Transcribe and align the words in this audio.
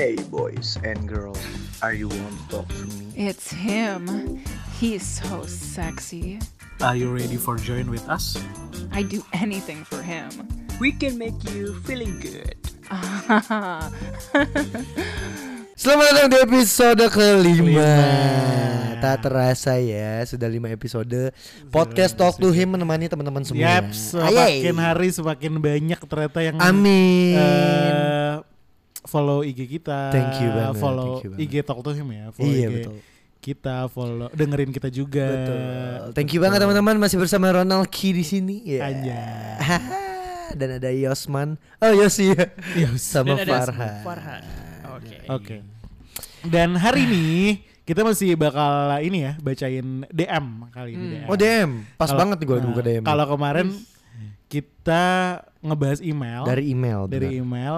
Hey 0.00 0.16
boys 0.32 0.80
and 0.80 1.04
girls, 1.04 1.36
are 1.84 1.92
you 1.92 2.08
want 2.08 2.32
to 2.32 2.44
talk 2.48 2.68
to 2.72 2.88
me? 2.88 3.12
It's 3.20 3.52
him. 3.52 4.08
He's 4.80 5.04
so 5.04 5.44
sexy. 5.44 6.40
Are 6.80 6.96
you 6.96 7.12
ready 7.12 7.36
for 7.36 7.60
join 7.60 7.92
with 7.92 8.08
us? 8.08 8.40
I'd 8.96 9.12
do 9.12 9.20
anything 9.36 9.84
for 9.84 10.00
him. 10.00 10.32
We 10.80 10.96
can 10.96 11.20
make 11.20 11.36
you 11.52 11.76
feeling 11.84 12.16
good. 12.16 12.56
Selamat 15.76 16.06
datang 16.16 16.32
di 16.32 16.38
episode 16.48 17.04
kelima. 17.12 17.60
Kelima. 17.60 17.92
Tak 19.04 19.28
terasa 19.28 19.76
ya, 19.84 20.24
sudah 20.24 20.48
lima 20.48 20.72
episode 20.72 21.28
podcast 21.68 22.16
Talk 22.16 22.40
to 22.40 22.48
Him 22.56 22.72
menemani 22.72 23.04
teman-teman 23.04 23.44
semua. 23.44 23.84
Yap, 23.84 23.92
Ayai. 23.92 24.64
semakin 24.64 24.76
hari 24.80 25.08
semakin 25.12 25.52
banyak 25.60 26.00
ternyata 26.08 26.40
yang 26.40 26.56
Amin. 26.56 27.36
eh, 27.36 28.48
follow 29.04 29.40
IG 29.40 29.68
kita. 29.70 30.12
Thank 30.12 30.40
you 30.40 30.50
banget, 30.50 30.76
Follow 30.76 31.08
thank 31.16 31.24
you 31.24 31.30
banget. 31.32 31.46
IG 31.46 31.66
Talk 31.66 31.80
to 31.80 31.90
Him 31.92 32.08
ya. 32.10 32.24
Follow 32.30 32.50
Iya, 32.50 32.68
IG 32.68 32.74
betul. 32.76 32.96
Kita 33.40 33.88
follow 33.88 34.28
dengerin 34.30 34.68
kita 34.68 34.92
juga. 34.92 35.24
Betul. 35.24 35.60
Thank 36.12 36.36
you 36.36 36.40
banget 36.44 36.60
teman-teman 36.60 37.00
masih 37.00 37.16
bersama 37.16 37.48
Ronald 37.48 37.88
Ki 37.88 38.12
di 38.12 38.20
sini. 38.20 38.60
Ya. 38.68 38.84
Anjay. 38.84 39.16
Dan 40.58 40.76
ada 40.76 40.90
Yosman. 40.90 41.56
Oh 41.80 41.92
Yosi. 41.94 42.34
Yos. 42.76 43.00
Sama 43.00 43.38
Dan 43.38 43.48
ada 43.48 43.64
Farhan. 43.64 43.94
Farhan. 44.04 44.42
Oke. 44.98 45.16
Oke. 45.30 45.56
Dan 46.44 46.76
hari 46.76 47.06
ini 47.08 47.26
kita 47.86 48.04
masih 48.04 48.36
bakal 48.36 48.92
ini 49.00 49.24
ya 49.24 49.32
bacain 49.40 50.04
DM 50.12 50.46
kali 50.70 50.90
ini. 50.94 51.06
DM. 51.22 51.26
Oh 51.26 51.36
DM, 51.38 51.70
pas 51.96 52.10
Kalau- 52.10 52.20
banget 52.20 52.36
nih 52.38 52.46
gue 52.46 52.56
nah, 52.60 52.66
buka 52.70 52.82
DM. 52.84 53.04
Kalau 53.06 53.24
kemarin 53.30 53.68
kita 54.50 55.04
ngebahas 55.62 56.00
email 56.02 56.42
dari 56.42 56.62
email. 56.70 57.00
dari 57.06 57.28
benar. 57.30 57.40
email, 57.42 57.76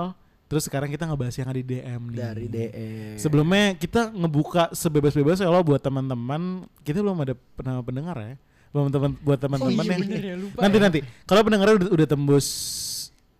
terus 0.52 0.68
sekarang 0.68 0.92
kita 0.92 1.08
ngebahas 1.08 1.32
yang 1.32 1.48
ada 1.48 1.56
di 1.56 1.64
DM 1.64 2.02
nih. 2.12 2.18
dari 2.20 2.44
DM. 2.44 3.16
Sebelumnya 3.16 3.72
kita 3.72 4.12
ngebuka 4.12 4.68
sebebas-bebas 4.70 5.40
ya 5.40 5.48
lo 5.48 5.64
buat 5.64 5.80
teman-teman. 5.80 6.68
Kita 6.84 7.00
belum 7.00 7.16
ada 7.18 7.32
pernah 7.56 7.80
pendengar 7.80 8.20
ya. 8.20 8.36
Belum 8.68 8.92
teman 8.92 9.16
buat 9.20 9.40
teman-teman 9.40 9.80
Oh 9.80 9.88
iya 9.88 9.96
yang 9.96 10.20
ya, 10.20 10.36
lupa 10.36 10.58
nanti 10.60 10.76
ya. 10.76 10.82
nanti. 10.84 10.98
Kalau 11.24 11.40
pendengarnya 11.40 11.74
udah, 11.80 11.88
udah 11.88 12.06
tembus 12.06 12.46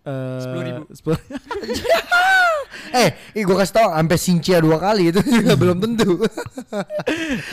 eh 0.03 0.81
10.000. 0.81 0.89
10 0.89 1.13
Eh, 2.93 3.09
ih 3.33 3.41
gue 3.41 3.57
kasih 3.57 3.73
tau 3.73 3.89
sampai 3.89 4.17
Sincia 4.21 4.61
dua 4.61 4.77
kali 4.77 5.09
itu 5.09 5.17
juga 5.23 5.57
belum 5.61 5.81
tentu. 5.81 6.21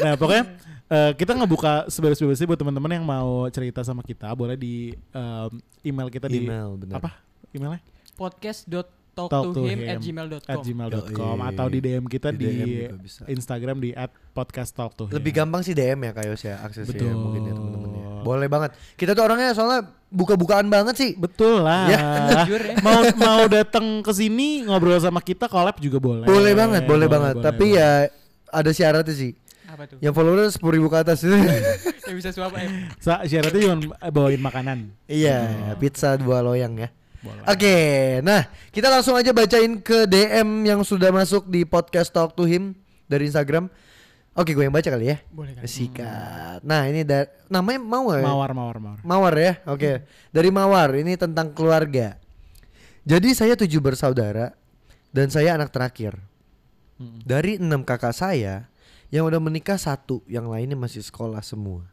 nah 0.01 0.12
pokoknya 0.12 0.45
eh, 0.84 1.12
kita 1.17 1.33
ngebuka 1.33 1.89
sebebas-bebasnya 1.89 2.45
buat 2.45 2.61
teman-teman 2.61 2.93
yang 2.93 3.06
mau 3.09 3.49
cerita 3.49 3.81
sama 3.81 4.05
kita 4.05 4.37
boleh 4.37 4.61
di 4.61 4.93
em, 4.93 5.51
email 5.81 6.12
kita 6.12 6.29
di 6.29 6.45
Email, 6.45 6.77
bener. 6.77 7.01
apa 7.01 7.17
emailnya 7.56 7.81
podcast.talk 8.21 9.00
Talk 9.27 9.45
to 9.47 9.53
to 9.53 9.63
him 9.67 9.79
him 9.79 9.91
at 9.91 9.99
gmail.com. 9.99 10.49
at 10.49 10.59
gmail.com 10.63 11.37
Yoi. 11.37 11.49
atau 11.51 11.67
di 11.67 11.79
DM 11.79 12.05
kita 12.07 12.29
Di 12.31 12.39
di, 12.39 12.47
DM. 12.87 12.97
Instagram 13.27 13.77
di 13.77 13.91
at 13.93 14.09
podcast 14.31 14.71
talk 14.71 14.95
to 14.95 15.05
him. 15.05 15.12
Lebih 15.12 15.33
gampang 15.35 15.61
sih 15.61 15.75
DM 15.75 16.01
ya 16.01 16.12
Kayos 16.15 16.41
ya 16.41 16.62
aksesnya 16.62 16.95
Betul. 16.95 17.12
mungkin 17.12 17.43
ya 17.43 17.53
teman-teman 17.53 17.91
ya. 17.91 18.01
Boleh 18.21 18.47
banget. 18.47 18.71
Kita 18.95 19.12
tuh 19.12 19.25
orangnya 19.25 19.51
soalnya 19.51 19.81
buka-bukaan 20.09 20.69
banget 20.69 20.95
sih. 20.95 21.11
Betul 21.17 21.65
lah. 21.65 21.89
Ya. 21.89 22.01
Jujur 22.45 22.62
ya. 22.62 22.77
mau 22.81 23.01
mau 23.17 23.43
datang 23.45 24.01
ke 24.01 24.12
sini 24.12 24.62
ngobrol 24.62 24.97
sama 24.97 25.19
kita 25.19 25.45
collab 25.45 25.77
juga 25.77 25.99
boleh. 25.99 26.25
Boleh 26.25 26.53
banget, 26.53 26.84
boleh, 26.84 27.09
banget. 27.09 27.34
boleh, 27.37 27.45
Tapi 27.45 27.67
boleh. 27.67 27.81
ya 27.81 27.91
ada 28.49 28.71
syaratnya 28.71 29.12
sih. 29.12 29.33
Apa 29.65 29.87
tuh? 29.87 29.97
Yang 30.03 30.12
follower 30.12 30.51
sepuluh 30.51 30.75
ribu 30.77 30.89
ke 30.91 30.99
atas 30.99 31.23
itu. 31.23 31.33
Yang 32.11 32.17
bisa 32.19 32.31
suap 32.34 32.53
em. 32.59 32.91
Sa- 32.99 33.23
syaratnya 33.23 33.61
cuma 33.71 33.77
bawain 34.11 34.43
makanan. 34.43 34.79
iya, 35.07 35.47
pizza 35.79 36.19
dua 36.19 36.43
loyang 36.43 36.75
ya. 36.77 36.91
Oke, 37.45 37.77
nah 38.25 38.49
kita 38.73 38.89
langsung 38.89 39.13
aja 39.13 39.31
bacain 39.37 39.77
ke 39.81 40.09
DM 40.09 40.65
yang 40.65 40.81
sudah 40.81 41.13
masuk 41.13 41.45
di 41.53 41.69
podcast 41.69 42.09
Talk 42.09 42.33
to 42.33 42.49
Him 42.49 42.73
dari 43.05 43.29
Instagram. 43.29 43.69
Oke, 44.33 44.57
gue 44.57 44.65
yang 44.65 44.73
baca 44.73 44.89
kali 44.89 45.12
ya. 45.12 45.19
Boleh 45.29 45.53
kan? 45.59 45.67
Sikat. 45.69 46.65
Nah 46.65 46.89
ini 46.89 47.05
da- 47.05 47.29
namanya 47.51 47.83
ya? 48.17 48.25
Mawar 48.25 48.51
mawar 48.57 48.77
mawar. 48.81 48.99
Mawar 49.05 49.34
ya, 49.37 49.53
oke. 49.69 50.06
Dari 50.33 50.49
Mawar, 50.49 50.97
ini 50.97 51.19
tentang 51.19 51.53
keluarga. 51.53 52.17
Jadi 53.05 53.37
saya 53.37 53.59
tujuh 53.59 53.83
bersaudara 53.83 54.56
dan 55.11 55.28
saya 55.28 55.59
anak 55.59 55.75
terakhir. 55.75 56.17
Mm. 56.97 57.19
Dari 57.27 57.53
enam 57.59 57.83
kakak 57.83 58.15
saya, 58.15 58.71
yang 59.11 59.27
udah 59.27 59.43
menikah 59.43 59.77
satu, 59.77 60.23
yang 60.31 60.47
lainnya 60.47 60.78
masih 60.78 61.03
sekolah 61.03 61.43
semua. 61.43 61.84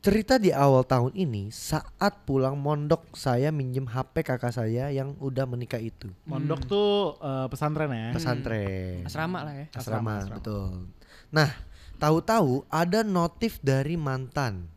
Cerita 0.00 0.40
di 0.40 0.48
awal 0.48 0.80
tahun 0.88 1.12
ini, 1.12 1.52
saat 1.52 2.24
pulang 2.24 2.56
mondok 2.56 3.12
saya 3.12 3.52
minjem 3.52 3.84
HP 3.84 4.24
kakak 4.24 4.48
saya 4.48 4.88
yang 4.88 5.12
udah 5.20 5.44
menikah 5.44 5.76
itu. 5.76 6.08
Mondok 6.24 6.64
tuh 6.64 7.20
eh, 7.20 7.46
pesantren 7.52 7.92
ya. 7.92 8.08
Pesantren. 8.16 9.04
Asrama 9.04 9.44
lah 9.44 9.54
ya. 9.60 9.66
Asrama, 9.76 9.84
Asrama, 9.84 10.12
asrama. 10.24 10.36
betul. 10.40 10.72
Nah, 11.28 11.52
tahu-tahu 12.00 12.64
ada 12.72 13.04
notif 13.04 13.60
dari 13.60 14.00
mantan 14.00 14.72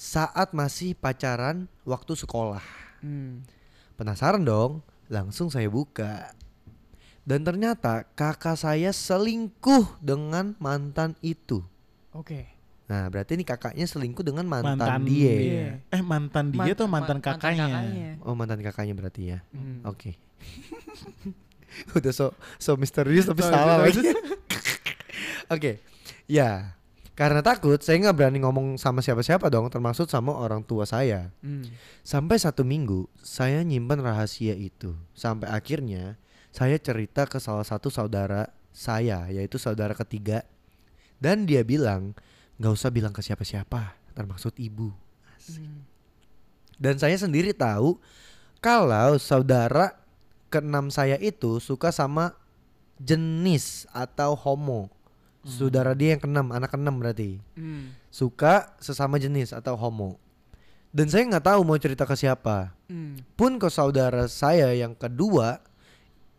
saat 0.00 0.56
masih 0.56 0.96
pacaran 0.96 1.68
waktu 1.84 2.16
sekolah. 2.16 2.64
Hmm. 3.04 3.44
Penasaran 4.00 4.48
dong, 4.48 4.80
langsung 5.12 5.52
saya 5.52 5.68
buka. 5.68 6.32
Dan 7.28 7.44
ternyata 7.44 8.08
kakak 8.16 8.56
saya 8.56 8.96
selingkuh 8.96 10.00
dengan 10.00 10.56
mantan 10.56 11.20
itu. 11.20 11.60
Oke. 12.16 12.53
Nah, 12.94 13.10
berarti 13.10 13.34
ini 13.34 13.42
kakaknya 13.42 13.90
selingkuh 13.90 14.22
dengan 14.22 14.46
mantan, 14.46 14.78
Mantan 14.78 15.02
dia. 15.02 15.34
dia. 15.34 15.66
Eh 15.90 15.98
mantan 15.98 16.54
dia 16.54 16.72
tuh 16.78 16.86
mantan, 16.86 17.18
ma- 17.18 17.26
kakaknya. 17.26 18.22
Oh, 18.22 18.38
mantan 18.38 18.62
kakaknya 18.62 18.94
berarti 18.94 19.34
ya. 19.34 19.38
Hmm. 19.50 19.82
Oke. 19.82 20.14
Udah 21.98 22.14
so 22.14 22.30
so 22.54 22.78
misterius 22.78 23.26
tapi 23.26 23.42
So 23.42 23.50
salah 23.50 23.82
lagi. 23.82 23.98
Oke. 25.54 25.82
Ya. 26.30 26.78
Karena 27.18 27.42
takut 27.42 27.82
saya 27.82 27.98
nggak 27.98 28.14
berani 28.14 28.38
ngomong 28.42 28.78
sama 28.78 29.02
siapa-siapa 29.02 29.46
dong, 29.50 29.70
termasuk 29.70 30.06
sama 30.06 30.34
orang 30.34 30.62
tua 30.62 30.86
saya. 30.86 31.34
Hmm. 31.42 31.66
Sampai 32.06 32.38
satu 32.38 32.62
minggu 32.62 33.10
saya 33.22 33.62
nyimpen 33.66 34.02
rahasia 34.02 34.54
itu. 34.54 34.94
Sampai 35.18 35.50
akhirnya 35.50 36.14
saya 36.54 36.78
cerita 36.78 37.26
ke 37.26 37.42
salah 37.42 37.66
satu 37.66 37.90
saudara 37.90 38.54
saya, 38.70 39.26
yaitu 39.30 39.58
saudara 39.58 39.94
ketiga. 39.98 40.46
Dan 41.18 41.46
dia 41.46 41.62
bilang 41.62 42.14
nggak 42.58 42.72
usah 42.72 42.90
bilang 42.90 43.10
ke 43.10 43.20
siapa-siapa, 43.20 43.98
termasuk 44.14 44.54
ibu. 44.58 44.94
Hmm. 45.50 45.84
Dan 46.78 46.98
saya 46.98 47.14
sendiri 47.18 47.54
tahu 47.54 47.98
kalau 48.58 49.18
saudara 49.18 49.94
keenam 50.48 50.88
saya 50.88 51.18
itu 51.18 51.58
suka 51.58 51.90
sama 51.90 52.34
jenis 53.02 53.90
atau 53.90 54.38
homo. 54.38 54.90
Saudara 55.44 55.92
dia 55.92 56.16
yang 56.16 56.22
keenam, 56.24 56.48
anak 56.56 56.72
keenam 56.72 56.96
berarti. 56.96 57.36
Hmm. 57.52 57.92
Suka 58.08 58.72
sesama 58.80 59.20
jenis 59.20 59.52
atau 59.52 59.76
homo. 59.76 60.16
Dan 60.88 61.10
saya 61.12 61.28
nggak 61.28 61.44
tahu 61.44 61.60
mau 61.68 61.76
cerita 61.76 62.08
ke 62.08 62.16
siapa. 62.16 62.72
Hmm. 62.88 63.20
Pun 63.36 63.60
ke 63.60 63.68
saudara 63.68 64.24
saya 64.30 64.72
yang 64.72 64.96
kedua 64.96 65.60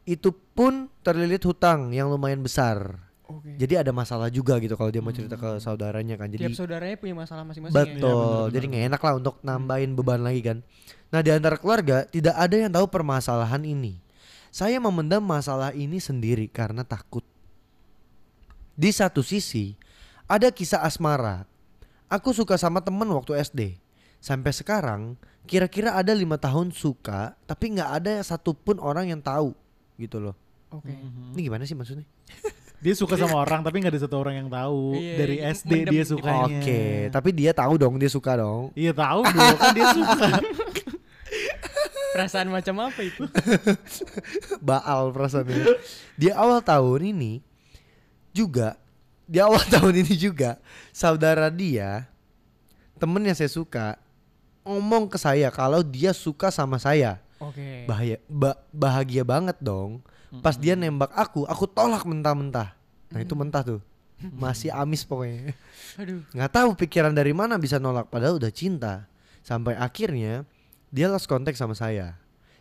itu 0.09 0.33
pun 0.33 0.89
terlilit 1.05 1.45
hutang 1.45 1.93
yang 1.93 2.09
lumayan 2.09 2.41
besar. 2.41 3.04
Oke. 3.25 3.57
Jadi 3.57 3.73
ada 3.73 3.89
masalah 3.89 4.29
juga 4.29 4.61
gitu 4.61 4.77
kalau 4.77 4.93
dia 4.93 5.01
mau 5.01 5.09
cerita 5.09 5.33
ke 5.33 5.57
saudaranya 5.57 6.15
kan. 6.17 6.29
Jadi 6.29 6.45
Tiap 6.45 6.57
saudaranya 6.57 6.97
punya 7.01 7.15
masalah 7.17 7.41
masing-masing 7.41 7.73
ya. 7.73 7.81
Betul. 7.97 7.97
Iya, 7.97 8.13
bener-bener. 8.13 8.53
Jadi 8.53 8.65
nggak 8.69 8.85
enak 8.93 9.01
lah 9.01 9.13
untuk 9.17 9.35
nambahin 9.41 9.91
beban 9.97 10.21
lagi 10.21 10.41
kan. 10.45 10.57
Nah 11.09 11.19
di 11.25 11.29
antara 11.33 11.55
keluarga 11.57 12.05
tidak 12.05 12.35
ada 12.37 12.55
yang 12.55 12.71
tahu 12.71 12.85
permasalahan 12.85 13.63
ini. 13.65 13.97
Saya 14.53 14.77
memendam 14.79 15.25
masalah 15.25 15.73
ini 15.73 15.97
sendiri 15.97 16.47
karena 16.47 16.85
takut. 16.85 17.25
Di 18.77 18.91
satu 18.93 19.25
sisi 19.25 19.73
ada 20.29 20.53
kisah 20.53 20.85
asmara. 20.85 21.49
Aku 22.05 22.31
suka 22.31 22.55
sama 22.55 22.79
temen 22.85 23.09
waktu 23.09 23.41
SD. 23.41 23.81
Sampai 24.21 24.53
sekarang 24.53 25.17
kira-kira 25.45 25.97
ada 25.97 26.13
lima 26.13 26.37
tahun 26.37 26.73
suka 26.73 27.37
tapi 27.45 27.77
nggak 27.77 27.89
ada 28.01 28.13
satupun 28.25 28.81
orang 28.81 29.09
yang 29.09 29.21
tahu 29.21 29.53
gitu 29.97 30.21
loh. 30.21 30.35
Oke. 30.73 30.91
Ini 31.33 31.39
gimana 31.39 31.63
sih 31.63 31.77
maksudnya? 31.77 32.05
Dia 32.85 32.93
suka 32.93 33.17
sama 33.17 33.41
orang 33.41 33.65
tapi 33.65 33.81
nggak 33.81 33.97
ada 33.97 34.01
satu 34.05 34.21
orang 34.21 34.45
yang 34.45 34.49
tahu. 34.53 34.93
Iya, 34.93 35.13
Dari 35.17 35.35
iya, 35.41 35.49
SD 35.57 35.71
mendem 35.73 35.89
dia 35.89 36.03
di 36.05 36.09
sukanya. 36.13 36.45
Oke, 36.61 36.81
tapi 37.09 37.29
dia 37.33 37.51
tahu 37.57 37.73
dong 37.81 37.97
dia 37.97 38.11
suka 38.13 38.37
dong. 38.37 38.69
Iya 38.77 38.93
tahu 38.93 39.21
dong 39.25 39.57
kan 39.57 39.73
dia 39.73 39.87
suka. 39.89 40.27
Perasaan 42.15 42.47
macam 42.47 42.75
apa 42.85 43.01
itu? 43.01 43.25
Baal 44.69 45.09
perasaannya. 45.11 45.81
Di 46.15 46.29
awal 46.29 46.61
tahun 46.61 47.11
ini 47.11 47.43
juga 48.31 48.77
di 49.25 49.41
awal 49.41 49.65
tahun 49.73 50.05
ini 50.05 50.13
juga 50.13 50.61
saudara 50.93 51.49
dia 51.49 52.05
temen 53.01 53.25
yang 53.25 53.35
saya 53.35 53.49
suka 53.49 53.97
ngomong 54.61 55.09
ke 55.09 55.17
saya 55.17 55.49
kalau 55.49 55.81
dia 55.81 56.13
suka 56.13 56.53
sama 56.53 56.77
saya. 56.77 57.17
Oke. 57.41 57.83
Bahaya 57.89 58.21
ba- 58.31 58.61
bahagia 58.71 59.25
banget 59.27 59.57
dong. 59.59 59.99
Pas 60.41 60.55
dia 60.57 60.73
nembak 60.73 61.11
aku, 61.15 61.45
aku 61.45 61.65
tolak 61.69 62.03
mentah-mentah. 62.03 62.75
Nah, 63.11 63.19
itu 63.21 63.33
mentah 63.33 63.63
tuh. 63.63 63.81
Masih 64.35 64.71
amis 64.71 65.03
pokoknya. 65.03 65.53
Aduh. 65.99 66.23
nggak 66.31 66.51
tahu 66.51 66.69
pikiran 66.79 67.11
dari 67.11 67.35
mana 67.35 67.59
bisa 67.59 67.77
nolak 67.79 68.07
padahal 68.07 68.39
udah 68.39 68.51
cinta 68.51 69.07
sampai 69.43 69.75
akhirnya 69.75 70.47
dia 70.87 71.11
lost 71.11 71.27
contact 71.27 71.59
sama 71.59 71.75
saya 71.75 72.15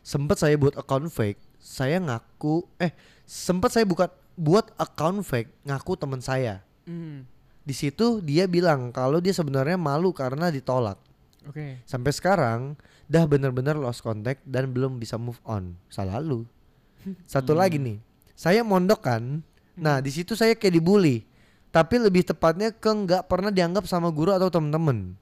sempet 0.05 0.37
saya 0.37 0.58
buat 0.58 0.76
account 0.76 1.08
fake 1.08 1.40
saya 1.62 1.96
ngaku 1.96 2.66
eh 2.76 2.93
sempat 3.25 3.72
saya 3.72 3.88
buka 3.88 4.12
buat 4.37 4.69
account 4.76 5.25
fake 5.25 5.50
ngaku 5.64 5.93
teman 5.96 6.20
saya. 6.20 6.60
Hmm. 6.84 7.25
Di 7.64 7.72
situ 7.72 8.20
dia 8.20 8.44
bilang 8.44 8.93
kalau 8.93 9.22
dia 9.22 9.32
sebenarnya 9.32 9.81
malu 9.81 10.12
karena 10.12 10.52
ditolak. 10.52 11.00
Oke. 11.49 11.81
Sampai 11.88 12.12
sekarang 12.12 12.76
dah 13.08 13.25
bener-bener 13.25 13.81
lost 13.81 14.05
contact 14.05 14.44
dan 14.44 14.69
belum 14.76 15.00
bisa 15.00 15.17
move 15.17 15.40
on. 15.49 15.72
Salah 15.88 16.20
lu. 16.20 16.44
Satu 17.24 17.52
lagi 17.52 17.76
nih, 17.76 17.98
saya 18.32 18.64
mondok 18.64 19.00
kan. 19.04 19.44
Nah 19.74 19.98
di 19.98 20.10
situ 20.10 20.32
saya 20.32 20.54
kayak 20.54 20.78
dibully. 20.78 21.26
Tapi 21.68 21.98
lebih 21.98 22.22
tepatnya 22.22 22.70
ke 22.70 22.86
nggak 22.86 23.26
pernah 23.26 23.50
dianggap 23.50 23.84
sama 23.84 24.08
guru 24.08 24.30
atau 24.30 24.46
temen-temen. 24.46 25.18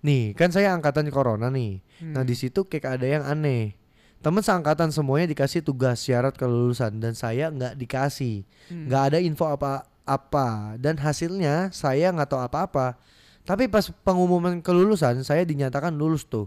Nih 0.00 0.32
kan 0.32 0.48
saya 0.48 0.72
angkatan 0.72 1.10
corona 1.10 1.50
nih. 1.50 1.82
Nah 2.00 2.22
di 2.22 2.32
situ 2.32 2.64
kayak 2.64 3.00
ada 3.00 3.06
yang 3.06 3.24
aneh. 3.26 3.74
Temen 4.20 4.44
seangkatan 4.44 4.92
semuanya 4.92 5.32
dikasih 5.32 5.64
tugas 5.64 6.04
syarat 6.04 6.36
kelulusan 6.36 7.00
dan 7.00 7.16
saya 7.16 7.48
nggak 7.50 7.74
dikasih. 7.74 8.44
Hmm. 8.68 8.86
Nggak 8.86 9.02
ada 9.12 9.18
info 9.18 9.48
apa-apa 9.48 10.76
dan 10.76 11.00
hasilnya 11.00 11.72
saya 11.72 12.12
nggak 12.12 12.28
tahu 12.28 12.40
apa-apa. 12.40 13.00
Tapi 13.42 13.66
pas 13.66 13.88
pengumuman 14.04 14.60
kelulusan 14.60 15.24
saya 15.24 15.42
dinyatakan 15.42 15.96
lulus 15.96 16.28
tuh. 16.28 16.46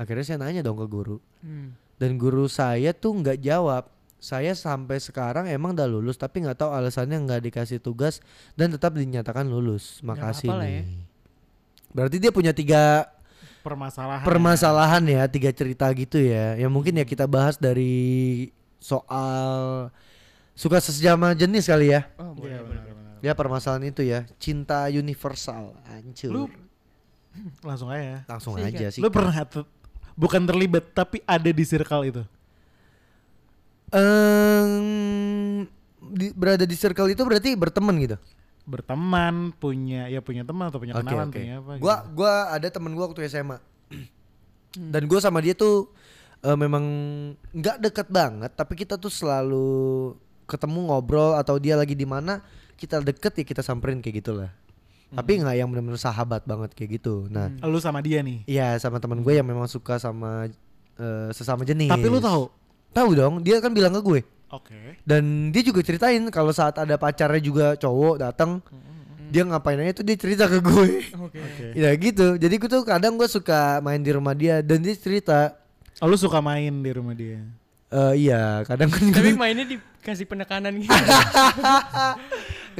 Akhirnya 0.00 0.24
saya 0.24 0.38
nanya 0.40 0.64
dong 0.64 0.80
ke 0.80 0.86
guru 0.88 1.20
Hmm. 1.44 1.76
dan 2.00 2.16
guru 2.16 2.48
saya 2.48 2.96
tuh 2.96 3.12
nggak 3.12 3.44
jawab. 3.44 3.90
Saya 4.20 4.52
sampai 4.52 5.00
sekarang 5.00 5.48
emang 5.48 5.72
udah 5.72 5.88
lulus 5.88 6.14
tapi 6.14 6.44
nggak 6.44 6.60
tahu 6.60 6.70
alasannya 6.70 7.16
nggak 7.24 7.40
dikasih 7.42 7.80
tugas 7.80 8.20
dan 8.52 8.68
tetap 8.68 8.92
dinyatakan 8.92 9.48
lulus. 9.48 10.04
Makasih 10.04 10.52
nih. 10.52 10.70
ya. 10.70 10.82
Berarti 11.90 12.16
dia 12.20 12.30
punya 12.30 12.52
tiga 12.52 13.08
Permasalahan. 13.60 14.24
permasalahan 14.24 15.02
ya, 15.04 15.22
tiga 15.24 15.50
cerita 15.50 15.88
gitu 15.92 16.16
ya. 16.16 16.56
Yang 16.56 16.70
mungkin 16.70 16.94
ya 16.96 17.04
kita 17.04 17.24
bahas 17.24 17.56
dari 17.56 18.48
soal 18.76 19.88
suka 20.52 20.80
sesama 20.80 21.32
jenis 21.32 21.64
kali 21.64 21.92
ya. 21.92 22.04
Oh, 22.16 22.36
Iya, 22.36 22.36
boleh, 22.36 22.56
boleh. 22.60 22.80
benar-benar. 22.84 23.16
Ya 23.20 23.32
permasalahan 23.32 23.84
itu 23.88 24.00
ya, 24.00 24.24
cinta 24.36 24.88
universal. 24.88 25.76
Hancur. 25.88 26.28
Lu 26.28 26.42
langsung 27.68 27.88
aja. 27.88 28.00
ya. 28.00 28.18
langsung 28.28 28.56
Sikat. 28.56 28.68
aja 28.72 28.86
sih. 28.92 29.00
Lu 29.00 29.08
pernah 29.08 29.32
bukan 30.16 30.42
terlibat 30.44 30.92
tapi 30.92 31.20
ada 31.24 31.48
di 31.48 31.64
circle 31.64 32.04
itu. 32.04 32.22
Em, 33.90 35.66
di- 36.10 36.32
berada 36.32 36.62
di 36.62 36.74
circle 36.74 37.10
itu 37.10 37.22
berarti 37.22 37.54
berteman 37.54 37.94
gitu. 37.98 38.16
Berteman, 38.62 39.50
punya 39.52 40.06
ya 40.06 40.20
punya 40.20 40.46
teman 40.46 40.70
atau 40.70 40.78
punya 40.78 40.94
kenalan, 40.94 41.26
oke. 41.26 41.34
punya 41.34 41.54
apa 41.58 41.70
Gua 41.76 41.94
gitu. 41.96 42.14
gua 42.14 42.32
ada 42.50 42.68
temen 42.68 42.92
gua 42.94 43.10
waktu 43.10 43.26
SMA. 43.26 43.58
Dan 44.70 45.02
gua 45.04 45.18
sama 45.18 45.42
dia 45.42 45.52
tuh 45.52 45.90
eh, 46.40 46.54
memang 46.54 46.84
nggak 47.50 47.76
deket 47.80 48.06
banget, 48.08 48.50
tapi 48.54 48.74
kita 48.74 48.94
tuh 48.94 49.10
selalu 49.10 50.14
ketemu 50.46 50.86
ngobrol 50.86 51.34
atau 51.34 51.58
dia 51.58 51.74
lagi 51.74 51.94
di 51.94 52.06
mana 52.06 52.42
kita 52.74 52.98
deket 52.98 53.32
ya 53.36 53.44
kita 53.44 53.60
samperin 53.60 53.98
kayak 53.98 54.22
gitulah. 54.22 54.50
Tapi 55.10 55.42
nggak 55.42 55.56
yang 55.58 55.66
benar-benar 55.66 55.98
sahabat 55.98 56.46
banget 56.46 56.70
kayak 56.70 57.02
gitu. 57.02 57.26
Nah, 57.26 57.50
Lu 57.66 57.82
sama 57.82 57.98
dia 57.98 58.22
nih. 58.22 58.46
iya 58.46 58.78
sama 58.78 59.02
teman 59.02 59.18
gue 59.18 59.34
yang 59.34 59.42
memang 59.42 59.66
suka 59.66 59.98
sama 59.98 60.46
eh, 60.94 61.28
sesama 61.34 61.66
jenis. 61.66 61.90
Tapi 61.90 62.06
lu 62.06 62.22
tahu? 62.22 62.46
Tahu 62.90 63.10
dong, 63.12 63.34
dia 63.40 63.58
kan 63.58 63.70
bilang 63.70 63.92
ke 63.92 64.00
gue. 64.00 64.20
Oke. 64.50 64.98
Dan 65.00 65.48
dia 65.48 65.62
juga 65.62 65.78
ceritain 65.80 66.18
kalau 66.28 66.50
saat 66.50 66.74
ada 66.74 66.94
pacarnya 66.94 67.38
juga 67.38 67.66
cowok 67.74 68.18
datang, 68.20 68.58
dia 69.26 69.42
ngapain 69.42 69.78
aja 69.78 69.94
tuh 69.94 70.04
dia 70.04 70.16
cerita 70.16 70.44
ke 70.44 70.58
gue. 70.58 70.88
Oke. 71.16 71.38
Oke. 71.38 71.66
ya 71.72 71.94
gitu. 71.94 72.34
Jadi 72.34 72.54
gue 72.56 72.68
tuh 72.68 72.82
kadang 72.82 73.14
gue 73.14 73.26
suka 73.26 73.78
main 73.78 73.98
di 73.98 74.10
rumah 74.10 74.34
dia 74.34 74.58
dan 74.58 74.80
dia 74.80 74.92
cerita, 74.92 75.54
Oh, 75.98 76.08
lu 76.08 76.16
suka 76.16 76.40
main 76.40 76.72
di 76.72 76.90
rumah 76.90 77.12
dia. 77.12 77.44
eh 77.90 78.14
iya 78.20 78.62
kadang 78.64 78.86
kan 78.86 79.02
Tapi 79.04 79.34
gue 79.34 79.36
mainnya 79.36 79.66
dikasih 79.66 80.24
penekanan 80.24 80.78
gitu. 80.80 80.90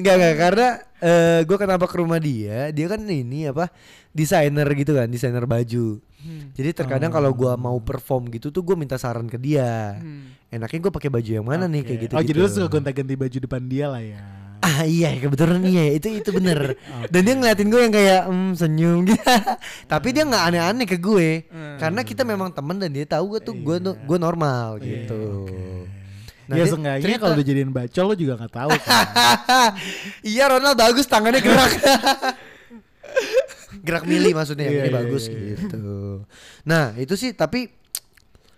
Enggak 0.01 0.17
enggak 0.17 0.37
karena 0.37 0.69
eh 0.99 1.41
gue 1.43 1.57
kenapa 1.57 1.85
ke 1.85 1.97
rumah 1.97 2.19
dia, 2.19 2.69
dia 2.71 2.87
kan 2.87 3.01
ini 3.01 3.47
apa 3.47 3.73
desainer 4.11 4.69
gitu 4.75 4.93
kan, 4.93 5.07
desainer 5.07 5.45
baju. 5.45 6.01
Hmm. 6.21 6.53
Jadi 6.53 6.77
terkadang 6.77 7.09
kalau 7.09 7.33
gue 7.33 7.53
mau 7.57 7.79
perform 7.79 8.29
gitu 8.29 8.49
tuh 8.49 8.61
gue 8.61 8.77
minta 8.77 9.01
saran 9.01 9.25
ke 9.25 9.37
dia. 9.37 9.97
Hmm. 9.97 10.37
Enaknya 10.49 10.79
gue 10.83 10.93
pakai 10.93 11.09
baju 11.09 11.31
yang 11.31 11.47
mana 11.47 11.65
nih 11.65 11.81
kayak 11.81 11.99
gitu. 12.05 12.13
Oh, 12.13 12.21
jadi 12.21 12.37
lu 12.37 12.49
suka 12.49 12.69
gonta-ganti 12.69 13.15
baju 13.15 13.39
depan 13.39 13.63
dia 13.65 13.87
lah 13.87 14.03
ya. 14.03 14.21
Ah 14.61 14.85
iya 14.85 15.17
kebetulan 15.17 15.65
iya 15.65 15.97
itu 15.97 16.21
itu 16.21 16.37
bener 16.37 16.77
Dan 17.13 17.25
dia 17.25 17.33
ngeliatin 17.33 17.73
gue 17.73 17.81
yang 17.81 17.95
kayak 17.97 18.29
mm, 18.29 18.53
senyum 18.61 19.09
gitu 19.09 19.17
Tapi 19.93 20.13
dia 20.13 20.29
nggak 20.29 20.45
aneh-aneh 20.53 20.85
ke 20.85 21.01
gue 21.01 21.49
Hmm. 21.49 21.81
Karena 21.81 22.05
kita 22.05 22.29
memang 22.29 22.53
temen 22.53 22.77
dan 22.77 22.93
dia 22.93 23.09
tahu 23.09 23.35
gue 23.35 23.41
tuh 23.41 23.57
gue 23.57 23.81
no- 23.81 23.97
gue 23.97 24.19
normal 24.21 24.77
gitu 24.79 25.49
Nah, 26.51 26.59
ya 26.59 26.67
seenggaknya 26.67 27.17
kalau 27.17 27.39
dijadiin 27.39 27.71
bacol 27.71 28.05
lu 28.11 28.15
juga 28.19 28.35
nggak 28.35 28.53
tahu 28.53 28.71
kan. 28.83 29.07
Iya 30.35 30.51
Ronald 30.51 30.75
bagus 30.75 31.07
tangannya 31.07 31.39
gerak 31.39 31.71
Gerak 33.87 34.03
mili 34.03 34.35
maksudnya 34.35 34.67
Iya, 34.67 34.83
ini 34.83 34.89
iya, 34.91 34.93
bagus 34.93 35.31
iya, 35.31 35.39
iya. 35.39 35.47
gitu 35.55 35.87
Nah 36.67 36.85
itu 36.99 37.15
sih 37.15 37.31
tapi 37.31 37.71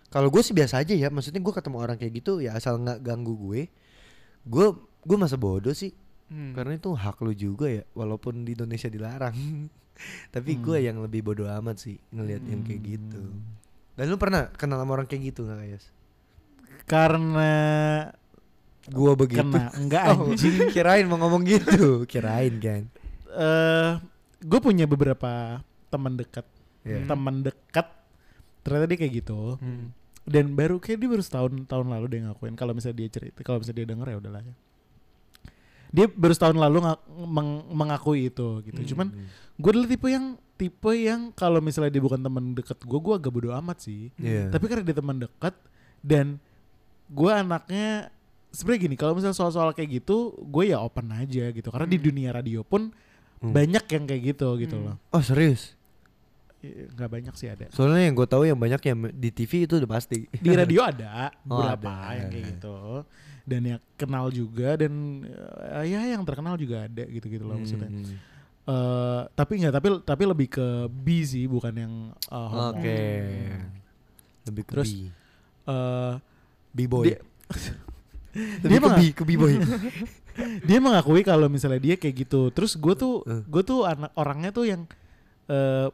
kalau 0.09 0.33
gue 0.33 0.41
sih 0.41 0.57
biasa 0.57 0.81
aja 0.81 0.97
ya 0.97 1.13
Maksudnya 1.13 1.39
gue 1.39 1.53
ketemu 1.53 1.77
orang 1.77 2.01
kayak 2.01 2.13
gitu 2.17 2.41
ya 2.41 2.57
asal 2.57 2.81
nggak 2.81 3.05
ganggu 3.05 3.37
gue 3.37 3.69
Gue 4.43 4.67
gue 5.05 5.17
masa 5.21 5.37
bodoh 5.37 5.73
sih 5.73 5.93
Hmm. 6.33 6.57
Karena 6.57 6.81
itu 6.81 6.89
hak 6.97 7.21
lu 7.21 7.37
juga 7.37 7.69
ya, 7.69 7.85
walaupun 7.93 8.49
di 8.49 8.57
Indonesia 8.57 8.89
dilarang. 8.89 9.37
Tapi 10.33 10.57
gue 10.57 10.81
Hmm. 10.81 10.87
yang 10.89 10.97
lebih 11.05 11.21
bodoh 11.21 11.45
amat 11.61 11.77
sih 11.77 12.01
ngelihat 12.09 12.41
yang 12.49 12.65
kayak 12.65 12.81
gitu. 12.89 13.21
Dan 13.93 14.09
lu 14.09 14.17
pernah 14.17 14.49
kenal 14.57 14.81
sama 14.81 14.97
orang 14.97 15.05
kayak 15.05 15.29
gitu 15.29 15.45
nggak 15.45 15.61
Kayas? 15.61 15.85
Karena 16.85 17.53
Gua 18.91 19.15
begitu. 19.15 19.39
kena 19.39 19.71
enggak 19.73 20.03
Oh, 20.13 20.27
anjing. 20.29 20.69
kirain 20.71 21.07
mau 21.07 21.17
ngomong 21.17 21.47
gitu, 21.47 22.03
kirain 22.05 22.59
kan. 22.59 22.83
Eh, 23.33 23.91
gue 24.43 24.59
punya 24.59 24.85
beberapa 24.85 25.63
teman 25.87 26.19
dekat. 26.19 26.45
Iya. 26.83 27.07
Teman 27.07 27.41
dekat 27.41 27.87
ternyata 28.63 28.87
dia 28.91 28.99
kayak 28.99 29.15
gitu. 29.23 29.57
Hmm. 29.57 29.95
Dan 30.23 30.55
baru 30.55 30.79
kayak 30.79 30.99
dia 30.99 31.09
baru 31.09 31.23
setahun 31.23 31.55
tahun 31.65 31.87
lalu 31.89 32.07
dia 32.09 32.21
ngakuin 32.27 32.55
kalau 32.55 32.75
misalnya 32.75 33.03
dia 33.03 33.09
cerita, 33.11 33.39
kalau 33.43 33.59
misalnya 33.59 33.79
dia 33.81 33.89
denger 33.91 34.07
ya 34.09 34.17
udahlah 34.19 34.43
ya. 34.43 34.55
Dia 35.93 36.07
baru 36.09 36.33
setahun 36.33 36.57
lalu 36.57 36.79
meng- 37.23 37.67
mengakui 37.71 38.29
itu 38.29 38.49
gitu. 38.63 38.81
Hmm. 38.81 38.89
Cuman 38.89 39.07
gue 39.57 39.71
adalah 39.71 39.89
tipe 39.89 40.09
yang 40.09 40.27
tipe 40.55 40.93
yang 40.93 41.21
kalau 41.33 41.59
misalnya 41.59 41.91
dia 41.91 42.03
bukan 42.03 42.19
teman 42.19 42.45
dekat 42.53 42.79
gue, 42.79 42.99
gue 42.99 43.15
agak 43.15 43.31
bodo 43.31 43.51
amat 43.55 43.79
sih. 43.79 44.11
Iya. 44.19 44.51
Tapi 44.51 44.65
karena 44.67 44.83
dia 44.83 44.97
teman 44.97 45.19
dekat 45.19 45.55
dan 46.03 46.43
gue 47.13 47.31
anaknya 47.31 48.09
sebenarnya 48.49 48.81
gini, 48.83 48.97
kalau 48.97 49.13
misalnya 49.13 49.37
soal-soal 49.37 49.73
kayak 49.73 50.03
gitu, 50.03 50.17
gue 50.43 50.65
ya 50.69 50.81
open 50.81 51.13
aja 51.13 51.49
gitu. 51.49 51.69
Karena 51.69 51.85
di 51.85 51.97
dunia 51.97 52.33
radio 52.33 52.61
pun 52.63 52.89
Hmm. 53.39 53.51
banyak 53.51 53.85
yang 53.85 54.05
kayak 54.07 54.23
gitu 54.33 54.49
gitu 54.57 54.77
Hmm. 54.79 54.87
loh. 54.87 54.97
Oh 55.11 55.19
serius? 55.19 55.75
Nggak 56.63 57.11
banyak 57.11 57.35
sih 57.35 57.51
ada. 57.51 57.67
Soalnya 57.75 58.07
yang 58.07 58.15
gue 58.15 58.23
tahu 58.25 58.47
yang 58.47 58.55
banyak 58.55 58.79
yang 58.87 58.99
di 59.11 59.31
TV 59.31 59.67
itu 59.67 59.83
udah 59.83 59.91
pasti. 59.91 60.31
Di 60.31 60.51
radio 60.53 60.79
ada 60.95 61.35
Oh, 61.43 61.59
beberapa 61.59 61.91
ada. 61.91 62.23
yang 62.23 62.29
kayak 62.31 62.45
gitu. 62.55 62.77
Dan 63.43 63.61
yang 63.67 63.81
kenal 63.97 64.31
juga 64.31 64.79
dan 64.79 64.93
eh, 65.75 65.91
ya 65.91 66.15
yang 66.15 66.23
terkenal 66.23 66.55
juga 66.55 66.87
ada 66.87 67.03
gitu-gitu 67.03 67.43
loh 67.43 67.59
maksudnya. 67.59 67.91
Hmm. 67.91 68.15
Eh, 68.63 69.21
tapi 69.35 69.53
nggak 69.59 69.75
tapi 69.75 69.89
tapi 70.07 70.23
lebih 70.23 70.47
ke 70.47 70.67
B 70.87 71.07
sih 71.27 71.51
bukan 71.51 71.75
yang 71.75 71.95
homo. 72.31 72.79
Oke. 72.79 73.03
Lebih 74.47 74.63
ke 74.63 74.71
Terus, 74.71 74.91
bi. 74.95 75.11
Eh, 75.67 76.15
B-boy. 76.73 77.05
dia- 77.07 77.23
Lebih 78.65 78.67
dia 78.67 78.79
ke 78.79 78.87
mah- 78.87 78.97
bi, 78.97 79.09
ke 79.11 79.23
B-boy. 79.25 79.53
dia 80.67 80.79
mengakui 80.79 81.21
kalau 81.21 81.45
misalnya 81.47 81.77
dia 81.79 81.95
kayak 81.95 82.25
gitu 82.25 82.49
terus 82.49 82.73
gue 82.75 82.95
tuh 82.95 83.21
Eh. 83.23 83.45
gue 83.45 83.63
tuh 83.63 83.85
anak 83.85 84.09
orangnya 84.15 84.49
tuh 84.51 84.65
yang 84.65 84.89
eh 85.45 85.89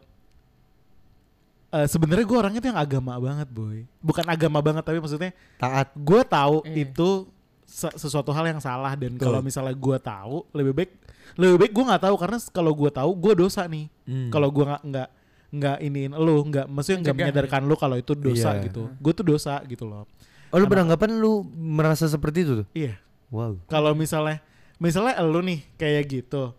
eh, 1.70 1.86
sebenarnya 1.86 2.22
gue 2.22 2.38
orangnya 2.38 2.60
tuh 2.60 2.70
yang 2.70 2.78
agama 2.78 3.18
banget 3.18 3.48
boy 3.48 3.82
bukan 3.98 4.24
agama 4.24 4.58
banget 4.60 4.82
tapi 4.82 4.98
maksudnya 4.98 5.34
Taat. 5.56 5.90
gue 5.92 6.20
tahu 6.22 6.62
Eh. 6.64 6.86
itu 6.86 7.26
se- 7.64 7.96
sesuatu 7.98 8.30
hal 8.30 8.46
yang 8.48 8.58
salah 8.58 8.94
dan 8.94 9.12
kalau 9.14 9.42
misalnya 9.42 9.74
gue 9.74 9.98
tahu 10.00 10.46
lebih 10.52 10.72
baik 10.72 10.90
lebih 11.34 11.56
baik 11.58 11.72
gue 11.72 11.84
nggak 11.84 12.02
tahu 12.02 12.14
karena 12.16 12.38
kalau 12.48 12.72
gue 12.72 12.90
tahu 12.90 13.10
gue 13.12 13.32
dosa 13.36 13.66
nih 13.66 13.86
Hmm. 14.06 14.30
kalau 14.30 14.48
gue 14.48 14.64
nggak 14.64 14.82
nggak 14.82 15.08
nggak 15.50 15.76
iniin 15.82 16.12
lu 16.14 16.46
nggak 16.46 16.66
maksudnya 16.66 16.98
nggak 17.02 17.16
menyadarkan 17.18 17.62
lu 17.64 17.74
kalau 17.74 17.96
itu 17.96 18.12
dosa 18.14 18.54
Iya. 18.54 18.64
gitu 18.64 18.88
gue 18.94 19.12
tuh 19.12 19.26
dosa 19.26 19.60
gitu 19.64 19.84
loh 19.84 20.06
Oh 20.48 20.56
lu 20.56 20.64
Anak- 20.64 20.72
beranggapan 20.72 21.10
lu 21.14 21.32
merasa 21.52 22.04
seperti 22.04 22.38
itu 22.42 22.52
tuh? 22.64 22.68
iya. 22.72 22.96
Wow. 23.28 23.60
kalau 23.68 23.92
misalnya 23.92 24.40
misalnya 24.80 25.20
lu 25.20 25.44
nih 25.44 25.60
kayak 25.76 26.04
gitu. 26.08 26.56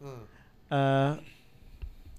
Eh 0.69 1.11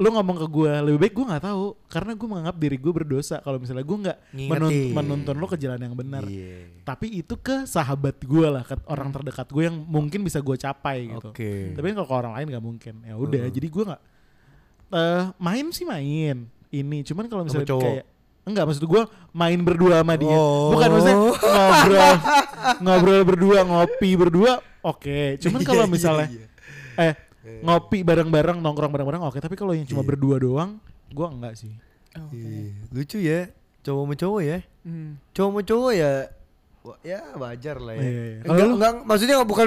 lu 0.01 0.09
ngomong 0.09 0.41
ke 0.41 0.47
gue 0.49 0.73
lebih 0.81 0.99
baik 0.99 1.13
gue 1.13 1.27
nggak 1.29 1.45
tahu. 1.45 1.77
Karena 1.87 2.17
gue 2.17 2.25
menganggap 2.27 2.57
diri 2.57 2.75
gue 2.75 2.89
berdosa. 2.91 3.39
Kalau 3.39 3.61
misalnya 3.61 3.85
gue 3.85 3.99
nggak 4.01 4.19
menun- 4.49 4.91
menuntun 4.91 5.37
lu 5.37 5.47
ke 5.47 5.55
jalan 5.55 5.79
yang 5.79 5.95
benar. 5.95 6.25
Iya. 6.25 6.83
tapi 6.83 7.15
itu 7.15 7.37
ke 7.37 7.63
sahabat 7.65 8.19
gue 8.19 8.47
lah 8.49 8.65
ke 8.65 8.75
orang 8.89 9.13
terdekat 9.13 9.47
gue 9.47 9.63
yang 9.63 9.77
mungkin 9.77 10.25
bisa 10.25 10.41
gue 10.41 10.57
capai 10.57 11.07
gitu. 11.07 11.31
Oke. 11.31 11.77
tapi 11.77 11.87
kalau 11.93 12.09
ke 12.09 12.17
orang 12.17 12.33
lain 12.35 12.47
nggak 12.51 12.65
mungkin. 12.65 12.95
Ya 13.05 13.15
udah 13.15 13.41
Heeh. 13.47 13.55
jadi 13.55 13.67
gue 13.69 13.85
nggak 13.87 14.03
eh 14.91 15.25
main 15.39 15.67
sih 15.71 15.87
main. 15.87 16.51
Ini 16.71 16.99
cuman 17.07 17.31
kalau 17.31 17.47
misalnya 17.47 17.71
kayak 17.71 18.07
enggak 18.43 18.65
maksud 18.65 18.83
gue 18.83 19.03
main 19.31 19.59
berdua 19.59 20.01
sama 20.01 20.15
dia 20.15 20.31
Oh. 20.31 20.71
bukan 20.71 20.89
maksudnya 20.91 21.17
ngobrol 21.45 22.15
ngobrol 22.79 23.21
berdua 23.25 23.59
ngopi 23.63 24.11
berdua 24.15 24.53
oke 24.81 25.39
cuman 25.39 25.61
kalau 25.61 25.85
Iya, 25.85 25.91
misalnya 25.91 26.27
iya, 26.27 26.47
eh 26.99 27.15
ngopi 27.61 28.01
bareng-bareng 28.01 28.59
nongkrong 28.59 28.91
bareng-bareng 28.91 29.23
oke 29.23 29.39
tapi 29.39 29.55
kalau 29.55 29.73
yang 29.73 29.85
cuma 29.85 30.01
Iya. 30.01 30.09
berdua 30.09 30.37
doang 30.37 30.71
gua 31.11 31.29
enggak 31.29 31.57
sih 31.57 31.73
Oke. 32.11 32.35
Iya. 32.35 32.75
Lucu 32.91 33.19
ya, 33.19 33.41
cowok 33.81 34.03
sama 34.03 34.15
cowok 34.17 34.41
ya. 34.43 34.59
Hmm. 34.83 35.15
Cowok 35.31 35.47
sama 35.49 35.61
cowok 35.63 35.93
ya 35.95 36.11
ya 37.03 37.19
wajar 37.37 37.77
lah 37.79 37.95
ya. 37.95 38.03
Iya, 38.03 38.11
iya. 38.11 38.39
Enggak, 38.43 38.67
enggak, 38.67 38.93
maksudnya 39.05 39.37
bukan 39.45 39.67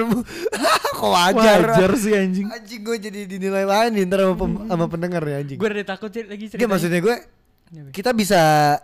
kok 1.00 1.08
wajar. 1.08 1.60
wajar 1.64 1.90
sih 1.96 2.12
anjing 2.12 2.44
Anjing 2.44 2.80
gue 2.82 2.96
jadi 3.00 3.20
dinilai 3.24 3.64
lain 3.64 3.90
nih 3.92 4.04
ntar 4.04 4.20
sama, 4.20 4.36
pem- 4.36 4.60
sama 4.66 4.86
pendengar 4.86 5.22
ya 5.22 5.40
anjing. 5.40 5.56
Gue 5.56 5.68
udah 5.70 5.88
takut 5.88 6.10
lagi 6.10 6.20
Enggak 6.20 6.52
ceritanya. 6.52 6.68
maksudnya 6.68 7.00
gue? 7.00 7.16
Kita 7.90 8.10
bisa 8.10 8.40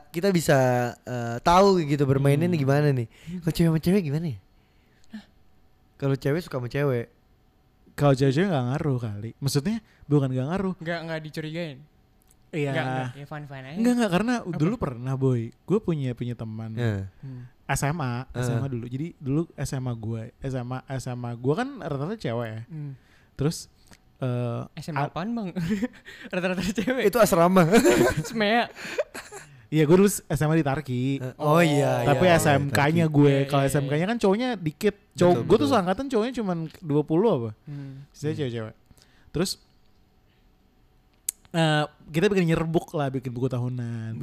kita 0.09 0.29
bisa 0.29 0.59
eh, 1.01 1.37
tahu 1.41 1.81
gitu 1.83 2.03
bermainnya 2.03 2.47
nih 2.47 2.61
gimana 2.61 2.89
nih. 2.91 3.07
Kalau 3.41 3.53
cewek 3.53 3.69
sama 3.69 3.81
cewek 3.81 4.03
gimana 4.03 4.27
ya? 4.29 4.39
Kalau 5.97 6.17
cewek 6.17 6.41
suka 6.41 6.57
sama 6.57 6.69
cewek. 6.69 7.07
kalau 7.91 8.17
cewek-cewek 8.17 8.49
nggak 8.49 8.65
ngaruh 8.65 8.97
kali 8.97 9.31
maksudnya 9.37 9.77
bukan 10.09 10.33
nggak 10.33 10.47
ngaruh 10.49 10.75
Nggak 10.81 10.99
nggak 11.05 11.21
dicurigain. 11.21 11.79
iya 12.51 12.73
Nggak 12.73 12.85
nggak 12.87 13.09
ya 13.13 13.27
fun 13.27 13.43
fun 13.45 13.61
aja. 13.61 13.77
Enggak 13.77 13.93
enggak 13.93 14.11
karena 14.11 14.35
dulu 14.43 14.75
pernah 14.75 15.15
boy 15.15 15.41
gue 15.53 15.79
punya 15.79 16.11
punya 16.11 16.33
teman 16.33 16.71
Ya. 16.73 17.13
Hmm. 17.21 17.45
SMA 17.69 18.25
Eh. 18.33 18.41
SMA 18.41 18.67
dulu 18.67 18.85
jadi 18.89 19.13
dulu 19.21 19.43
SMA 19.55 19.93
gue 19.95 20.23
SMA 20.41 20.79
SMA 20.97 21.31
gue 21.37 21.55
kan 21.55 21.69
rata-rata 21.79 22.17
cewek 22.17 22.49
ya 22.49 22.61
Hmm. 22.67 22.93
terus 23.37 23.69
eh 24.21 24.61
SMA 24.79 25.01
apaan 25.03 25.29
bang? 25.31 25.49
Rata-rata 26.33 26.61
cewek. 26.63 27.09
Itu 27.09 27.17
asrama. 27.17 27.65
Semea. 28.29 28.69
Iya 29.71 29.87
gue 29.87 29.97
dulu 29.97 30.11
SMA 30.11 30.55
di 30.57 30.67
Tarki 30.67 31.03
oh 31.39 31.63
iya. 31.63 32.03
Tapi 32.03 32.27
iya, 32.27 32.37
SMK-nya 32.37 33.07
tapi- 33.07 33.15
gue 33.15 33.35
Iya, 33.37 33.47
Kalau 33.47 33.63
iya, 33.63 33.71
SMK-nya 33.71 34.03
kan 34.05 34.19
cowoknya 34.19 34.49
dikit 34.59 34.99
Cowok 35.15 35.35
Betul, 35.37 35.47
Gue 35.47 35.57
tuh 35.57 35.69
seangkatan 35.71 36.07
cowoknya 36.11 36.33
cuma 36.35 36.53
20 36.83 36.83
apa 37.31 37.51
Hmm. 37.71 38.03
Sisanya 38.11 38.35
cewek-cewek 38.37 38.75
Terus 39.31 39.51
eh 41.53 41.85
Kita 41.87 42.27
bikin 42.27 42.47
nyerbuk 42.47 42.91
lah 42.93 43.09
Bikin 43.09 43.31
buku 43.31 43.47
tahunan 43.47 44.19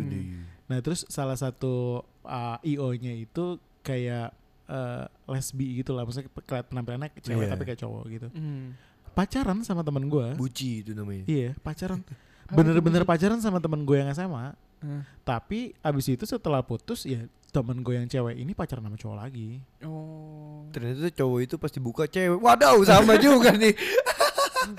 Nah 0.67 0.77
terus 0.83 1.07
salah 1.07 1.39
satu 1.39 2.03
uh, 2.23 2.59
IO-nya 2.61 3.15
itu 3.15 3.55
Kayak 3.79 4.35
eh, 4.67 5.03
lesbi 5.25 5.79
gitu 5.79 5.95
lah 5.95 6.03
Maksudnya 6.03 6.27
kelihatan 6.37 6.67
penampilannya 6.69 7.07
cewek 7.17 7.47
Iya. 7.47 7.51
tapi 7.55 7.63
kayak 7.63 7.79
cowok 7.79 8.03
gitu 8.11 8.27
Hmm. 8.35 8.75
Pacaran 9.17 9.65
sama 9.65 9.81
temen 9.81 10.05
gue 10.05 10.37
Buci 10.37 10.85
itu 10.85 10.93
namanya. 10.93 11.25
Iya 11.25 11.57
pacaran 11.65 12.05
Apa 12.05 12.53
Bener-bener 12.61 13.01
pacaran 13.01 13.41
sama 13.41 13.57
temen 13.57 13.81
gue 13.81 13.97
yang 13.97 14.13
SMA 14.13 14.53
Hmm. 14.77 15.01
Tapi 15.25 15.73
abis 15.81 16.05
itu 16.05 16.21
setelah 16.29 16.61
putus 16.61 17.09
ya 17.09 17.25
temen 17.49 17.81
gue 17.81 17.97
yang 17.97 18.05
cewek 18.05 18.37
ini 18.37 18.53
pacaran 18.53 18.85
sama 18.85 18.93
cowok 18.93 19.17
lagi 19.17 19.57
Oh. 19.81 20.69
Ternyata 20.69 21.09
tuh 21.09 21.13
cowok 21.17 21.39
itu 21.41 21.55
pasti 21.57 21.81
buka 21.81 22.05
cewek. 22.05 22.37
Waduh, 22.37 22.77
sama 22.85 23.17
juga 23.25 23.57
nih. 23.57 23.73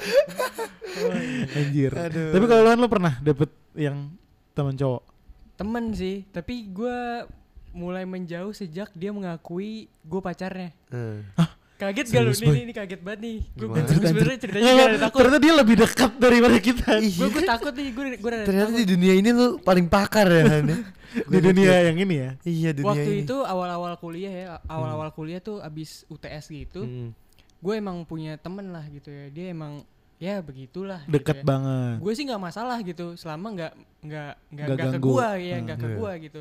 Anjir. 1.58 1.90
Aduh. 1.98 2.30
Tapi 2.30 2.44
kalau 2.46 2.62
lu, 2.62 2.78
lu 2.78 2.86
pernah 2.86 3.18
dapet 3.18 3.50
yang 3.74 4.14
teman 4.54 4.78
cowok? 4.78 5.02
Temen 5.58 5.90
sih, 5.90 6.22
tapi 6.30 6.70
gue 6.70 7.26
mulai 7.74 8.06
menjauh 8.06 8.54
sejak 8.54 8.94
dia 8.94 9.10
mengakui 9.10 9.90
gue 10.06 10.20
pacarnya. 10.22 10.70
Eh. 10.94 11.26
Kaget 11.78 12.06
gak 12.10 12.22
lu? 12.22 12.32
Nih, 12.34 12.64
nih 12.66 12.74
kaget 12.74 13.00
banget 13.00 13.20
nih. 13.22 13.36
Gue 13.54 13.66
Gimana? 13.70 13.86
sebenarnya 13.86 14.38
ceritanya 14.42 14.62
gue 14.62 14.74
nggak, 14.74 14.88
ada 14.88 14.98
takut. 15.06 15.18
Ternyata 15.22 15.38
dia 15.38 15.54
lebih 15.54 15.76
dekat 15.78 16.12
daripada 16.18 16.56
kita 16.58 16.88
Iya. 16.98 17.14
Gue 17.16 17.28
gue 17.30 17.44
takut 17.46 17.72
nih, 17.72 17.88
gue 17.94 18.04
gue 18.18 18.30
Ternyata 18.42 18.70
di 18.74 18.86
dunia 18.88 19.12
ini 19.14 19.28
lu 19.30 19.46
paling 19.58 19.86
pakar 19.86 20.26
ya 20.26 20.42
ya? 20.58 20.58
di 21.32 21.38
dunia 21.38 21.74
yang 21.86 21.96
ini 21.96 22.14
ya. 22.18 22.30
Iya 22.42 22.70
dunia 22.74 22.88
Waktu 22.90 23.10
ini. 23.12 23.22
itu 23.22 23.36
awal-awal 23.40 23.94
kuliah 23.96 24.28
ya, 24.28 24.46
awal-awal 24.66 25.08
kuliah 25.10 25.38
tuh 25.38 25.62
abis 25.62 26.02
UTS 26.06 26.50
gitu, 26.50 26.82
Hmm. 26.82 27.10
gue 27.58 27.74
emang 27.74 28.02
punya 28.02 28.34
temen 28.36 28.68
lah 28.68 28.82
gitu 28.84 29.08
ya. 29.08 29.30
Dia 29.30 29.46
emang 29.48 29.86
ya 30.18 30.42
begitulah. 30.42 31.06
Deket 31.06 31.40
gitu 31.40 31.42
ya. 31.42 31.46
banget. 31.46 31.96
Gue 32.02 32.12
sih 32.12 32.26
nggak 32.26 32.42
masalah 32.42 32.76
gitu, 32.82 33.14
selama 33.14 33.54
nggak 33.54 33.72
nggak 33.98 34.32
nggak 34.50 34.76
ke 34.90 34.98
gua 34.98 35.28
ya, 35.34 35.56
Hmm. 35.56 35.64
nggak 35.64 35.78
ke 35.78 35.86
Iya. 35.86 35.94
gua 35.94 36.12
gitu. 36.18 36.40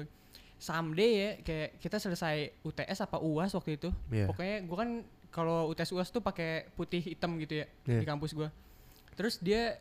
Someday 0.57 1.11
ya, 1.13 1.29
kayak 1.39 1.69
kita 1.77 1.97
selesai 1.97 2.35
UTS 2.59 2.99
apa 2.99 3.21
UAS 3.21 3.53
waktu 3.53 3.77
itu. 3.77 3.89
Iya. 4.09 4.25
Pokoknya 4.25 4.65
gue 4.65 4.77
kan 4.77 4.89
kalau 5.29 5.67
UTS 5.67 5.91
UAS 5.91 6.09
tuh 6.09 6.19
pakai 6.19 6.69
putih 6.71 6.99
hitam 6.99 7.37
gitu 7.37 7.57
ya 7.57 7.65
Iya. 7.83 7.99
di 7.99 8.05
kampus 8.05 8.31
gua. 8.31 8.49
Terus 9.13 9.37
dia 9.37 9.77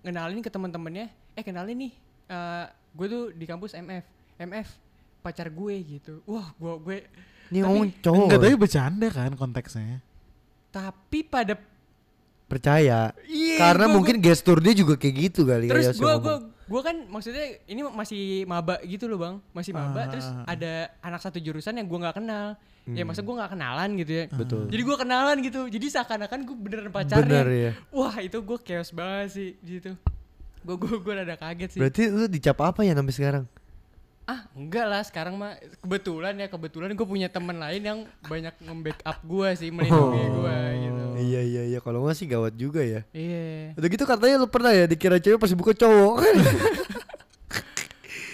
ngenalin 0.00 0.38
ke 0.38 0.48
teman-temannya, 0.48 1.06
eh 1.32 1.42
kenalin 1.42 1.78
nih, 1.80 1.92
eh 2.26 2.64
gue 2.92 3.06
tuh 3.06 3.24
di 3.30 3.44
kampus 3.44 3.72
MF, 3.72 4.04
MF 4.38 4.68
pacar 5.20 5.46
gue 5.46 5.74
gitu. 5.80 6.18
Wah, 6.24 6.50
gua 6.56 6.76
gue 6.78 7.06
Ini 7.48 7.60
Tapi- 7.60 7.68
ngomong 7.68 7.88
cowok. 8.00 8.16
Enggak, 8.22 8.38
ya? 8.38 8.42
tapi 8.42 8.54
bercanda 8.56 9.06
kan 9.08 9.32
konteksnya. 9.32 9.98
tapi 10.70 11.20
pada 11.22 11.54
percaya. 12.46 13.12
Iya, 13.22 13.56
Karena 13.58 13.86
gua- 13.86 13.94
mungkin 13.94 14.16
gestur 14.18 14.56
dia 14.56 14.72
juga 14.72 14.96
kayak 14.96 15.14
gitu 15.22 15.44
kali 15.44 15.68
terus 15.68 15.84
kayak 15.86 15.94
Yosio 15.94 16.02
gue 16.02 16.14
gue 16.18 16.36
gue 16.72 16.80
kan 16.80 16.96
maksudnya 17.04 17.44
ini 17.64 17.84
masih 17.84 18.22
maba 18.44 18.80
gitu 18.82 19.04
loh 19.04 19.20
bang 19.20 19.34
masih 19.52 19.72
maba 19.72 20.00
Ah. 20.00 20.08
terus 20.08 20.24
ada 20.46 20.72
anak 20.98 21.20
satu 21.20 21.36
jurusan 21.36 21.74
yang 21.74 21.84
gue 21.84 21.98
nggak 21.98 22.16
kenal 22.16 22.56
ya 22.84 22.98
Hmm. 22.98 23.06
masa 23.06 23.20
gue 23.20 23.30
nggak 23.30 23.52
kenalan 23.52 23.90
gitu 23.94 24.12
ya 24.12 24.24
Betul. 24.32 24.62
jadi 24.66 24.82
gue 24.82 24.96
kenalan 24.96 25.36
gitu 25.38 25.60
jadi 25.68 25.86
seakan-akan 25.92 26.38
gue 26.42 26.56
beneran 26.56 26.88
pacarnya 26.88 27.22
Bener 27.22 27.46
ya. 27.52 27.72
wah 27.90 28.16
itu 28.18 28.40
gue 28.40 28.58
chaos 28.60 28.90
banget 28.90 29.28
sih 29.30 29.48
di 29.56 29.70
situ 29.76 29.92
gue 30.62 30.76
gue 30.76 30.96
gue 30.96 31.12
rada 31.12 31.36
kaget 31.36 31.70
sih 31.70 31.78
Berarti 31.78 32.02
lu 32.08 32.24
dicap 32.26 32.56
apa 32.58 32.80
ya 32.80 32.92
sampai 32.92 33.12
sekarang? 33.12 33.44
ah 34.22 34.46
enggak 34.52 34.86
lah 34.86 35.02
sekarang 35.02 35.34
mah 35.34 35.54
kebetulan 35.76 36.34
ya 36.36 36.46
kebetulan 36.46 36.90
gue 36.90 37.02
punya 37.04 37.26
teman 37.26 37.54
lain 37.54 37.82
yang 37.82 37.98
banyak 38.24 38.54
nge-backup 38.56 39.18
gue 39.20 39.48
sih 39.56 39.68
melindungi 39.68 40.24
gue 40.32 40.56
gitu 40.80 41.01
Iya 41.14 41.40
iya 41.40 41.62
iya 41.66 41.78
kalau 41.78 42.02
nggak 42.02 42.14
sih 42.14 42.26
gawat 42.26 42.54
juga 42.54 42.80
ya. 42.80 43.02
iya 43.10 43.72
Udah 43.74 43.88
gitu 43.88 44.04
katanya 44.04 44.36
lu 44.36 44.46
pernah 44.46 44.70
ya 44.70 44.84
dikira 44.84 45.16
cewek 45.16 45.36
pasti 45.36 45.52
buka 45.52 45.72
cowok. 45.72 46.14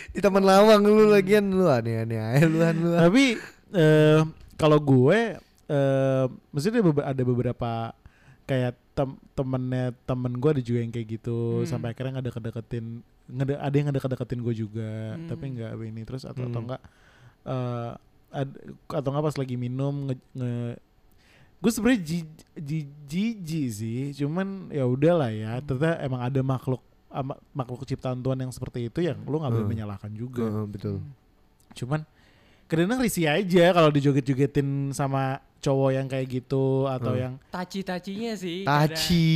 Di 0.08 0.20
taman 0.20 0.42
lawang 0.42 0.82
lu 0.82 1.06
lagian 1.06 1.46
lu 1.48 1.66
aneh-aneh 1.66 2.18
aja 2.18 2.44
lu 2.44 2.58
Han 2.58 2.76
lu. 2.76 2.90
Tapi 2.92 3.24
eh 3.70 4.20
kalau 4.56 4.78
gue 4.78 5.36
eh 5.68 6.24
maksudnya 6.50 6.80
ada 7.04 7.22
beberapa 7.22 7.92
kayak 8.44 8.72
tem 8.92 9.08
temennya 9.32 9.92
temen 10.02 10.32
gue 10.34 10.50
ada 10.50 10.62
juga 10.64 10.78
yang 10.80 10.90
kayak 10.90 11.08
gitu 11.14 11.62
Hmm. 11.62 11.68
sampai 11.68 11.92
akhirnya 11.92 12.18
nggak 12.18 12.26
ngede- 13.28 13.60
ada 13.60 13.74
yang 13.76 13.86
ngedeket-deketin 13.92 14.40
gue 14.40 14.54
juga 14.56 14.90
Hmm. 15.14 15.28
tapi 15.28 15.44
nggak 15.52 15.70
ini 15.84 16.02
terus 16.02 16.24
atau 16.24 16.42
atau 16.42 16.56
Hmm. 16.56 16.66
enggak 16.66 16.82
eh 17.44 17.92
ad- 18.32 18.58
atau 18.90 19.08
enggak 19.08 19.24
pas 19.24 19.36
lagi 19.36 19.54
minum 19.54 20.08
nge, 20.08 20.16
nge- 20.34 20.76
gue 21.58 21.70
sebenarnya 21.70 22.00
ji- 22.00 22.30
ji- 22.54 22.90
jijik 23.04 23.66
sih 23.68 24.00
cuman 24.14 24.70
ya 24.70 24.84
udahlah 24.84 25.28
ya 25.28 25.58
ternyata 25.58 25.98
emang 26.00 26.22
ada 26.22 26.40
makhluk 26.40 26.82
makhluk 27.52 27.82
ciptaan 27.84 28.18
Tuhan 28.18 28.38
yang 28.38 28.52
seperti 28.52 28.86
itu 28.86 29.00
yang 29.00 29.18
lu 29.20 29.38
nggak 29.38 29.50
boleh 29.50 29.64
Hmm. 29.64 29.72
menyalahkan 29.72 30.10
juga 30.10 30.44
Heeh, 30.44 30.66
betul. 30.66 30.96
cuman 31.74 32.00
kadang 32.64 33.00
risih 33.00 33.26
aja 33.26 33.72
kalau 33.72 33.88
dijoget-jogetin 33.88 34.92
sama 34.92 35.40
cowok 35.58 35.90
yang 35.90 36.06
kayak 36.06 36.26
gitu 36.30 36.86
atau 36.86 37.10
Hmm. 37.10 37.18
yang 37.18 37.32
taci-tacinya 37.50 38.36
sih. 38.36 38.62
Taci. 38.62 39.26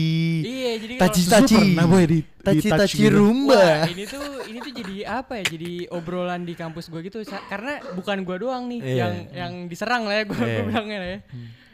iya 0.44 0.72
jadi 0.78 0.94
Taci 0.94 1.00
kalau- 1.00 1.10
Terus 1.10 1.26
lu 1.26 1.34
taci. 1.34 1.56
pernah 1.72 1.86
boy 1.88 2.04
di, 2.04 2.14
di 2.14 2.22
Taci 2.38 2.68
touch 2.68 2.78
taci 2.78 2.96
gitu? 3.00 3.16
rumba. 3.18 3.58
Wah, 3.58 3.82
ini 3.88 4.04
tuh 4.06 4.22
ini 4.44 4.58
tuh 4.60 4.72
jadi 4.72 4.96
apa 5.10 5.32
ya? 5.34 5.44
Jadi 5.48 5.70
obrolan 5.90 6.40
di 6.44 6.54
kampus 6.54 6.86
gue 6.86 7.00
gitu 7.02 7.18
karena 7.48 7.74
bukan 7.92 8.22
gue 8.22 8.36
doang 8.38 8.68
nih 8.68 8.80
Iya. 8.80 8.94
yang 8.94 9.14
yang 9.32 9.52
diserang 9.66 10.06
lah 10.06 10.14
ya 10.14 10.24
gue 10.24 10.38
Iya. 10.38 10.62
bilangnya 10.62 10.98
lah 11.00 11.10
ya. 11.10 11.20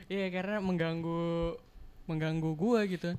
Iya 0.09 0.27
karena 0.31 0.57
mengganggu 0.59 1.55
mengganggu 2.05 2.51
gue 2.51 2.81
gitu. 2.91 3.11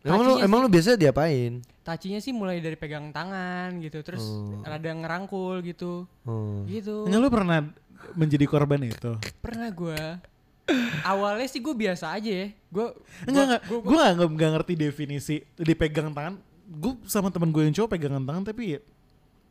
Emang 0.00 0.20
lu 0.22 0.32
emang 0.38 0.58
sih- 0.60 0.64
lu 0.64 0.70
biasa 0.70 0.88
diapain? 0.94 1.52
tacinya 1.82 2.16
sih 2.16 2.30
mulai 2.30 2.62
dari 2.62 2.78
pegang 2.78 3.10
tangan 3.10 3.82
gitu, 3.82 3.98
terus 4.00 4.22
Oh. 4.22 4.62
rada 4.62 4.86
ngerangkul 4.86 5.58
gitu. 5.62 6.06
Oh. 6.22 6.62
Gitu. 6.64 7.04
Enggak 7.04 7.20
lu 7.20 7.28
pernah 7.28 7.58
menjadi 8.12 8.44
korban 8.46 8.80
itu? 8.82 9.18
Pernah 9.40 9.68
gue 9.68 10.00
Awalnya 11.02 11.48
sih 11.48 11.58
gue 11.58 11.74
biasa 11.74 12.14
aja 12.14 12.30
ya. 12.30 12.48
Gue 12.70 12.94
Enggak 13.26 13.44
enggak, 13.44 13.62
gue 13.66 13.78
gak, 13.82 14.12
nggak- 14.14 14.32
nggak 14.32 14.50
ngerti 14.54 14.72
definisi 14.78 15.36
dipegang 15.56 16.12
tangan. 16.12 16.38
Gue 16.64 16.94
sama 17.04 17.28
temen 17.28 17.50
gue 17.50 17.62
yang 17.62 17.74
cowok 17.74 17.90
pegangan 17.90 18.22
tangan 18.22 18.44
tapi 18.46 18.78
ya 18.78 18.80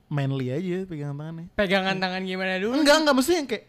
manly 0.08 0.48
aja 0.48 0.84
pegangan 0.86 1.15
tangannya. 1.18 1.48
pegangan 1.53 1.96
tangan 1.98 2.22
gimana 2.22 2.53
dulu? 2.58 2.74
Enggak 2.74 2.96
enggak 2.98 3.13
maksudnya 3.13 3.38
yang 3.38 3.50
kayak 3.50 3.63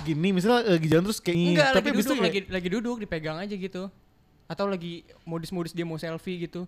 gini 0.00 0.28
misalnya 0.30 0.68
lagi 0.68 0.86
jalan 0.86 1.04
terus 1.04 1.18
kayak 1.18 1.36
Enggak, 1.36 1.68
tapi 1.72 1.86
lagi 1.86 1.94
itu 1.94 2.02
duduk, 2.04 2.14
kayak- 2.14 2.24
lagi 2.24 2.40
lagi 2.48 2.68
duduk 2.70 2.96
dipegang 2.98 3.36
aja 3.36 3.54
gitu. 3.54 3.82
Atau 4.44 4.64
lagi 4.64 4.92
modus-modus 5.22 5.70
dia 5.70 5.82
mau 5.82 5.94
selfie 5.94 6.40
gitu. 6.40 6.64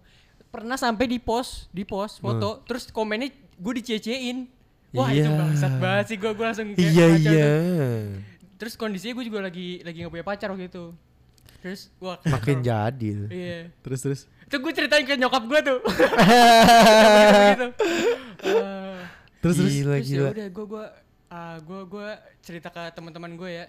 Pernah 0.47 0.75
sampai 0.75 1.07
di 1.07 1.17
post, 1.17 1.71
di 1.71 1.83
post 1.83 2.19
foto, 2.19 2.61
terus 2.63 2.89
komennya 2.89 3.31
gue 3.55 3.73
dicecein. 3.77 4.51
Wah, 4.91 5.07
itu 5.09 5.23
Iya. 5.23 5.31
bangsat 5.33 5.73
banget 5.77 6.05
sih 6.05 6.17
gue 6.17 6.31
gue 6.31 6.45
langsung 6.45 6.67
kayak 6.69 6.83
Iya 6.83 7.07
kacau 7.09 7.31
iya. 7.31 7.47
tuh. 7.47 8.03
Terus 8.57 8.73
kondisinya 8.75 9.15
gue 9.15 9.25
juga 9.25 9.41
lagi 9.41 9.69
lagi 9.81 9.97
gak 10.01 10.11
punya 10.11 10.27
pacar 10.27 10.49
waktu 10.49 10.67
itu. 10.67 10.85
Terus 11.61 11.81
wah 11.97 12.19
Makin 12.21 12.59
kacau. 12.59 12.67
jadi. 12.67 13.11
Iya. 13.27 13.59
terus 13.81 14.01
terus. 14.01 14.21
Itu 14.43 14.59
gue 14.59 14.73
ceritain 14.73 15.05
ke 15.05 15.15
nyokap 15.15 15.45
gue 15.45 15.61
tuh. 15.63 15.79
Begitu. 17.33 17.67
Eh, 18.43 18.99
Terus 19.41 19.55
terus. 19.57 19.73
Gila 19.73 19.95
terus 19.95 20.05
ya 20.05 20.13
gila. 20.13 20.29
udah 20.33 20.49
gue 20.51 20.65
gue 20.67 20.85
gue 21.61 21.81
gue 21.87 22.09
cerita 22.41 22.69
ke 22.69 22.91
teman-teman 22.91 23.33
gue 23.35 23.51
ya. 23.53 23.67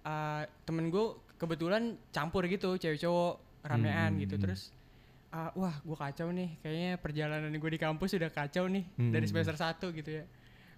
Uh, 0.00 0.46
temen 0.62 0.86
gue 0.86 1.04
kebetulan 1.34 1.82
campur 2.08 2.46
gitu 2.46 2.74
cewek 2.74 2.98
cowok 2.98 3.34
ramean 3.62 4.14
Hmm. 4.14 4.22
gitu. 4.22 4.38
Terus 4.38 4.70
uh, 5.30 5.50
wah 5.54 5.74
gue 5.76 5.96
kacau 5.96 6.30
nih. 6.30 6.54
Kayaknya 6.60 6.90
perjalanan 6.96 7.50
gue 7.50 7.70
di 7.70 7.80
kampus 7.80 8.14
udah 8.14 8.30
kacau 8.30 8.66
nih 8.66 8.86
dari 8.94 9.26
Hmm. 9.26 9.32
semester 9.34 9.56
1 9.58 9.90
gitu 9.92 10.10
ya. 10.12 10.24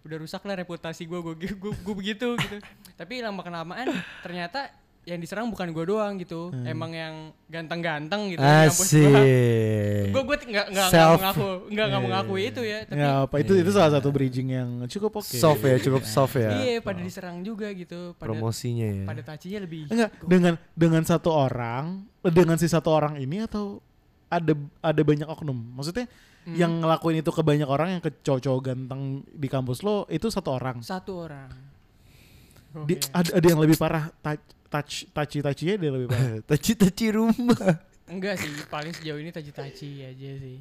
Udah 0.01 0.17
rusak 0.17 0.41
lah 0.43 0.57
reputasi 0.57 1.05
gue 1.05 1.21
gue 1.21 1.35
gue 1.59 1.95
begitu 1.95 2.33
gitu. 2.35 2.57
Tapi 3.01 3.21
lama 3.21 3.45
kelamaan 3.45 3.93
ternyata 4.21 4.73
yang 5.09 5.17
diserang 5.17 5.49
bukan 5.49 5.73
gue 5.73 5.85
doang 5.85 6.21
gitu 6.21 6.53
emang 6.63 6.93
yang 6.93 7.15
ganteng-ganteng 7.49 8.29
gitu 8.29 8.45
gue 8.45 8.69
Asik. 8.69 10.13
gue 10.13 10.23
gue 10.23 10.37
nggak 10.47 10.67
nggak 10.69 10.89
mengaku 11.17 11.49
nggak 11.73 11.87
nggak 11.89 12.03
mengakui 12.05 12.43
itu 12.47 12.61
ya 12.61 12.79
tapi 12.85 13.01
Ya 13.01 13.25
apa 13.25 13.35
itu 13.41 13.53
itu 13.57 13.71
salah 13.73 13.93
satu 13.97 14.13
bridging 14.13 14.53
yang 14.53 14.69
cukup 14.87 15.25
oke. 15.25 15.33
Soft 15.33 15.65
ya, 15.65 15.81
cukup 15.81 16.03
soft 16.05 16.37
ya. 16.37 16.51
iya 16.55 16.79
pada 16.79 17.01
diserang 17.01 17.41
juga 17.41 17.73
gitu 17.73 18.13
pada 18.15 18.29
Promosinya 18.29 18.85
ya. 18.85 19.05
pada 19.09 19.23
tacinya 19.25 19.65
lebih 19.65 19.89
Enggak, 19.89 20.13
dengan 20.21 20.55
dengan 20.77 21.03
satu 21.03 21.31
orang, 21.33 22.05
dengan 22.21 22.61
si 22.61 22.69
satu 22.69 22.93
orang 22.93 23.17
ini 23.17 23.41
atau 23.43 23.81
ada 24.29 24.53
ada 24.85 25.03
banyak 25.03 25.25
oknum. 25.25 25.57
Maksudnya 25.73 26.05
Hmm. 26.39 26.57
yang 26.57 26.81
ngelakuin 26.81 27.21
itu 27.21 27.29
ke 27.29 27.43
banyak 27.45 27.69
orang 27.69 27.89
yang 27.93 28.01
ke 28.01 28.09
cowok-cowok 28.19 28.61
ganteng 28.63 29.21
di 29.29 29.49
kampus 29.49 29.85
lo 29.85 30.09
itu 30.09 30.33
satu 30.33 30.57
orang. 30.57 30.81
satu 30.81 31.29
orang 31.29 31.51
Di, 32.89 32.97
Oke. 32.97 33.05
ada 33.13 33.31
ada 33.37 33.47
yang 33.49 33.61
lebih 33.61 33.77
parah 33.77 34.09
touch 34.21 34.41
touch 34.69 35.09
taci 35.41 35.65
ada 35.67 35.81
yang 35.81 35.95
lebih 35.97 36.09
parah. 36.09 36.39
Taci-taci 36.51 37.07
rumah. 37.11 37.81
enggak 38.05 38.41
sih 38.41 38.49
paling 38.67 38.93
sejauh 38.93 39.17
ini 39.17 39.29
taci 39.29 39.51
taci 39.51 40.01
aja 40.01 40.31
sih 40.37 40.61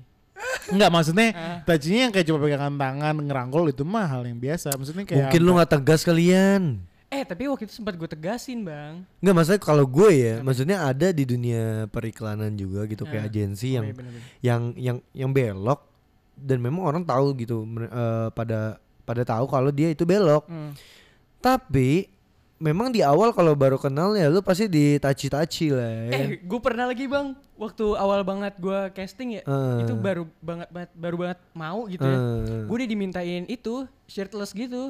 Enggak 0.68 0.92
maksudnya 0.92 1.28
Ah. 1.32 1.60
tacinya 1.64 2.06
yang 2.06 2.14
kayak 2.14 2.26
cuma 2.26 2.38
pegangan 2.38 2.76
tangan 2.76 3.16
ngerangkul 3.18 3.64
itu 3.68 3.82
mah 3.82 4.06
hal 4.06 4.22
yang 4.22 4.38
biasa. 4.38 4.76
Maksudnya 4.76 5.04
kayak 5.04 5.18
Mungkin 5.26 5.42
lu 5.42 5.52
nggak 5.56 5.72
tegas 5.74 6.02
kalian. 6.04 6.84
eh 7.08 7.24
tapi 7.24 7.48
waktu 7.48 7.64
itu 7.64 7.74
sempat 7.74 7.96
gue 7.96 8.04
tegasin 8.06 8.62
bang 8.62 9.00
Enggak 9.18 9.34
maksudnya 9.34 9.62
kalau 9.64 9.88
gue 9.88 10.10
ya, 10.12 10.34
maksudnya 10.42 10.84
ada 10.84 11.08
di 11.10 11.24
dunia 11.24 11.88
periklanan 11.88 12.52
juga 12.54 12.84
gitu 12.86 13.04
kayak 13.04 13.24
Ah. 13.24 13.30
agensi 13.32 13.68
Oh, 13.70 13.74
yang 13.74 13.86
iya, 13.88 13.96
yang 14.44 14.62
yang 14.76 14.98
yang 15.16 15.32
belok 15.32 15.88
dan 16.36 16.60
memang 16.60 16.84
orang 16.86 17.02
tahu 17.02 17.32
gitu 17.34 17.64
eh, 17.82 18.28
pada 18.30 18.76
pada 19.02 19.24
tahu 19.24 19.48
kalau 19.48 19.72
dia 19.72 19.88
itu 19.88 20.04
belok. 20.04 20.46
Hmm. 20.46 20.76
Tapi 21.40 22.12
memang 22.58 22.90
di 22.90 23.00
awal 23.00 23.30
kalau 23.32 23.54
baru 23.54 23.76
kenal 23.76 24.14
ya 24.14 24.28
lu 24.28 24.42
pasti 24.42 24.66
ditaci-taci 24.66 25.70
lah 25.70 25.90
ya. 25.90 26.04
eh 26.12 26.28
gue 26.40 26.60
pernah 26.60 26.86
lagi 26.86 27.06
bang 27.06 27.32
waktu 27.54 27.86
awal 27.94 28.22
banget 28.22 28.54
gue 28.56 28.80
casting 28.92 29.30
ya 29.32 29.42
Ah. 29.44 29.78
itu 29.80 29.94
baru 29.94 30.26
banget, 30.40 30.66
banget 30.68 30.90
baru 30.92 31.16
banget 31.20 31.40
mau 31.52 31.86
gitu 31.86 32.02
ya 32.02 32.18
Eh, 32.18 32.64
gue 32.64 32.76
udah 32.76 32.90
dimintain 32.90 33.44
itu 33.46 33.74
shirtless 34.06 34.52
gitu 34.52 34.90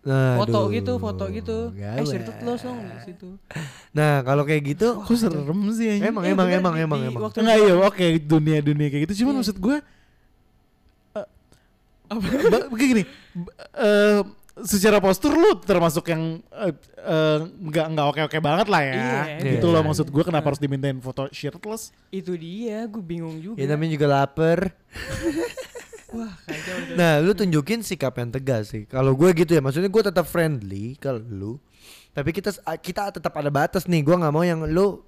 aduh, 0.00 0.36
foto 0.38 0.60
gitu 0.70 0.92
foto 0.96 1.24
gitu 1.28 1.58
eh 1.72 1.82
gawat. 1.96 2.06
shirtless 2.06 2.60
dong 2.62 2.78
di 2.78 2.98
situ 3.02 3.28
Nah, 3.90 4.20
kalau 4.20 4.42
kayak 4.42 4.62
gitu 4.68 4.88
Kok 5.00 5.14
serem 5.14 5.60
sih 5.72 5.88
anjing? 5.88 6.02
emang 6.04 6.22
Eh, 6.22 6.30
emang 6.30 6.48
emang 6.48 6.74
di- 6.74 6.84
emang 6.84 7.00
di 7.00 7.08
emang. 7.08 7.22
waktu 7.24 7.38
Enggak 7.40 7.56
iya 7.58 7.74
oke 7.80 8.06
dunia 8.22 8.58
dunia 8.60 8.86
kayak 8.88 9.02
gitu 9.08 9.14
cuman 9.20 9.32
Iya. 9.32 9.38
maksud 9.40 9.56
gue 9.58 9.76
eh, 11.14 11.26
ba- 12.44 12.68
kayak 12.70 12.88
gini 12.92 13.02
b- 13.34 13.52
eh, 13.74 14.18
secara 14.62 15.02
postur 15.02 15.34
lu 15.34 15.58
termasuk 15.58 16.06
yang 16.06 16.38
eh, 16.54 16.70
eh, 17.02 17.38
nggak 17.42 17.86
nggak 17.90 18.06
oke 18.06 18.20
oke 18.30 18.38
banget 18.38 18.66
lah 18.70 18.82
ya 18.86 18.94
Iya, 18.94 19.58
gitu 19.58 19.66
iya. 19.66 19.74
loh 19.74 19.82
maksud 19.82 20.06
gue 20.06 20.22
kenapa 20.22 20.54
harus 20.54 20.62
dimintain 20.62 20.94
foto 21.02 21.26
shirtless 21.34 21.90
itu 22.14 22.38
dia 22.38 22.86
gue 22.86 23.02
bingung 23.02 23.42
juga 23.42 23.58
Ya 23.58 23.66
namanya 23.66 23.98
juga 23.98 24.06
lapar. 24.06 24.70
wah 26.14 26.30
kacau 26.46 26.74
udah. 26.78 26.94
Nah, 26.94 27.12
lu 27.18 27.34
tunjukin 27.34 27.82
sikap 27.82 28.14
yang 28.14 28.30
tegas 28.30 28.70
sih. 28.70 28.86
Kalau 28.86 29.18
gue 29.18 29.34
gitu 29.34 29.50
ya, 29.50 29.58
maksudnya 29.58 29.90
gue 29.90 30.02
tetap 30.06 30.30
friendly 30.30 30.94
kalau 31.02 31.18
lu. 31.18 31.52
Tapi 32.14 32.30
kita 32.30 32.54
kita 32.78 33.10
tetap 33.10 33.34
ada 33.34 33.50
batas 33.50 33.90
nih. 33.90 34.06
Gue 34.06 34.14
nggak 34.14 34.30
mau 34.30 34.46
yang 34.46 34.62
lu 34.70 35.02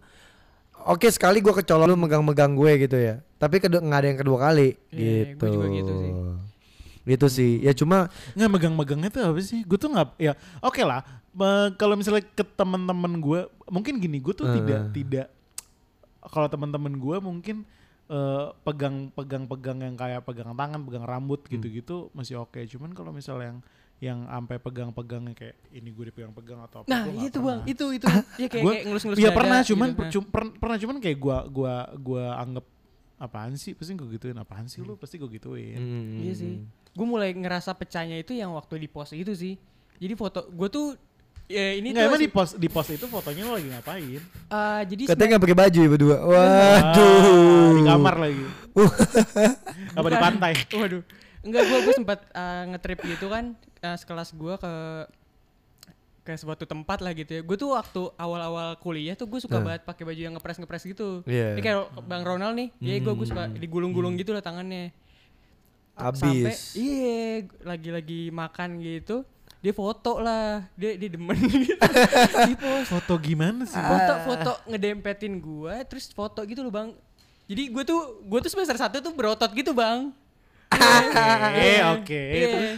Oke 0.87 1.11
sekali 1.11 1.43
gue 1.43 1.51
kecolong 1.51 1.87
lu 1.87 1.99
megang-megang 1.99 2.55
gue 2.55 2.87
gitu 2.87 2.95
ya. 2.95 3.19
Tapi 3.39 3.59
kedua 3.59 3.83
nggak 3.83 4.01
ada 4.03 4.09
yang 4.11 4.21
kedua 4.23 4.39
kali 4.39 4.69
Iya, 4.95 5.35
gitu. 5.35 5.47
gua 5.47 5.49
juga 5.51 5.67
gitu 5.75 5.93
sih. 5.99 6.13
Gitu 7.07 7.27
sih. 7.29 7.63
Ya 7.63 7.71
cuma 7.71 8.11
nggak 8.35 8.51
megang-megangnya 8.51 9.09
tuh 9.09 9.23
apa 9.25 9.39
sih 9.39 9.63
gue 9.63 9.75
tuh 9.75 9.89
nggak 9.89 10.19
ya 10.19 10.35
oke 10.59 10.83
lah 10.83 11.07
me- 11.31 11.71
kalau 11.75 11.95
misalnya 11.95 12.27
ke 12.27 12.43
teman-teman 12.43 13.17
gue 13.17 13.41
mungkin 13.67 13.97
gini 13.97 14.19
gue 14.19 14.35
tuh 14.35 14.45
Eh. 14.45 14.55
tidak 14.57 14.81
tidak 14.91 15.27
kalau 16.21 16.47
teman-teman 16.47 16.93
gue 16.93 17.17
mungkin 17.21 17.57
eh, 18.07 18.47
pegang 18.61 19.11
pegang 19.11 19.45
pegang 19.45 19.79
yang 19.81 19.95
kayak 19.95 20.23
pegang 20.23 20.51
tangan 20.53 20.79
pegang 20.81 21.03
rambut 21.03 21.43
Hmm. 21.43 21.51
gitu-gitu 21.53 22.11
masih 22.13 22.39
oke 22.39 22.59
cuman 22.67 22.91
kalau 22.91 23.11
misalnya 23.11 23.47
yang 23.49 23.59
yang 23.97 24.19
sampai 24.25 24.59
pegang-pegangnya 24.59 25.33
kayak 25.33 25.57
ini 25.73 25.89
gue 25.89 26.05
dipegang-pegang 26.07 26.61
atau 26.61 26.79
apa 26.81 26.87
nah 26.87 27.03
itu 27.09 27.39
bang 27.41 27.65
itu 27.65 27.85
itu 27.93 28.07
ya 28.37 28.47
kayak, 28.47 28.61
Gua- 28.61 28.73
kayak 28.73 28.85
ngelus-ngelus 28.87 29.19
dada 29.21 29.33
pernah 29.33 29.59
gitu. 29.59 29.69
cuman 29.73 29.89
Nah. 29.89 29.97
per- 29.97 30.11
cu- 30.13 30.29
per- 30.29 30.55
pernah 30.57 30.77
cuman 30.77 30.97
kayak 31.01 31.19
gua 31.19 31.39
gua 31.47 31.75
gua 31.97 31.97
gua 31.97 32.25
anggap 32.37 32.67
apaan 33.17 33.55
sih 33.55 33.73
pasti 33.73 33.91
gue 33.93 34.09
gituin 34.13 34.37
apaan 34.37 34.67
sih 34.67 34.79
lu 34.79 34.95
pasti 34.95 35.17
gue 35.17 35.31
gituin 35.33 35.75
hmm, 35.75 36.21
Iya 36.21 36.35
sih. 36.37 36.55
Gue 36.97 37.07
mulai 37.07 37.31
ngerasa 37.31 37.71
pecahnya 37.73 38.17
itu 38.17 38.33
yang 38.33 38.51
waktu 38.51 38.77
di 38.79 38.89
post 38.89 39.13
itu 39.13 39.31
sih. 39.31 39.61
Jadi 39.97 40.13
foto 40.13 40.49
gue 40.49 40.69
tuh 40.69 40.87
ya 41.47 41.73
ini 41.73 41.93
Nggak 41.93 42.01
tuh 42.01 42.11
emang 42.11 42.21
di 42.21 42.29
post 42.29 42.53
di 42.57 42.67
post 42.67 42.91
itu 42.91 43.07
fotonya 43.07 43.45
lo 43.45 43.55
lagi 43.55 43.71
ngapain 43.71 44.19
eh, 44.19 44.81
jadi 44.83 45.03
Katanya 45.07 45.29
nggak 45.31 45.45
pakai 45.45 45.59
baju 45.59 45.79
ya 45.79 45.89
berdua. 45.89 46.17
Ah, 46.17 46.25
Waduh. 46.27 47.71
di 47.71 47.83
kamar 47.85 48.15
lagi 48.19 48.45
apa 49.95 50.07
di 50.07 50.19
pantai 50.19 50.53
Waduh. 50.81 51.03
Enggak 51.41 51.63
gue 51.63 51.79
gue 51.81 51.95
sempat 51.95 52.19
eh, 52.27 52.63
ngetrip 52.67 52.99
gitu 53.05 53.27
kan 53.29 53.55
eh, 53.79 53.97
sekelas 53.97 54.33
gue 54.33 54.55
ke 54.57 54.73
ke 56.27 56.35
suatu 56.35 56.67
tempat 56.67 56.99
lah 56.99 57.15
gitu 57.15 57.39
ya. 57.39 57.41
Gue 57.41 57.55
tuh 57.55 57.71
waktu 57.71 58.03
awal-awal 58.19 58.75
kuliah 58.77 59.15
tuh 59.15 59.31
gue 59.31 59.39
suka 59.39 59.63
Nah. 59.63 59.65
banget 59.71 59.87
pakai 59.87 60.03
baju 60.03 60.21
yang 60.21 60.35
ngepres 60.35 60.59
ngepres 60.59 60.83
gitu. 60.83 61.23
Iya. 61.23 61.55
Ini 61.55 61.63
kayak 61.63 61.81
Bang 62.03 62.27
Ronald 62.27 62.59
nih, 62.59 62.75
ya 62.83 62.99
gue 62.99 63.15
gue 63.15 63.25
suka 63.25 63.47
Hmm. 63.47 63.55
digulung-gulung 63.55 64.19
gitu 64.19 64.35
lah 64.35 64.43
tangannya. 64.43 64.91
Abis. 65.97 66.21
Sampai 66.21 66.55
iya 66.77 67.17
lagi-lagi 67.61 68.29
makan 68.29 68.79
gitu, 68.79 69.25
dia 69.59 69.73
foto 69.73 70.21
lah, 70.21 70.69
dia 70.77 70.95
dia 70.95 71.09
demen 71.09 71.33
gitu. 71.65 71.81
post 72.55 72.89
foto 72.95 73.15
gimana 73.17 73.65
sih 73.65 73.75
foto 73.75 74.13
foto 74.23 74.53
ngedempetin 74.67 75.41
gua 75.41 75.81
terus 75.83 76.07
foto 76.09 76.45
gitu 76.45 76.61
loh 76.61 76.71
bang 76.71 76.89
jadi 77.47 77.71
gue 77.71 77.83
tuh 77.83 78.01
gue 78.23 78.39
tuh 78.41 78.51
semester 78.51 78.77
satu 78.77 78.99
tuh 78.99 79.11
berotot 79.11 79.49
gitu 79.51 79.73
bang 79.73 80.11
Eh, 81.57 81.79
oke. 81.89 82.11
Iya. 82.13 82.77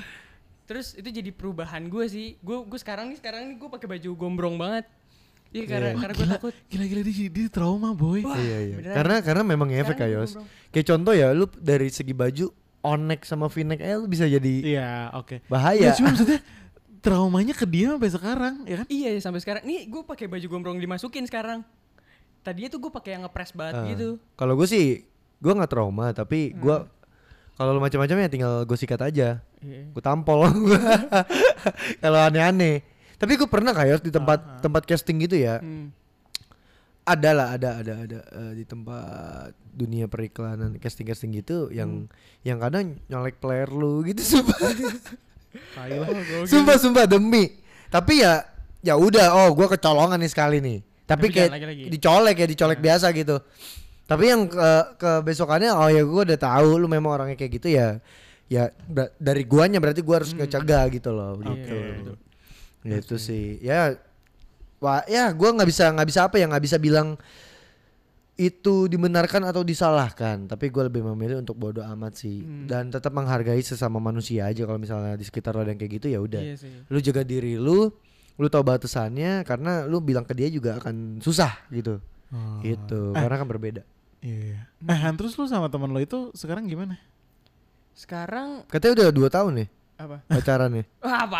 terus 0.63 0.93
itu 0.93 1.09
jadi 1.09 1.33
perubahan 1.33 1.89
gue 1.89 2.05
sih 2.05 2.37
gue 2.39 2.57
gue 2.63 2.79
sekarang 2.79 3.09
nih 3.09 3.17
sekarang 3.17 3.49
nih 3.49 3.57
gue 3.57 3.69
pakai 3.69 3.89
baju 3.89 4.11
gombrong 4.15 4.55
banget 4.55 4.85
Iya 5.49 5.65
karena 5.65 5.89
karena 5.97 6.13
gue 6.13 6.29
takut 6.29 6.55
gila 6.69 6.85
gila 6.85 7.03
dia, 7.03 7.27
dia 7.27 7.47
trauma 7.49 7.97
boy 7.97 8.21
Wah, 8.21 8.37
Iya 8.37 8.59
iya. 8.63 8.77
beneran. 8.77 8.95
Karena 8.95 9.15
karena 9.25 9.43
memang 9.43 9.69
efek 9.73 9.97
Sekarang 9.97 10.13
Kayos. 10.21 10.31
gua 10.37 10.45
Kayak 10.69 10.87
contoh 10.87 11.13
ya, 11.17 11.29
lu 11.33 11.45
dari 11.57 11.89
segi 11.89 12.13
baju 12.13 12.47
onek 12.89 13.21
sama 13.23 13.47
v-neck 13.47 13.79
eh 13.79 13.97
bisa 14.03 14.25
jadi 14.25 14.55
iya 14.63 14.89
oke 15.13 15.45
bahaya. 15.47 15.89
ya 15.89 15.93
cuma 15.93 16.11
maksudnya 16.11 16.41
traumanya 16.99 17.53
ke 17.53 17.65
dia 17.65 17.93
sampai 17.93 18.11
sekarang 18.11 18.55
ya 18.65 18.77
kan 18.79 18.87
iya 18.89 19.11
sampai 19.19 19.39
sekarang 19.39 19.63
nih 19.63 19.87
gue 19.87 20.03
pakai 20.03 20.27
baju 20.27 20.47
gombrong 20.49 20.79
dimasukin 20.79 21.25
sekarang 21.25 21.61
tadinya 22.41 22.69
tuh 22.69 22.81
gue 22.81 22.91
pakai 22.91 23.11
yang 23.13 23.23
ngepres 23.23 23.53
banget 23.53 23.75
Ah. 23.77 23.85
gitu 23.87 24.09
Kalau 24.35 24.55
gue 24.55 24.65
sih 24.65 25.05
gue 25.39 25.53
nggak 25.53 25.69
trauma 25.69 26.11
tapi 26.11 26.51
gue 26.51 26.75
Hmm. 26.75 26.89
kalau 27.55 27.71
lu 27.71 27.81
macam-macam 27.81 28.17
ya 28.17 28.29
tinggal 28.29 28.63
gue 28.63 28.75
sikat 28.75 29.03
aja. 29.03 29.43
Iya. 29.59 29.91
Gue 29.91 29.99
tampol. 29.99 30.47
kalau 32.03 32.19
aneh-aneh. 32.21 32.83
Tapi 33.19 33.35
gue 33.35 33.47
pernah 33.47 33.75
kayak 33.75 33.99
di 33.99 34.15
tempat 34.15 34.63
tempat 34.63 34.83
casting 34.85 35.19
gitu 35.19 35.35
ya. 35.35 35.59
Hmm. 35.59 35.91
Ada 37.09 37.31
lah, 37.33 37.49
ada 37.55 37.71
ada 37.79 37.93
ada 38.05 38.19
eh, 38.21 38.53
di 38.53 38.65
tempat 38.65 39.51
dunia 39.73 40.05
periklanan 40.07 40.77
casting-casting 40.77 41.33
gitu 41.33 41.71
yang 41.71 42.05
yang 42.43 42.59
kadang 42.59 43.01
nyolek 43.07 43.39
player 43.39 43.67
lu 43.67 44.03
gitu 44.03 44.21
sumpah. 44.37 44.59
Lah. 44.61 46.09
sumpah 46.45 46.77
sumpah 46.77 47.05
demi. 47.05 47.49
Tapi 47.89 48.21
ya 48.21 48.45
ya 48.85 48.95
udah 48.95 49.33
oh 49.35 49.49
gua 49.53 49.67
kecolongan 49.69 50.21
nih 50.21 50.31
sekali 50.31 50.59
nih. 50.61 50.79
Tapi, 51.03 51.09
Tapi 51.09 51.27
kayak 51.33 51.49
jangan 51.49 51.57
lagi-lagi. 51.57 51.83
dicolek 51.89 52.37
ya 52.37 52.47
dicolek 52.47 52.79
biasa 52.79 53.07
gitu. 53.13 53.37
Tapi 54.05 54.25
yang 54.25 54.43
ke, 54.45 54.69
ke 54.97 55.11
besokannya 55.23 55.73
oh 55.73 55.89
ya 55.89 56.03
gua 56.05 56.23
udah 56.25 56.39
tahu 56.39 56.69
lu 56.77 56.87
memang 56.87 57.17
orangnya 57.17 57.37
kayak 57.37 57.53
gitu 57.57 57.69
ya. 57.73 57.97
Ya 58.49 58.73
dari 59.17 59.45
guanya 59.45 59.81
berarti 59.81 60.01
gua 60.01 60.21
harus 60.21 60.33
ngecegah 60.33 60.85
gitu 60.93 61.13
loh 61.13 61.41
Iya, 61.41 61.49
gitu. 61.49 61.75
betul. 61.77 62.17
Gitu 62.85 63.15
sih. 63.17 63.57
Ya 63.61 63.97
Wah, 64.79 65.03
ya 65.05 65.31
gua 65.31 65.51
nggak 65.53 65.67
bisa 65.67 65.91
nggak 65.91 66.07
bisa 66.07 66.21
apa 66.25 66.37
ya 66.37 66.47
nggak 66.47 66.63
bisa 66.63 66.77
bilang 66.77 67.19
itu 68.37 68.87
dibenarkan 68.87 69.43
atau 69.45 69.61
disalahkan 69.61 70.47
tapi 70.47 70.69
gue 70.69 70.83
lebih 70.85 71.03
memilih 71.05 71.43
untuk 71.43 71.59
bodoh 71.59 71.83
amat 71.83 72.15
sih 72.17 72.39
Hmm. 72.39 72.65
dan 72.65 72.87
tetap 72.87 73.11
menghargai 73.11 73.59
sesama 73.61 73.99
manusia 73.99 74.47
aja 74.47 74.63
kalau 74.63 74.79
misalnya 74.79 75.13
di 75.13 75.27
sekitar 75.27 75.51
lo 75.53 75.61
ada 75.61 75.75
yang 75.75 75.77
kayak 75.77 75.93
gitu 75.97 76.07
ya 76.09 76.19
udah 76.19 76.39
Iya 76.39 76.55
sih. 76.57 76.71
lu 76.87 76.99
jaga 77.01 77.23
diri 77.23 77.59
lu 77.59 77.91
lu 78.33 78.47
tahu 78.47 78.63
batasannya 78.63 79.43
karena 79.43 79.83
lu 79.83 79.99
bilang 79.99 80.23
ke 80.23 80.31
dia 80.33 80.47
juga 80.47 80.79
akan 80.79 81.19
susah 81.19 81.51
gitu 81.69 81.99
Oh. 82.29 82.61
gitu 82.61 83.11
Eh. 83.11 83.19
karena 83.19 83.37
kan 83.37 83.49
berbeda 83.49 83.83
Iya. 84.21 84.71
Eh, 84.81 84.99
Han, 85.01 85.15
terus 85.15 85.35
lu 85.35 85.43
sama 85.45 85.67
teman 85.67 85.89
lo 85.89 85.99
itu 85.99 86.31
sekarang 86.33 86.63
gimana? 86.65 86.95
Sekarang 87.93 88.63
katanya 88.65 88.93
udah 89.01 89.09
dua 89.11 89.29
tahun 89.29 89.53
nih 89.57 89.69
apa? 89.97 90.17
pacaran 90.25 90.71
nih 90.73 90.87
apa? 91.03 91.37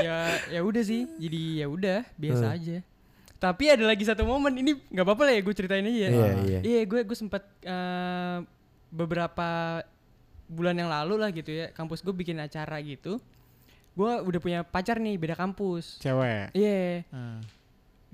Ya 0.00 0.16
ya 0.50 0.60
udah 0.60 0.82
sih 0.82 1.06
jadi 1.16 1.40
ya 1.56 1.66
udah 1.66 1.98
biasa 2.14 2.46
Hmm. 2.46 2.56
aja 2.56 2.76
tapi 3.36 3.64
ada 3.66 3.84
lagi 3.84 4.02
satu 4.02 4.24
momen 4.24 4.56
ini 4.56 4.72
nggak 4.86 5.04
apa-apa 5.04 5.22
lah 5.22 5.32
ya 5.32 5.42
gue 5.42 5.54
ceritain 5.54 5.84
aja 5.84 5.98
ya 5.98 6.08
Iya, 6.08 6.30
iya. 6.40 6.60
iya 6.62 6.80
gue 6.82 7.00
gue 7.02 7.14
sempat 7.14 7.44
eh, 7.60 8.38
beberapa 8.88 9.80
bulan 10.46 10.76
yang 10.76 10.88
lalu 10.88 11.14
lah 11.16 11.28
gitu 11.28 11.50
ya 11.50 11.68
kampus 11.70 12.00
gue 12.00 12.12
bikin 12.12 12.38
acara 12.38 12.78
gitu 12.78 13.20
gue 13.92 14.12
udah 14.20 14.40
punya 14.40 14.60
pacar 14.62 14.96
nih 14.96 15.14
beda 15.14 15.34
kampus 15.34 15.98
Cewek. 15.98 16.50
iya 16.52 17.04
Ah. 17.10 17.38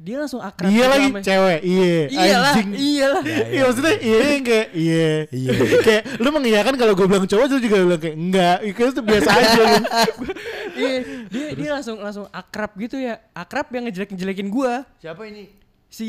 Dia 0.00 0.16
langsung 0.16 0.40
akrab 0.40 0.66
Iya 0.66 0.76
gitu 0.78 0.88
lagi 0.88 1.06
sama- 1.06 1.20
cewek. 1.22 1.58
Iya. 1.62 1.96
iyalah 2.08 2.52
Anjing. 2.52 2.70
iyalah 2.72 3.22
Iya 3.46 3.62
maksudnya 3.62 3.94
iya 4.00 4.16
yang 4.24 4.42
kayak 4.42 4.68
iya 4.72 5.08
Iya. 5.28 5.50
kayak 5.78 6.02
lu 6.16 6.28
mengiyakan 6.30 6.74
kalau 6.74 6.92
gue 6.94 7.06
bilang 7.06 7.26
cowok 7.26 7.44
lu 7.46 7.58
juga 7.60 7.76
bilang 7.78 8.00
kayak 8.00 8.16
enggak 8.16 8.56
itu 8.62 8.82
tuh 8.90 9.04
biasa 9.04 9.28
aja 9.30 9.60
lu 9.60 9.76
iya 10.80 10.94
dia 11.26 11.46
dia 11.52 11.68
langsung 11.70 11.96
langsung 11.96 12.24
akrab 12.30 12.72
gitu 12.76 12.96
ya 12.96 13.20
akrab 13.30 13.68
yang 13.70 13.84
ngejelek 13.84 14.08
ngejelekin 14.10 14.48
gue 14.48 14.72
Siapa 14.96 15.22
ini? 15.22 15.52
si 15.86 16.08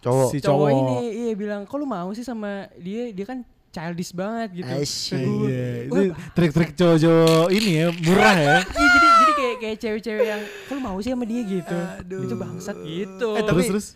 Cowok. 0.00 0.28
Si 0.28 0.38
cowok, 0.38 0.66
cowok. 0.66 0.80
ini 0.82 0.96
iya 1.20 1.32
bilang 1.32 1.62
kok 1.62 1.76
lu 1.76 1.84
mau 1.84 2.10
sih 2.10 2.22
sama 2.22 2.66
dia 2.74 3.06
dia 3.08 3.22
kan 3.24 3.44
childish 3.68 4.10
banget 4.10 4.50
gitu 4.54 4.68
Asyik. 4.68 5.20
Iya 5.46 5.66
itu 5.84 6.00
trik-trik 6.32 6.70
cowok-cowok 6.72 7.48
ini 7.50 7.70
ya 7.76 7.86
murah 8.00 8.34
ya 8.34 8.56
Iya 8.62 8.86
jadi 8.88 9.08
jadi 9.14 9.31
kayak 9.52 9.60
kayak 9.60 9.76
cewek-cewek 9.78 10.24
yang 10.24 10.42
lu 10.42 10.78
mau 10.78 10.96
sih 10.98 11.10
sama 11.10 11.24
dia 11.24 11.42
gitu. 11.42 11.78
Itu 12.02 12.34
bangsat 12.34 12.76
gitu. 12.80 13.28
Eh, 13.32 13.42
terus 13.42 13.48
tapi- 13.48 13.68
terus 13.68 13.86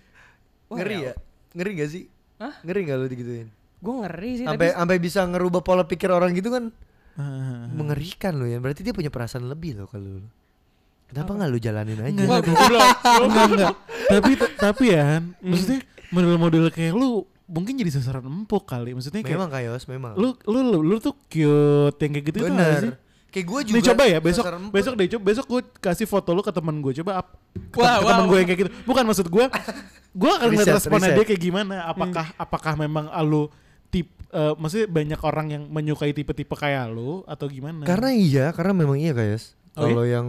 Wah, 0.66 0.76
Ngeri 0.76 0.96
ya? 1.00 1.12
Ngeri 1.52 1.70
gak 1.74 1.90
sih? 1.90 2.04
Hah? 2.36 2.54
Ngeri 2.60 2.80
gak 2.84 2.96
lu 2.96 3.06
digituin? 3.06 3.48
Gue 3.76 3.94
ngeri 3.98 4.30
sih 4.34 4.44
Sampai 4.44 4.68
tapi 4.68 4.76
sampai 4.76 4.96
bisa 4.98 5.20
ngerubah 5.22 5.60
pola 5.60 5.84
pikir 5.84 6.08
orang 6.08 6.32
gitu 6.32 6.50
kan 6.50 6.68
mengerikan 7.78 8.36
loh 8.36 8.44
ya. 8.44 8.58
Berarti 8.58 8.82
dia 8.82 8.92
punya 8.92 9.08
perasaan 9.08 9.46
lebih 9.46 9.78
loh 9.78 9.86
kalau 9.86 10.20
lu. 10.20 10.28
Kenapa 11.06 11.30
nggak 11.32 11.48
lu 11.48 11.58
jalanin 11.58 11.98
aja? 12.02 12.10
Enggak, 12.10 12.40
enggak, 12.42 13.46
enggak. 13.46 13.74
Tapi 14.10 14.30
tapi 14.58 14.84
ya, 14.90 15.02
Han, 15.16 15.24
maksudnya 15.38 15.78
model-model 16.10 16.66
kayak 16.68 16.92
lu 16.92 17.22
mungkin 17.46 17.78
jadi 17.78 17.94
sasaran 17.94 18.26
empuk 18.26 18.66
kali. 18.66 18.90
Maksudnya 18.90 19.22
kayak 19.22 19.38
Memang 19.38 19.50
kayos, 19.54 19.86
memang. 19.86 20.18
lu, 20.18 20.34
lu 20.44 20.60
lu 20.66 20.78
lu 20.82 20.96
tuh 20.98 21.14
cute 21.30 21.94
yang 21.96 22.10
kayak 22.10 22.26
gitu 22.26 22.36
itu 22.42 22.50
nggak 22.50 22.74
sih? 22.82 22.92
Kayak 23.36 23.46
gue 23.52 23.60
juga. 23.68 23.76
Nih 23.76 23.84
coba 23.84 24.02
ya 24.08 24.18
besok 24.18 24.44
besok 24.72 24.92
deh 24.96 25.06
coba 25.12 25.22
besok 25.28 25.44
gue 25.44 25.60
kasih 25.76 26.08
foto 26.08 26.32
lu 26.32 26.40
ke 26.40 26.48
temen 26.48 26.80
gue 26.80 26.92
coba 27.04 27.20
up 27.20 27.36
ke, 27.68 27.76
Wah, 27.76 28.00
ke 28.00 28.04
wah, 28.08 28.10
temen 28.16 28.26
gue 28.32 28.38
yang 28.40 28.48
kayak 28.48 28.60
gitu 28.64 28.70
bukan 28.88 29.04
maksud 29.04 29.28
gue 29.28 29.44
gue 30.24 30.30
akan 30.32 30.46
ngeliat 30.48 30.72
responnya 30.72 31.12
dia 31.12 31.26
kayak 31.28 31.42
gimana 31.44 31.84
apakah 31.84 32.32
apakah 32.40 32.72
memang 32.80 33.12
lu 33.28 33.52
tip 33.92 34.08
eh, 34.32 34.56
maksudnya 34.56 34.88
banyak 34.88 35.20
orang 35.20 35.46
yang 35.52 35.62
menyukai 35.68 36.16
tipe-tipe 36.16 36.56
kayak 36.56 36.88
lu 36.88 37.20
atau 37.28 37.44
gimana 37.44 37.84
Karena 37.84 38.08
iya, 38.16 38.46
karena 38.56 38.72
memang 38.72 38.96
iya 38.96 39.12
kayos. 39.12 39.52
Oh, 39.76 39.84
iya? 39.84 39.92
Kalau 39.92 40.04
yang 40.08 40.28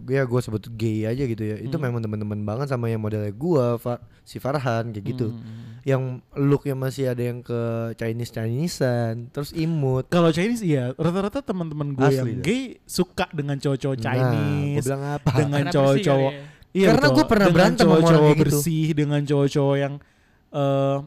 gue 0.00 0.14
ya 0.16 0.24
gue 0.24 0.40
sebut 0.40 0.64
gay 0.72 1.04
aja 1.04 1.28
gitu 1.28 1.44
ya. 1.44 1.60
Itu 1.60 1.76
Hmm. 1.76 1.84
memang 1.84 2.00
teman-teman 2.00 2.40
banget 2.48 2.72
sama 2.72 2.88
yang 2.88 3.04
modelnya 3.04 3.28
gua, 3.28 3.76
Fa- 3.76 4.00
si 4.24 4.40
Farhan 4.40 4.88
kayak 4.88 5.04
gitu. 5.04 5.36
Hmm. 5.36 5.75
Yang 5.86 6.02
looknya 6.34 6.74
masih 6.74 7.14
ada 7.14 7.22
yang 7.22 7.46
ke 7.46 7.60
Chinese 7.94 8.34
Chinesean, 8.34 9.30
terus 9.30 9.54
imut. 9.54 10.10
Kalau 10.10 10.34
Chinese 10.34 10.66
iya 10.66 10.90
rata-rata 10.92 11.38
teman-teman 11.38 11.94
gue 11.94 12.02
Asli 12.02 12.18
yang 12.18 12.28
dah. 12.34 12.42
gay 12.42 12.62
suka 12.82 13.30
dengan 13.30 13.54
cowok-cowok 13.54 13.94
Nah, 13.94 14.02
Chinese 14.02 14.82
bilang 14.82 15.04
apa? 15.14 15.30
dengan 15.38 15.62
cowok-cowok 15.70 16.32
ya. 16.34 16.42
Iya 16.76 16.86
Karena 16.90 17.06
gua 17.08 17.24
pernah 17.24 17.46
dengan 17.46 17.54
berantem 17.56 17.86
sama 17.86 17.94
orang 17.94 18.02
cowok-cowok 18.02 18.26
kayak 18.26 18.34
gitu. 18.36 18.44
bersih 18.50 18.86
dengan 18.92 19.20
cowok-cowok 19.22 19.76
yang 19.78 19.94
eh 20.50 20.98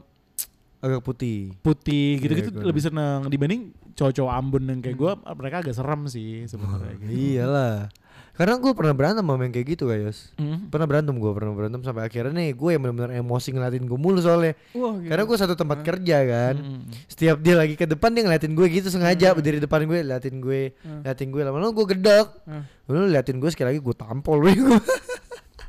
Agak 0.79 1.01
putih. 1.03 1.39
putih 1.59 2.07
gitu-gitu 2.23 2.49
Iya, 2.55 2.63
lebih 2.63 2.79
seneng 2.79 3.27
dibanding 3.27 3.61
cowok-cowok 3.99 4.31
Ambon 4.31 4.63
yang 4.63 4.79
kayak 4.79 4.95
gue 4.95 5.11
mereka 5.35 5.55
agak 5.59 5.75
serem 5.75 6.07
sih 6.07 6.47
sebenarnya 6.47 6.95
gitu. 7.03 7.11
Iyalah. 7.11 7.91
Karena 8.39 8.55
gue 8.55 8.71
pernah 8.71 8.95
berantem 8.95 9.19
sama 9.19 9.43
yang 9.43 9.51
kayak 9.51 9.67
gitu 9.75 9.91
kayos. 9.91 10.31
Hmm. 10.39 10.71
Pernah 10.71 10.87
berantem 10.87 11.11
gue, 11.11 11.31
pernah 11.35 11.51
berantem 11.51 11.83
sampai 11.83 12.07
akhirnya 12.07 12.31
nih 12.31 12.55
gue 12.55 12.69
yang 12.71 12.79
benar-benar 12.79 13.11
emosi 13.11 13.51
ngeliatin 13.51 13.83
gue 13.83 13.99
mulu 13.99 14.23
soalnya. 14.23 14.55
Wah, 14.71 14.95
gitu. 14.95 15.11
Karena 15.11 15.23
gue 15.27 15.37
satu 15.37 15.53
tempat 15.59 15.83
kerja 15.83 16.17
kan. 16.23 16.55
Hmm. 16.55 16.87
Setiap 17.11 17.35
dia 17.43 17.59
lagi 17.59 17.75
ke 17.75 17.83
depan 17.83 18.15
dia 18.15 18.23
ngeliatin 18.23 18.55
gue 18.55 18.63
gitu 18.71 18.87
sengaja 18.87 19.35
berdiri 19.35 19.59
depan 19.59 19.83
gue 19.83 19.99
liatin 19.99 20.39
gue, 20.39 20.71
Hmm. 20.79 21.03
liatin 21.03 21.29
gue 21.29 21.41
lama-lama 21.43 21.75
gue 21.75 21.85
gedek. 21.91 22.27
Hmm. 22.47 22.63
Lalu 22.87 23.11
liatin 23.11 23.37
gue 23.37 23.49
sekali 23.51 23.75
lagi 23.75 23.81
gue 23.83 23.95
tampol 23.99 24.39
gue. 24.39 24.53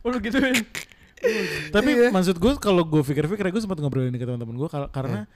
Oh, 0.00 0.08
lu 0.08 0.16
gituin. 0.16 0.56
Tapi 1.76 1.90
Iya. 1.92 2.08
maksud 2.08 2.40
gue 2.40 2.56
kalau 2.56 2.88
gue 2.88 3.04
pikir-pikir 3.04 3.52
gue 3.52 3.60
sempat 3.60 3.76
ngobrolin 3.76 4.08
ini 4.08 4.16
ke 4.16 4.24
teman-teman 4.24 4.56
gue 4.56 4.68
karena 4.88 5.28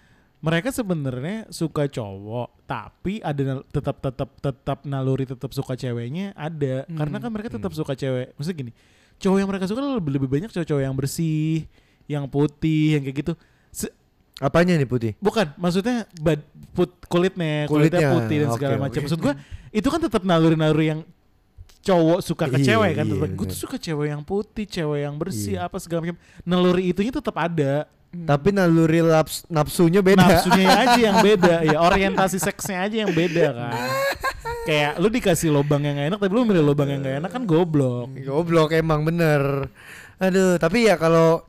mereka 0.44 0.68
sebenarnya 0.68 1.48
suka 1.48 1.88
cowok 1.88 2.68
tapi 2.68 3.16
ada 3.18 3.64
tetap 3.66 3.96
tetap 3.98 4.28
tetap 4.37 4.78
naluri 4.85 5.24
tetap 5.24 5.48
suka 5.50 5.72
ceweknya 5.72 6.37
ada. 6.37 6.85
Karena 6.87 7.16
kan 7.16 7.30
mereka 7.33 7.48
tetap 7.48 7.72
suka 7.72 7.96
cewek. 7.96 8.37
Maksudnya 8.37 8.59
gini 8.61 8.72
cowok 9.14 9.38
yang 9.38 9.48
mereka 9.48 9.64
suka 9.64 9.80
lebih 9.80 10.12
lebih 10.12 10.28
banyak 10.28 10.50
cowok-cowok 10.50 10.83
yang 10.83 10.92
bersih 10.92 11.64
yang 12.04 12.24
putih 12.26 12.98
yang 12.98 13.02
kayak 13.02 13.16
gitu. 13.18 13.33
Se- 13.70 13.94
Apanya 14.37 14.74
nih 14.74 14.85
putih? 14.85 15.12
bukan 15.16 15.46
maksudnya 15.54 16.11
bad, 16.18 16.42
put, 16.74 16.90
kulitnya, 17.07 17.64
kulitnya 17.64 18.02
Kulitnya, 18.02 18.09
putih 18.12 18.37
dan 18.42 18.48
segala 18.50 18.74
macam. 18.76 18.98
oke. 18.98 19.07
maksud 19.07 19.20
gue 19.22 19.35
itu 19.70 19.88
kan 19.88 20.00
tetap 20.02 20.22
naluri-naluri 20.22 20.87
yang 20.90 21.00
cowok 21.85 22.18
suka 22.20 22.44
ke 22.47 22.59
Iya, 22.59 22.66
cewek 22.73 22.90
kan 22.92 23.05
iya, 23.05 23.12
tetap 23.12 23.29
gue 23.29 23.38
bener. 23.38 23.53
tuh 23.53 23.59
suka 23.61 23.77
cewek 23.77 24.09
yang 24.09 24.23
putih 24.23 24.64
cewek 24.64 25.01
yang 25.03 25.14
bersih 25.14 25.55
Iya. 25.55 25.66
apa 25.66 25.77
segala 25.77 26.01
macam 26.03 26.16
naluri 26.42 26.83
itunya 26.88 27.12
tetap 27.12 27.37
ada 27.37 27.85
Tapi 28.14 28.49
naluri 28.51 29.03
laps, 29.03 29.42
nafsunya 29.49 29.99
beda. 29.99 30.23
nafsunya 30.23 30.70
aja 30.87 31.01
yang 31.03 31.18
beda 31.18 31.55
ya 31.62 31.79
orientasi 31.79 32.38
seksnya 32.38 32.87
aja 32.87 32.97
yang 33.03 33.11
beda 33.11 33.47
kan 33.51 33.75
kayak 34.64 34.92
lu 34.97 35.09
dikasih 35.09 35.51
lobang 35.51 35.83
yang 35.83 35.94
gak 35.94 36.09
enak 36.09 36.18
tapi 36.18 36.33
lu 36.33 36.42
milih 36.42 36.64
lobang 36.64 36.88
yang 36.88 37.01
gak 37.01 37.20
enak 37.20 37.31
kan 37.31 37.42
goblok 37.44 38.09
Goblok 38.16 38.70
emang 38.73 39.03
bener. 39.03 39.66
Aduh, 40.16 40.57
tapi 40.57 40.87
ya 40.87 40.94
kalau 40.94 41.42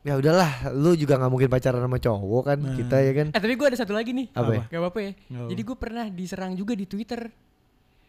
ya 0.00 0.14
udahlah, 0.14 0.46
lu 0.70 0.94
juga 0.94 1.18
nggak 1.18 1.26
mungkin 1.28 1.50
pacaran 1.50 1.82
sama 1.82 1.98
cowok 1.98 2.42
kan 2.46 2.58
Nah. 2.60 2.72
kita 2.72 2.96
ya 2.96 3.12
kan. 3.12 3.26
Eh 3.34 3.40
tapi 3.42 3.52
gue 3.52 3.66
ada 3.66 3.74
satu 3.74 3.90
lagi 3.90 4.14
nih. 4.14 4.30
Apa 4.30 4.50
ya? 4.52 4.62
Gak 4.68 4.78
apa-apa 4.78 4.98
ya. 5.00 5.12
Nggak 5.18 5.42
apa. 5.42 5.50
Jadi 5.50 5.60
gue 5.60 5.76
pernah 5.76 6.06
diserang 6.06 6.52
juga 6.54 6.72
di 6.72 6.86
Twitter. 6.86 7.20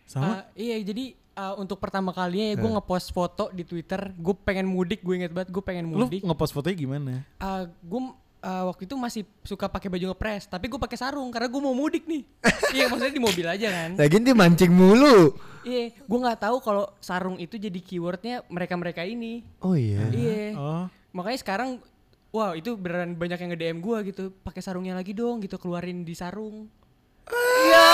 sama 0.06 0.24
Ah, 0.24 0.42
iya 0.54 0.78
jadi 0.80 1.18
ah, 1.38 1.54
untuk 1.54 1.78
pertama 1.78 2.10
kalinya 2.10 2.52
ya 2.52 2.56
gue 2.56 2.66
Eh. 2.66 2.74
ngepost 2.74 3.08
foto 3.10 3.48
di 3.50 3.62
Twitter. 3.62 4.10
Gue 4.12 4.34
pengen 4.36 4.66
mudik, 4.66 5.00
gue 5.00 5.14
inget 5.16 5.30
banget 5.30 5.50
gue 5.50 5.62
pengen 5.62 5.86
lu 5.88 6.04
mudik. 6.04 6.26
ngepost 6.26 6.52
fotonya 6.52 6.74
gimana 6.76 7.14
Ah, 7.38 7.64
gue 7.64 8.02
ah, 8.40 8.66
waktu 8.66 8.84
itu 8.84 8.96
masih 8.96 9.22
suka 9.42 9.66
pakai 9.66 9.88
baju 9.88 10.12
ngepres, 10.12 10.46
tapi 10.46 10.66
gue 10.66 10.76
pakai 10.76 10.98
sarung 10.98 11.30
karena 11.30 11.46
gue 11.46 11.62
mau 11.62 11.72
mudik 11.72 12.04
nih. 12.04 12.26
iya 12.76 12.90
maksudnya 12.90 13.14
di 13.14 13.22
mobil 13.22 13.46
aja 13.46 13.68
kan. 13.70 13.90
Lagian 13.96 14.24
dia 14.24 14.34
mancing 14.34 14.74
mulu. 14.74 15.38
Iya, 15.62 15.94
gue 15.94 16.20
nggak 16.20 16.40
tahu 16.42 16.58
kalau 16.60 16.90
sarung 16.98 17.38
itu 17.38 17.56
jadi 17.56 17.76
keywordnya 17.78 18.42
mereka-mereka 18.48 19.04
ini. 19.04 19.46
Oh 19.60 19.78
iya. 19.78 20.10
Iya. 20.10 20.56
oh 20.56 20.86
Makanya 21.12 21.40
sekarang 21.40 21.70
wow 22.30 22.54
itu 22.54 22.78
beneran 22.78 23.14
banyak 23.14 23.36
yang 23.38 23.50
nge-DM 23.52 23.78
gua 23.80 24.00
gitu. 24.02 24.30
Pakai 24.42 24.62
sarungnya 24.62 24.94
lagi 24.94 25.12
dong 25.12 25.42
gitu 25.42 25.58
keluarin 25.58 26.02
di 26.02 26.14
sarung. 26.14 26.70
Iya, 27.28 27.90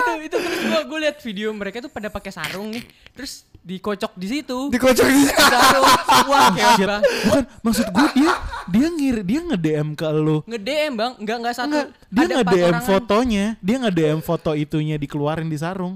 itu 0.00 0.12
itu 0.26 0.36
terus 0.42 0.60
gua 0.66 0.80
gua 0.82 0.98
lihat 1.06 1.16
video 1.22 1.48
mereka 1.54 1.78
tuh 1.78 1.92
pada 1.92 2.10
pakai 2.10 2.34
sarung 2.34 2.74
nih. 2.74 2.84
Terus 3.14 3.46
dikocok 3.60 4.12
di 4.16 4.26
situ. 4.26 4.58
Dikocok 4.72 5.06
di 5.06 5.22
Di 5.28 5.34
sarung. 5.34 5.84
Wah, 6.26 6.48
bang. 6.52 7.02
bukan 7.26 7.44
maksud 7.62 7.86
gue 7.92 8.08
dia 8.16 8.32
dia 8.70 8.86
ngir 8.88 9.16
dia 9.22 9.40
nge 9.44 9.58
DM 9.58 9.88
ke 9.94 10.06
lu 10.10 10.40
Nge-DM 10.46 10.92
bang, 10.96 11.12
enggak 11.20 11.36
enggak 11.42 11.54
satu. 11.56 11.68
Enggak, 11.68 11.86
dia 12.10 12.24
ada 12.24 12.34
nge 12.34 12.40
empat 12.42 12.54
DM 12.54 12.66
orangan. 12.66 12.88
fotonya, 12.88 13.44
dia 13.60 13.76
nge 13.78 13.92
DM 13.94 14.20
foto 14.24 14.50
itunya 14.56 14.96
dikeluarin 14.98 15.48
di 15.48 15.58
sarung. 15.58 15.94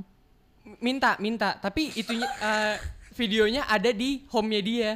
Minta, 0.78 1.16
minta. 1.18 1.56
Tapi 1.56 1.96
itunya 1.96 2.28
eh, 2.28 2.76
videonya 3.16 3.64
ada 3.66 3.90
di 3.90 4.22
home-nya 4.28 4.60
dia. 4.60 4.90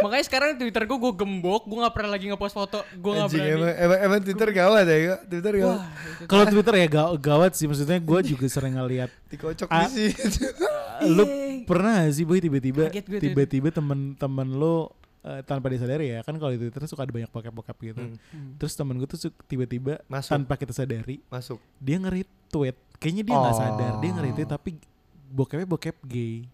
Makanya 0.00 0.24
sekarang 0.24 0.50
Twitter 0.54 0.82
gua 0.84 0.98
gua 0.98 1.12
gembok, 1.12 1.62
gua 1.64 1.78
nggak 1.82 1.94
pernah 1.94 2.10
lagi 2.10 2.24
ngepost 2.26 2.54
foto, 2.54 2.78
gua 2.96 3.12
nggak 3.14 3.28
Anjing 3.28 3.38
berani. 3.38 3.54
emang, 3.54 3.72
emang, 3.76 3.98
emang 4.00 4.20
Twitter 4.20 4.48
gawat 4.50 4.84
ya, 4.84 4.96
Kak? 5.04 5.20
Twitter 5.26 5.52
gawat. 5.58 5.78
Kalau 6.24 6.44
Twitter 6.48 6.74
ya 6.74 6.86
gaw- 6.88 7.14
gawat 7.16 7.52
sih, 7.52 7.66
maksudnya 7.66 7.98
gue 7.98 8.20
juga 8.24 8.46
sering 8.46 8.74
ngeliat. 8.74 9.10
Dikocok 9.28 9.68
Ah. 9.68 9.86
di 9.86 10.08
situ. 10.10 10.46
lu 11.04 11.24
pernah 11.64 12.00
gak 12.00 12.14
sih 12.14 12.22
boy 12.22 12.38
tiba-tiba 12.38 12.86
gue 12.86 13.18
tiba-tiba 13.18 13.68
temen-temen 13.70 14.48
lu 14.48 14.86
eh, 15.20 15.42
tanpa 15.42 15.66
disadari 15.66 16.10
ya 16.10 16.20
kan 16.20 16.34
kalau 16.34 16.50
di 16.50 16.58
Twitter 16.58 16.82
suka 16.84 17.02
ada 17.02 17.10
banyak 17.12 17.26
bokep-bokep 17.28 17.76
gitu. 17.84 18.02
Hmm. 18.02 18.54
Terus 18.56 18.72
temen 18.72 18.94
gue 18.94 19.06
tuh 19.06 19.18
tiba-tiba 19.44 19.98
Masuk. 20.04 20.30
tanpa 20.32 20.54
kita 20.54 20.70
sadari 20.72 21.18
Masuk. 21.26 21.58
dia 21.76 21.94
nge-retweet. 21.96 22.74
Kayaknya 22.96 23.22
dia 23.24 23.34
nggak 23.36 23.50
Oh. 23.50 23.60
sadar, 23.60 23.92
dia 23.98 24.10
nge-retweet 24.10 24.48
tapi 24.48 24.70
bokepnya 25.28 25.66
bokep 25.68 25.96
gay. 26.04 26.46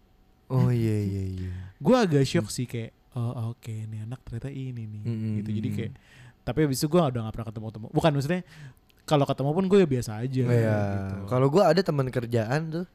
Oh 0.47 0.69
iya 0.69 0.97
iya 0.97 1.23
iya. 1.35 1.51
gue 1.75 1.95
agak 1.95 2.25
shock 2.25 2.49
sih 2.49 2.65
kayak 2.65 2.89
oh 3.19 3.51
oke 3.51 3.67
nih 3.73 4.07
anak 4.07 4.23
ternyata 4.23 4.47
ini 4.47 4.87
nih 4.87 5.01
Mm-mm. 5.03 5.31
gitu 5.43 5.49
jadi 5.51 5.69
kayak 5.75 5.93
tapi 6.41 6.65
abis 6.65 6.79
itu 6.79 6.87
gue 6.87 6.97
udah 6.97 7.21
gak 7.27 7.33
pernah 7.35 7.47
ketemu 7.51 7.65
ketemu 7.67 7.87
bukan 7.91 8.11
maksudnya 8.15 8.41
kalau 9.03 9.25
ketemu 9.27 9.49
pun 9.51 9.65
gue 9.67 9.79
ya 9.81 9.87
biasa 9.89 10.11
aja 10.21 10.43
Oh, 10.45 10.53
iya. 10.53 10.77
gitu. 10.93 11.15
Kalau 11.27 11.47
gua 11.49 11.63
ada 11.67 11.81
teman 11.81 12.07
kerjaan 12.07 12.61
tuh 12.69 12.85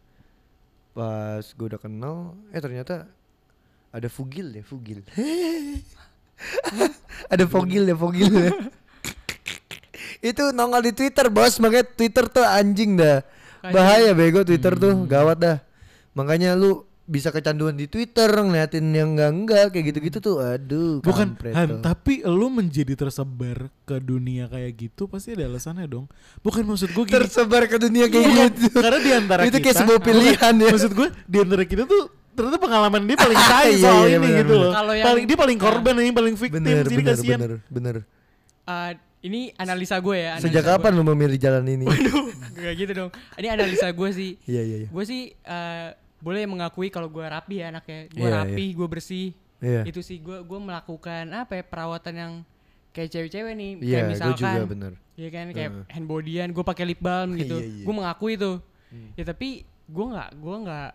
pas 0.95 1.43
gue 1.43 1.67
udah 1.67 1.77
kenal, 1.77 2.39
eh 2.55 2.63
ternyata 2.63 3.11
ada 3.91 4.07
Fugil 4.07 4.55
ya, 4.55 4.63
Fugil. 4.63 5.03
ada 7.35 7.45
Fogil 7.51 7.91
ya, 7.91 7.99
Fogil 7.99 8.31
ya. 8.31 8.51
Itu 10.31 10.55
nongol 10.55 10.87
di 10.87 10.93
Twitter, 10.95 11.27
Bos. 11.29 11.59
Makanya 11.59 11.85
Twitter 11.85 12.25
tuh 12.31 12.47
anjing 12.47 12.95
dah. 12.95 13.27
Bahaya 13.65 14.15
bego 14.15 14.47
Twitter 14.47 14.77
tuh, 14.77 15.05
gawat 15.05 15.37
dah. 15.41 15.59
Makanya 16.15 16.55
lu 16.55 16.87
bisa 17.05 17.29
kecanduan 17.29 17.73
di 17.73 17.85
Twitter 17.85 18.27
ngeliatin 18.27 18.89
yang 18.89 19.13
enggak-enggak 19.13 19.69
kayak 19.71 19.93
gitu-gitu 19.93 20.19
tuh 20.19 20.37
aduh 20.39 20.99
Bukan 20.99 21.37
Han, 21.47 21.79
tapi 21.79 22.21
lu 22.21 22.49
menjadi 22.49 22.97
tersebar 22.97 23.69
ke 23.83 23.97
dunia 23.99 24.47
kayak 24.47 24.73
gitu 24.75 25.05
pasti 25.05 25.33
ada 25.33 25.45
alasannya 25.47 25.85
dong. 25.85 26.09
Bukan 26.41 26.65
maksud 26.65 26.91
gue 26.91 27.05
gini. 27.05 27.13
tersebar 27.15 27.65
ke 27.65 27.77
dunia 27.79 28.07
kayak 28.07 28.25
Bukan, 28.25 28.49
gitu 28.59 28.79
Karena 28.79 28.99
di 28.99 29.13
antara 29.13 29.41
Itu 29.43 29.53
kita 29.53 29.61
kayak 29.63 29.77
sebuah 29.79 29.99
Bukan, 29.99 30.09
pilihan 30.11 30.55
ya. 30.57 30.69
Maksud 30.71 30.93
gue 30.93 31.09
di 31.25 31.39
antara 31.39 31.63
kita 31.63 31.83
tuh 31.85 32.03
ternyata 32.33 32.59
pengalaman 32.59 33.03
dia 33.03 33.17
paling 33.17 33.41
tai 33.53 33.71
Iya, 33.71 33.79
soal 33.79 34.03
iya, 34.03 34.09
ini 34.11 34.25
benar, 34.25 34.39
gitu 34.41 34.55
benar. 34.55 34.65
loh. 34.81 34.95
Yang- 34.95 35.07
paling 35.07 35.25
dia 35.25 35.39
paling 35.39 35.59
korban 35.61 35.93
yang 35.99 36.17
paling 36.17 36.35
victim 36.35 36.59
bener 36.59 36.83
jadi 36.83 36.97
bener 36.97 37.15
kasihan. 37.15 37.39
bener 37.39 37.53
bener 37.69 37.97
Eh, 38.65 38.93
ini 39.23 39.41
analisa 39.55 39.97
gue 39.99 40.17
ya. 40.19 40.31
analisa 40.35 40.49
sejak 40.49 40.63
gue. 40.63 40.73
kapan 40.75 40.93
lu 40.95 41.05
memilih 41.07 41.37
jalan 41.37 41.65
ini 41.67 41.85
Gak 42.55 42.75
gitu 42.77 42.93
dong. 42.97 43.11
Ini 43.37 43.49
analisa 43.51 43.87
gue 43.89 44.09
sih. 44.11 44.31
iya 44.43 44.63
iya 44.63 44.77
iya 44.79 44.89
Gue 44.89 45.05
sih 45.05 45.37
eh, 45.37 45.89
boleh 46.25 46.43
mengakui 46.45 46.89
kalau 46.89 47.07
gue 47.07 47.21
rapi 47.23 47.61
ya 47.61 47.69
anaknya. 47.69 48.09
Gue 48.09 48.25
Iya, 48.25 48.37
rapi, 48.39 48.65
gue 48.73 48.89
bersih. 48.89 49.29
iya 49.61 49.85
Itu 49.85 50.01
sih 50.01 50.17
gue 50.19 50.41
gue 50.41 50.59
melakukan 50.59 51.29
apa 51.31 51.53
ya 51.55 51.63
perawatan 51.63 52.15
yang 52.15 52.33
kayak 52.91 53.11
cewek-cewek 53.11 53.53
nih. 53.53 53.71
iya 53.77 54.01
kayak 54.01 54.01
gue 54.01 54.11
misalkan, 54.11 54.55
juga 54.57 54.65
bener 54.67 54.93
Iya 55.15 55.29
kan 55.31 55.47
kayak 55.49 55.71
Heeh. 55.71 55.85
hand 55.91 56.07
bodyan, 56.07 56.49
gue 56.51 56.65
pakai 56.65 56.85
lip 56.85 56.99
balm 56.99 57.37
gitu. 57.39 57.57
Iya, 57.57 57.69
iya. 57.71 57.85
Gue 57.85 57.95
mengakui 57.95 58.33
itu. 58.35 58.53
Ya 59.15 59.25
tapi 59.25 59.49
gue 59.85 60.05
nggak 60.07 60.31
gue 60.35 60.57
nggak 60.65 60.91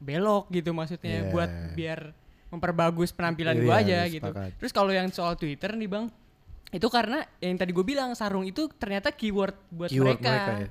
belok 0.00 0.44
gitu 0.50 0.70
maksudnya 0.70 1.16
Iya. 1.20 1.30
buat 1.30 1.50
biar 1.72 2.00
memperbagus 2.48 3.10
penampilan 3.10 3.52
Iya, 3.52 3.62
gue 3.62 3.74
aja 3.74 3.98
iya, 4.00 4.10
gitu. 4.10 4.26
sepakat. 4.26 4.50
Terus 4.58 4.72
kalau 4.72 4.90
yang 4.90 5.08
soal 5.10 5.34
Twitter 5.34 5.70
nih 5.70 5.86
bang, 5.86 6.06
itu 6.70 6.86
karena 6.88 7.22
yang 7.38 7.54
tadi 7.54 7.70
gue 7.70 7.84
bilang 7.84 8.10
sarung 8.12 8.42
itu 8.42 8.66
ternyata 8.72 9.10
keyword 9.10 9.54
buat 9.68 9.88
keyword 9.88 10.16
mereka. 10.16 10.30
mereka, 10.30 10.52
ya 10.60 10.70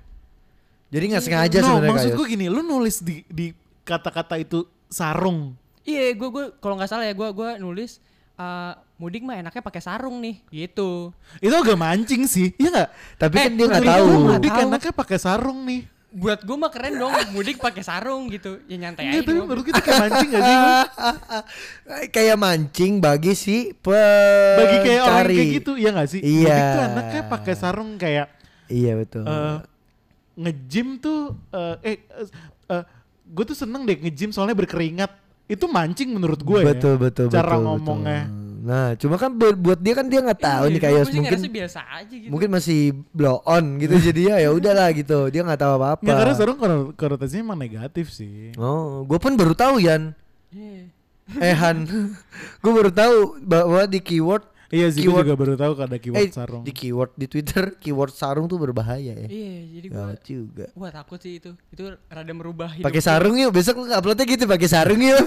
jadi 0.90 1.06
nggak 1.08 1.20
Gitu. 1.20 1.30
sengaja 1.32 1.58
no, 1.58 1.66
sebenarnya 1.66 1.90
maksud 1.90 2.06
Kayos. 2.06 2.20
gue 2.20 2.28
gini, 2.30 2.46
lu 2.48 2.62
nulis 2.62 2.98
di 3.00 3.16
di 3.26 3.46
kata-kata 3.84 4.36
itu 4.36 4.64
sarung. 4.88 5.54
Iya, 5.84 6.12
gue 6.12 6.30
gue 6.30 6.46
kalau 6.58 6.76
nggak 6.76 6.88
salah 6.88 7.04
ya 7.04 7.12
gue 7.12 7.30
gue 7.30 7.50
nulis 7.58 8.00
eh, 8.34 8.72
mudik 8.96 9.22
mah 9.22 9.36
enaknya 9.36 9.60
pakai 9.60 9.80
sarung 9.80 10.18
nih 10.18 10.40
gitu. 10.50 11.12
Itu 11.38 11.54
agak 11.54 11.76
mancing 11.76 12.24
sih, 12.26 12.56
iya 12.56 12.70
nggak? 12.72 12.90
tapi 13.18 13.36
Eh, 13.36 13.42
kan 13.42 13.52
dia 13.54 13.66
nggak 13.68 13.84
tahu 13.86 14.04
gua 14.04 14.16
nggak 14.18 14.34
Mudik 14.34 14.52
tahu. 14.52 14.64
enaknya 14.66 14.94
pakai 14.94 15.18
sarung 15.18 15.60
nih. 15.64 15.82
Buat 16.10 16.40
gue 16.42 16.54
mah 16.54 16.70
keren 16.70 16.94
dong 16.96 17.10
mudik 17.32 17.58
pakai 17.58 17.82
sarung 17.82 18.30
gitu. 18.30 18.62
Ya 18.64 18.78
nyantai 18.80 19.02
Iya, 19.04 19.12
aja. 19.12 19.22
tapi 19.24 19.34
menurut 19.36 19.64
kita 19.64 19.82
kayak 19.82 19.98
mancing 20.00 20.30
gak 20.30 20.44
sih? 20.44 20.58
Kayak 22.14 22.38
mancing 22.38 22.94
bagi 22.98 23.34
si 23.34 23.58
pe 23.76 23.98
Bagi 24.56 24.78
kayak 24.84 25.02
orang 25.04 25.26
kayak 25.28 25.48
gitu, 25.58 25.72
iya 25.74 25.90
gak 25.92 26.08
sih? 26.08 26.22
Iya. 26.22 26.54
Mudik 26.54 26.70
tuh 26.70 26.82
enaknya 26.88 27.22
pakai 27.28 27.54
sarung 27.54 27.92
kayak 27.98 28.28
iya 28.66 28.94
betul 28.94 29.26
eh 29.26 29.58
nge-gym 30.36 30.98
tuh 30.98 31.34
eh 31.52 31.76
eh, 31.84 31.98
eh, 32.72 32.84
gue 33.26 33.44
tuh 33.44 33.56
seneng 33.56 33.84
deh 33.84 33.96
nge-gym 33.98 34.30
soalnya 34.30 34.54
berkeringat. 34.54 35.12
Itu 35.44 35.68
mancing 35.68 36.08
menurut 36.10 36.40
gue 36.40 36.60
ya. 36.60 36.68
betul 36.70 36.96
betul 36.96 37.28
Cara 37.28 37.54
betul, 37.54 37.64
ngomongnya. 37.64 38.22
betul. 38.26 38.42
nah 38.64 38.96
cuma 38.96 39.16
kan 39.18 39.28
buat, 39.30 39.56
buat 39.56 39.76
dia 39.76 39.92
kan 39.92 40.08
dia 40.08 40.24
nggak 40.24 40.40
tahu 40.40 40.64
Iya, 40.64 40.72
nih 40.72 40.80
gua 40.80 40.88
kayak 40.88 41.04
mungkin 41.12 41.40
biasa 41.52 41.80
aja 41.84 42.16
gitu. 42.16 42.32
mungkin 42.32 42.48
masih 42.50 42.80
blow 43.12 43.44
on 43.44 43.66
gitu 43.76 43.96
jadi 44.02 44.22
ya 44.24 44.36
ya 44.40 44.50
udahlah 44.50 44.88
gitu 44.94 45.28
dia 45.28 45.44
nggak 45.44 45.60
tahu 45.60 45.72
apa 45.76 45.88
apa 45.90 46.00
Nggak, 46.00 46.16
karena 46.32 46.54
konot- 46.56 46.92
konotasinya 46.96 47.44
emang 47.44 47.60
negatif 47.60 48.08
sih. 48.10 48.56
oh 48.56 49.04
gue 49.04 49.20
pun 49.20 49.36
baru 49.36 49.52
tahu 49.52 49.84
Yan 49.84 50.16
Iya. 50.48 50.80
eh 51.44 51.52
Han 51.54 51.84
gue 52.64 52.72
baru 52.72 52.88
tahu 52.90 53.16
bahwa 53.42 53.84
di 53.84 54.00
keyword 54.00 54.48
Iya 54.74 54.88
sih, 54.90 55.06
Keyword- 55.06 55.22
juga 55.24 55.34
baru 55.38 55.54
tahu 55.54 55.72
ada 55.78 55.96
keyword 55.96 56.18
eh 56.20 56.28
sarung. 56.28 56.64
di 56.64 56.72
keyword 56.72 57.14
di 57.14 57.26
Twitter 57.26 57.78
keyword 57.78 58.10
sarung 58.10 58.46
tuh 58.46 58.58
berbahaya 58.58 59.14
ya 59.14 59.28
Iya, 59.28 59.58
jadi 59.72 59.86
gue 59.86 59.96
Gawat 59.96 60.22
juga 60.24 60.66
Wah 60.74 60.90
takut 60.90 61.20
sih 61.20 61.38
itu. 61.38 61.54
Itu 61.70 61.82
rada 62.04 62.34
merubah 62.34 62.74
hidup. 62.74 62.82
pakai 62.82 62.98
gua. 62.98 63.08
sarung 63.08 63.36
yuk 63.36 63.52
besok 63.52 63.78
lu 63.78 63.88
uploadnya 63.88 64.26
gitu 64.26 64.44
pakai 64.44 64.66
sarung 64.66 64.98
yuk 64.98 65.22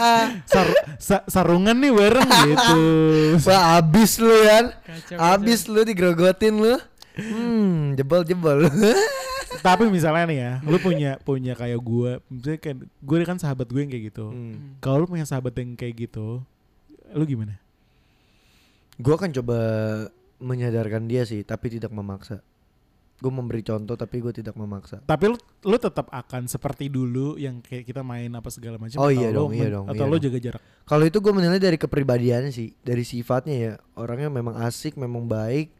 Sar- 0.48 0.80
sa- 0.96 1.26
sarungan 1.26 1.76
nih 1.76 1.92
bareng 1.92 2.30
gitu. 2.48 2.82
wah 3.46 3.76
abis 3.76 4.16
lu 4.16 4.32
Yan 4.32 4.72
Kacau, 4.80 5.16
abis 5.20 5.60
lu 5.66 5.80
digrogotin 5.82 6.56
lu 6.56 6.74
hmm 7.14 7.94
jebol 7.94 8.22
jebol 8.22 8.64
Tapi 9.56 9.88
misalnya 9.88 10.24
nih 10.26 10.38
ya, 10.38 10.52
lu 10.62 10.76
punya 10.76 11.16
punya 11.18 11.52
kayak 11.52 11.80
gue, 11.80 12.20
misalnya 12.28 12.60
kayak 12.60 12.76
gue 12.82 13.16
kan 13.24 13.34
sahabat 13.36 13.66
gue 13.66 13.80
yang 13.80 13.88
kayak 13.88 14.04
gitu. 14.10 14.26
Hmm. 14.28 14.76
Kalau 14.78 15.02
lu 15.02 15.08
punya 15.08 15.24
sahabat 15.24 15.56
yang 15.56 15.74
kayak 15.74 15.96
gitu, 15.98 16.44
lu 17.08 17.24
gimana? 17.24 17.56
Gue 18.96 19.14
akan 19.14 19.30
coba 19.42 19.58
menyadarkan 20.40 21.08
dia 21.08 21.24
sih 21.24 21.44
tapi 21.44 21.72
tidak 21.72 21.92
memaksa 21.92 22.40
gue 23.16 23.32
memberi 23.32 23.64
contoh 23.64 23.96
tapi 23.96 24.20
gue 24.20 24.28
tidak 24.28 24.52
memaksa 24.60 25.00
Tapi 25.00 25.32
lu 25.32 25.36
lu 25.64 25.76
tetap 25.80 26.12
akan 26.12 26.44
seperti 26.44 26.92
dulu 26.92 27.40
yang 27.40 27.64
kayak 27.64 27.88
kita 27.88 28.04
main 28.04 28.28
apa 28.36 28.52
segala 28.52 28.76
macam 28.76 29.00
Oh 29.00 29.08
atau 29.08 29.16
iya 29.16 29.28
dong, 29.32 29.56
iya 29.56 29.68
dong, 29.72 29.88
atau 29.88 30.04
iya 30.04 30.12
lu 30.12 30.16
dong. 30.20 30.24
jaga 30.28 30.38
jarak. 30.38 30.62
Kalau 30.84 31.04
itu 31.08 31.18
gue 31.24 31.32
menilai 31.32 31.56
dari 31.56 31.80
kepribadiannya 31.80 32.52
sih, 32.52 32.76
dari 32.84 33.02
sifatnya 33.08 33.56
ya. 33.56 33.72
Orangnya 33.96 34.28
memang 34.28 34.60
asik, 34.60 35.00
memang 35.00 35.24
baik. 35.24 35.72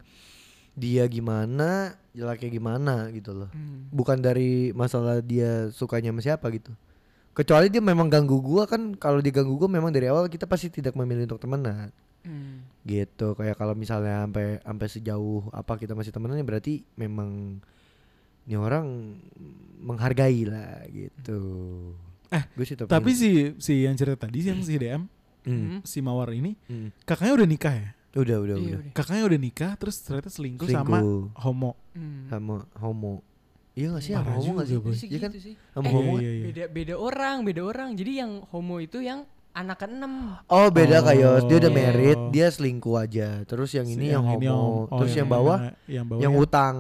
Dia 0.72 1.05
gimana, 1.12 2.00
jeleknya 2.16 2.50
gimana 2.57 2.94
gitu 3.12 3.37
loh. 3.37 3.52
Hmm. 3.52 3.92
Bukan 3.92 4.24
dari 4.24 4.72
masalah 4.72 5.20
dia 5.20 5.68
sukanya 5.76 6.16
sama 6.16 6.24
siapa 6.24 6.48
gitu. 6.57 6.72
Kecuali 7.37 7.68
dia 7.68 7.85
memang 7.85 8.09
ganggu 8.09 8.40
gua 8.40 8.64
kan 8.64 8.96
kalau 8.96 9.20
diganggu 9.20 9.61
gua 9.61 9.68
memang 9.68 9.92
dari 9.92 10.09
awal 10.09 10.24
kita 10.33 10.48
pasti 10.48 10.72
tidak 10.72 10.96
memilih 10.96 11.29
untuk 11.29 11.44
temenan. 11.44 11.92
Hmm. 12.27 12.67
Gitu. 12.83 13.33
Kayak 13.33 13.55
kalau 13.55 13.73
misalnya 13.73 14.27
sampai 14.27 14.59
sampai 14.59 14.89
sejauh 14.89 15.47
apa 15.51 15.79
kita 15.79 15.95
masih 15.95 16.11
temenan 16.11 16.35
ya 16.35 16.45
berarti 16.45 16.83
memang 16.93 17.62
ini 18.43 18.55
orang 18.55 19.15
menghargai 19.79 20.43
lah 20.45 20.83
gitu. 20.87 21.41
Eh, 22.29 22.43
gue 22.53 22.65
sih 22.65 22.75
Tapi 22.75 23.11
ini. 23.11 23.17
si 23.17 23.31
si 23.57 23.75
yang 23.83 23.95
cerita 23.95 24.27
tadi 24.27 24.43
yang 24.43 24.59
si 24.61 24.75
DM, 24.75 25.07
Hmm, 25.43 25.79
si 25.81 26.03
Mawar 26.03 26.35
ini, 26.35 26.59
hmm. 26.67 27.07
kakaknya 27.07 27.39
udah 27.39 27.47
nikah 27.47 27.71
ya? 27.71 27.91
Udah, 28.17 28.43
udah, 28.43 28.57
Iya, 28.59 28.67
udah. 28.67 28.79
udah. 28.83 28.93
Kakaknya 28.93 29.25
udah 29.25 29.39
nikah 29.39 29.73
terus 29.77 29.97
ternyata 30.01 30.27
selingkuh, 30.27 30.67
sama 30.67 30.99
Selingkuh. 30.99 31.23
homo. 31.39 31.71
Hmm. 31.95 32.27
sama 32.27 32.55
homo. 32.77 33.15
Iya 33.73 33.93
gak 33.93 34.03
sih 34.03 34.11
sama 34.11 34.25
Parah 34.27 34.37
homo 34.41 34.53
gak 34.57 34.67
juga, 34.67 34.89
sih? 34.91 35.07
Iya 35.07 35.19
kan? 35.21 35.31
gitu 35.31 35.41
sih. 35.43 35.55
Sama 35.71 35.85
Eh, 35.87 35.93
homo. 35.93 36.12
Iya, 36.17 36.23
iya, 36.25 36.33
iya. 36.33 36.45
Beda 36.49 36.65
beda 36.67 36.95
orang, 36.97 37.37
beda 37.45 37.62
orang. 37.62 37.89
Jadi 37.95 38.12
yang 38.17 38.33
homo 38.49 38.77
itu 38.81 38.99
yang 38.99 39.23
anak 39.57 39.77
keenam. 39.79 40.37
Oh 40.47 40.69
beda 40.69 41.01
kayak 41.01 41.42
dia 41.42 41.57
udah 41.59 41.66
Oh. 41.66 41.75
married, 41.75 42.21
dia 42.29 42.47
selingkuh 42.47 42.95
aja. 42.95 43.40
Terus 43.42 43.73
yang 43.73 43.88
ini 43.88 44.12
yang, 44.12 44.23
ini 44.31 44.47
homo, 44.47 44.85
oh, 44.85 45.01
terus 45.01 45.11
yang, 45.11 45.25
yang 45.25 45.29
bawah 45.33 45.59
yang 45.87 46.05
bawah 46.05 46.21
yang 46.21 46.31
ya? 46.31 46.38
utang. 46.38 46.77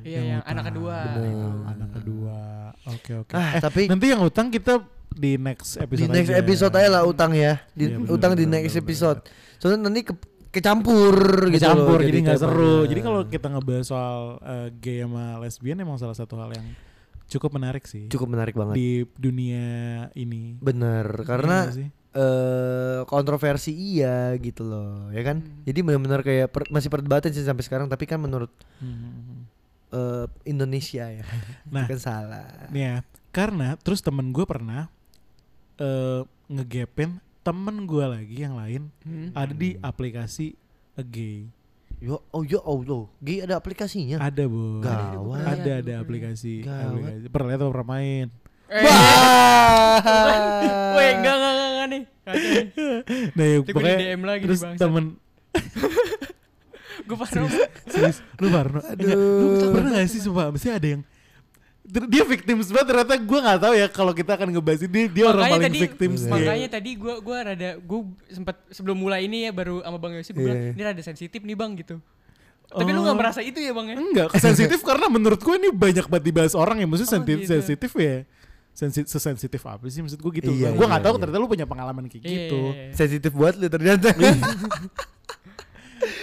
Iya, 0.00 0.14
Yang 0.14 0.24
yang 0.24 0.38
utang. 0.38 0.52
anak 0.52 0.64
kedua. 0.64 0.96
Bener. 1.02 1.52
anak 1.66 1.90
kedua. 1.92 2.38
Oke 2.88 3.12
oke. 3.18 3.32
Ah, 3.32 3.50
Eh, 3.50 3.60
tapi 3.60 3.82
nanti 3.84 4.06
yang 4.06 4.22
utang 4.22 4.46
kita 4.48 4.72
di 5.10 5.34
next 5.36 5.74
episode 5.76 6.00
di 6.00 6.06
next 6.08 6.30
aja. 6.30 6.38
episode 6.38 6.72
aja 6.72 6.88
lah 6.88 7.02
utang 7.02 7.32
ya. 7.32 7.58
Di 7.70 7.84
Iya, 7.84 7.98
bener, 7.98 8.08
utang 8.08 8.32
di 8.32 8.44
bener, 8.44 8.54
next 8.56 8.72
bener, 8.72 8.84
episode. 8.84 9.18
Soalnya 9.58 9.78
nanti 9.84 10.00
ke, 10.00 10.14
kecampur 10.50 11.14
gitu 11.46 11.66
loh. 11.66 11.74
Kecampur 11.76 11.98
jadi 12.00 12.18
nggak 12.22 12.38
seru. 12.38 12.76
Jadi 12.84 13.00
kalau 13.00 13.20
kita 13.24 13.46
ngebahas 13.48 13.84
soal 13.84 14.18
eh, 14.40 14.68
gay 14.76 15.02
sama 15.02 15.24
lesbian 15.38 15.78
emang 15.78 15.96
salah 15.96 16.14
satu 16.14 16.34
hal 16.36 16.50
yang 16.50 16.66
cukup 17.26 17.50
menarik 17.52 17.86
sih 17.86 18.06
cukup 18.06 18.26
menarik 18.28 18.54
banget. 18.54 18.74
di 18.74 18.90
dunia 19.14 19.66
ini. 20.12 20.58
Bener, 20.58 21.06
Iya 21.12 21.26
karena 21.26 21.56
nggak 21.64 21.74
eh 22.10 23.00
kontroversi 23.04 23.70
iya 23.70 24.34
gitu 24.34 24.62
loh, 24.62 25.10
ya 25.10 25.22
kan? 25.22 25.38
Hmm. 25.38 25.62
Jadi 25.62 25.78
benar-benar 25.80 26.20
kayak 26.20 26.48
per- 26.48 26.66
masih 26.68 26.88
perdebatan 26.88 27.30
sih 27.30 27.40
sampai 27.40 27.62
sekarang, 27.62 27.86
tapi 27.86 28.02
kan 28.02 28.18
menurut 28.18 28.50
Hmm. 28.78 29.46
eh, 29.88 30.26
Indonesia 30.44 31.06
ya, 31.06 31.22
Nah. 31.70 31.86
kan 31.86 31.98
salah. 31.98 32.66
Nih 32.68 32.82
ya, 32.82 32.96
karena 33.30 33.74
terus 33.76 34.00
temen 34.00 34.30
gue 34.30 34.42
pernah 34.42 34.90
eh 35.76 36.20
ngegapin 36.46 37.16
temen 37.40 37.84
gue 37.84 38.04
lagi 38.04 38.36
yang 38.38 38.54
lain 38.54 38.90
Hmm. 39.00 39.30
ada 39.32 39.50
di 39.50 39.78
aplikasi 39.78 40.58
gay. 41.00 41.46
Yo, 41.96 42.20
oh 42.28 42.42
ya 42.42 42.58
Allah, 42.60 43.06
G 43.18 43.40
ada 43.40 43.54
aplikasinya. 43.54 44.18
Ada 44.18 44.44
bu. 44.44 44.80
Gawat. 44.80 45.44
Ada 45.46 45.72
ada 45.80 45.94
aplikasi. 45.96 46.64
Gawat. 46.64 46.90
aplikasi. 46.90 47.24
Pernah 47.28 47.46
lihat 47.46 47.60
atau 47.60 47.70
pernah 47.70 47.88
main? 47.88 48.26
Eh, 48.66 48.82
Wah. 48.82 50.00
Enggak 51.20 51.34
enggak 51.34 51.52
enggak, 51.52 51.69
enggak 51.80 51.88
nih. 51.88 52.02
Kacau 52.20 52.50
nih. 52.52 52.66
Nah, 53.32 53.42
ya, 53.42 53.56
Nanti 53.56 53.72
pokoknya 53.72 53.96
DM 53.98 54.22
lagi 54.22 54.38
nih, 54.38 54.46
terus 54.46 54.60
temen 54.76 55.04
Gue 57.00 57.16
parno. 57.16 57.46
serius 57.88 58.18
lu 58.36 58.46
Parno 58.48 58.80
Enggak, 58.84 59.16
lu 59.16 59.46
Aduh. 59.56 59.72
pernah 59.72 59.90
gak 59.96 60.06
sih 60.06 60.20
sumpah 60.20 60.52
mesti 60.52 60.68
ada 60.68 60.88
yang 60.88 61.02
dia 61.90 62.22
victim 62.22 62.62
banget 62.62 62.86
ternyata 62.86 63.14
gue 63.18 63.38
nggak 63.40 63.58
tahu 63.58 63.74
ya 63.74 63.86
kalau 63.88 64.12
kita 64.14 64.38
akan 64.38 64.54
ngebahas 64.54 64.78
ini 64.80 64.92
dia, 64.92 65.04
dia 65.10 65.24
orang 65.26 65.42
makanya 65.42 65.50
paling 65.50 65.66
tadi 65.66 65.80
victim 65.82 66.10
sih. 66.14 66.30
makanya 66.30 66.68
tadi 66.70 66.90
gue 66.94 67.14
gua 67.18 67.38
rada 67.42 67.70
gue 67.74 68.00
sempat 68.30 68.56
sebelum 68.70 68.94
mulai 68.94 69.26
ini 69.26 69.42
ya 69.42 69.50
baru 69.50 69.82
sama 69.82 69.98
bang 69.98 70.12
Yosi 70.14 70.30
gue 70.30 70.38
bilang 70.40 70.60
Iya. 70.60 70.70
ini 70.70 70.82
rada 70.86 71.02
sensitif 71.02 71.40
nih 71.42 71.56
bang 71.56 71.70
gitu 71.74 71.96
tapi 72.70 72.90
lu 72.94 73.00
Oh. 73.00 73.02
nggak 73.02 73.18
merasa 73.18 73.40
itu 73.42 73.58
ya 73.58 73.74
bang 73.74 73.86
ya 73.90 73.96
enggak 73.98 74.28
sensitif 74.38 74.78
karena 74.86 75.10
menurut 75.10 75.40
gue 75.42 75.54
ini 75.56 75.68
banyak 75.74 76.06
banget 76.06 76.24
dibahas 76.24 76.54
orang 76.54 76.78
ya 76.78 76.86
maksudnya 76.86 77.10
Oh, 77.10 77.14
sensitif 77.16 77.36
gitu. 77.40 77.50
sensitif 77.50 77.90
ya 77.98 78.16
Sensi 78.80 79.04
sesensitif 79.04 79.60
apa 79.62 79.84
sih 79.86 80.00
maksud 80.00 80.16
gue 80.16 80.32
gitu 80.34 80.48
Iya, 80.48 80.72
gue 80.72 80.80
nggak 80.80 80.96
iya, 80.96 81.04
tahu 81.04 81.14
iya. 81.14 81.20
ternyata 81.20 81.36
lu 81.38 81.48
punya 81.48 81.66
pengalaman 81.66 82.08
kayak 82.08 82.24
Iya, 82.24 82.32
gitu 82.48 82.60
iya, 82.64 82.80
iya. 82.80 82.94
Sensitif 82.96 83.30
buat 83.30 83.54
lu 83.54 83.68
ternyata. 83.68 84.08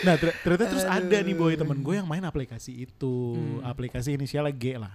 nah 0.02 0.13
ter- 0.15 0.34
ternyata 0.41 0.65
terus 0.67 0.82
ada 0.84 1.17
nih 1.20 1.36
boy 1.36 1.54
temen 1.54 1.78
gue 1.78 1.93
yang 1.93 2.08
main 2.08 2.24
aplikasi 2.24 2.74
itu 2.80 3.13
Hmm. 3.38 3.62
aplikasi 3.62 4.10
inisialnya 4.12 4.50
G 4.52 4.65
lah 4.76 4.93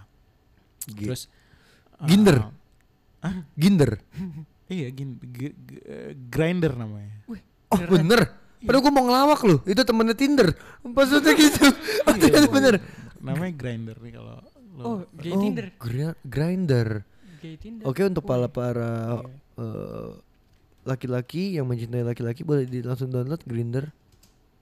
G. 0.85 1.07
terus 1.07 1.31
Ginder. 2.03 2.51
uh, 3.23 3.37
Ginder. 3.55 3.95
Iya 4.67 4.89
gini 4.89 5.21
g- 5.21 5.53
g- 5.53 5.85
eh, 5.85 6.17
grinder 6.17 6.73
namanya. 6.73 7.13
Oh 7.69 7.77
bener. 7.85 8.25
Padahal 8.59 8.81
gue 8.81 8.91
mau 8.91 9.05
ngelawak 9.05 9.41
lu. 9.45 9.61
Itu 9.63 9.85
temennya 9.85 10.17
Tinder. 10.17 10.49
Maksudnya 10.81 11.35
gitu. 11.37 11.61
Oh, 12.03 12.15
Iya, 12.17 12.49
bener. 12.49 12.75
Namanya 13.21 13.53
grinder 13.53 14.01
nih 14.01 14.17
kalau. 14.17 14.41
Oh, 14.81 15.05
gay 15.13 15.29
Oh, 15.29 15.45
Tinder. 15.45 15.67
gri- 15.77 16.17
grinder. 16.25 17.05
Gay 17.43 17.59
Tinder. 17.59 17.85
Oke 17.85 18.01
untuk 18.03 18.23
para 18.23 18.47
para 18.47 19.19
Iya. 19.19 19.27
eh, 19.59 20.11
laki-laki 20.83 21.59
yang 21.59 21.67
mencintai 21.67 22.03
laki-laki 22.03 22.43
boleh 22.43 22.65
di 22.65 22.81
langsung 22.81 23.11
download 23.11 23.43
Grinder. 23.43 23.91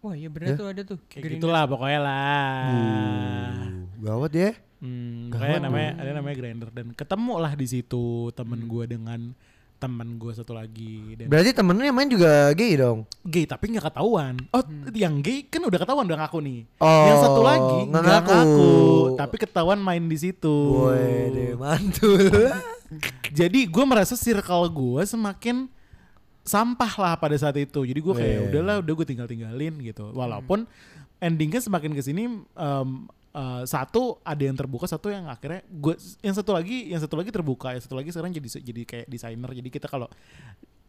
Wah, 0.01 0.17
iya 0.17 0.33
bener 0.33 0.53
Ya. 0.53 0.57
tuh 0.57 0.67
ada 0.67 0.81
tuh. 0.81 0.97
Kayak 1.07 1.23
Grindr. 1.29 1.45
gitulah 1.45 1.65
pokoknya 1.69 2.01
lah. 2.01 2.65
Uh, 2.67 3.61
gawat 4.01 4.33
ya. 4.33 4.51
Hmm, 4.81 5.29
tuh. 5.29 5.61
namanya 5.61 5.91
ada 5.95 6.11
namanya 6.17 6.37
grinder 6.41 6.69
dan 6.73 6.97
ketemu 6.97 7.35
lah 7.37 7.53
di 7.53 7.67
situ 7.69 8.33
temen 8.33 8.65
gue 8.65 8.85
dengan 8.89 9.37
temen 9.81 10.15
gue 10.15 10.29
satu 10.31 10.53
lagi 10.53 11.17
dan 11.17 11.27
Berarti 11.27 11.51
temennya 11.51 11.89
yang 11.89 11.97
main 11.97 12.07
juga 12.07 12.53
gay 12.53 12.77
dong. 12.77 13.09
gay 13.23 13.45
tapi 13.45 13.73
nggak 13.73 13.89
ketahuan. 13.89 14.37
Oh, 14.51 14.61
yang 14.93 15.19
gay 15.19 15.43
kan 15.43 15.65
udah 15.65 15.79
ketahuan 15.79 16.05
udah 16.05 16.21
ngaku 16.21 16.39
nih. 16.39 16.61
Oh, 16.77 17.05
yang 17.09 17.19
satu 17.19 17.41
lagi 17.41 17.79
nggak 17.89 18.03
ngaku. 18.05 18.29
ngaku, 18.29 18.71
tapi 19.17 19.35
ketahuan 19.39 19.81
main 19.81 20.05
di 20.05 20.19
situ. 20.21 20.57
Woi, 20.85 21.33
deh 21.33 21.53
mantul. 21.57 22.29
Jadi 23.33 23.65
gue 23.65 23.85
merasa 23.85 24.13
circle 24.15 24.69
gue 24.69 25.03
semakin 25.05 25.65
sampah 26.43 26.93
lah 26.97 27.15
pada 27.15 27.35
saat 27.35 27.57
itu. 27.57 27.81
Jadi 27.81 27.99
gue 27.99 28.15
kayak 28.15 28.35
Iya. 28.35 28.45
udahlah, 28.51 28.77
udah 28.79 28.93
gue 28.93 29.07
tinggal 29.07 29.25
tinggalin 29.25 29.75
gitu. 29.81 30.11
Walaupun 30.11 30.69
endingnya 31.19 31.61
semakin 31.61 31.93
ke 31.93 32.03
sini 32.03 32.27
em, 32.43 32.89
eh, 33.31 33.63
satu 33.65 34.19
ada 34.21 34.41
yang 34.41 34.55
terbuka, 34.55 34.85
satu 34.85 35.09
yang 35.09 35.27
akhirnya 35.27 35.63
gue, 35.65 35.95
yang 36.21 36.35
satu 36.35 36.51
lagi, 36.51 36.89
yang 36.89 36.99
satu 36.99 37.15
lagi 37.15 37.31
terbuka, 37.31 37.73
yang 37.73 37.83
satu 37.83 37.95
lagi 37.95 38.11
sekarang 38.11 38.31
jadi 38.31 38.49
jadi 38.61 38.83
kayak 38.85 39.07
desainer. 39.07 39.51
Jadi 39.53 39.69
kita 39.69 39.87
kalau 39.87 40.11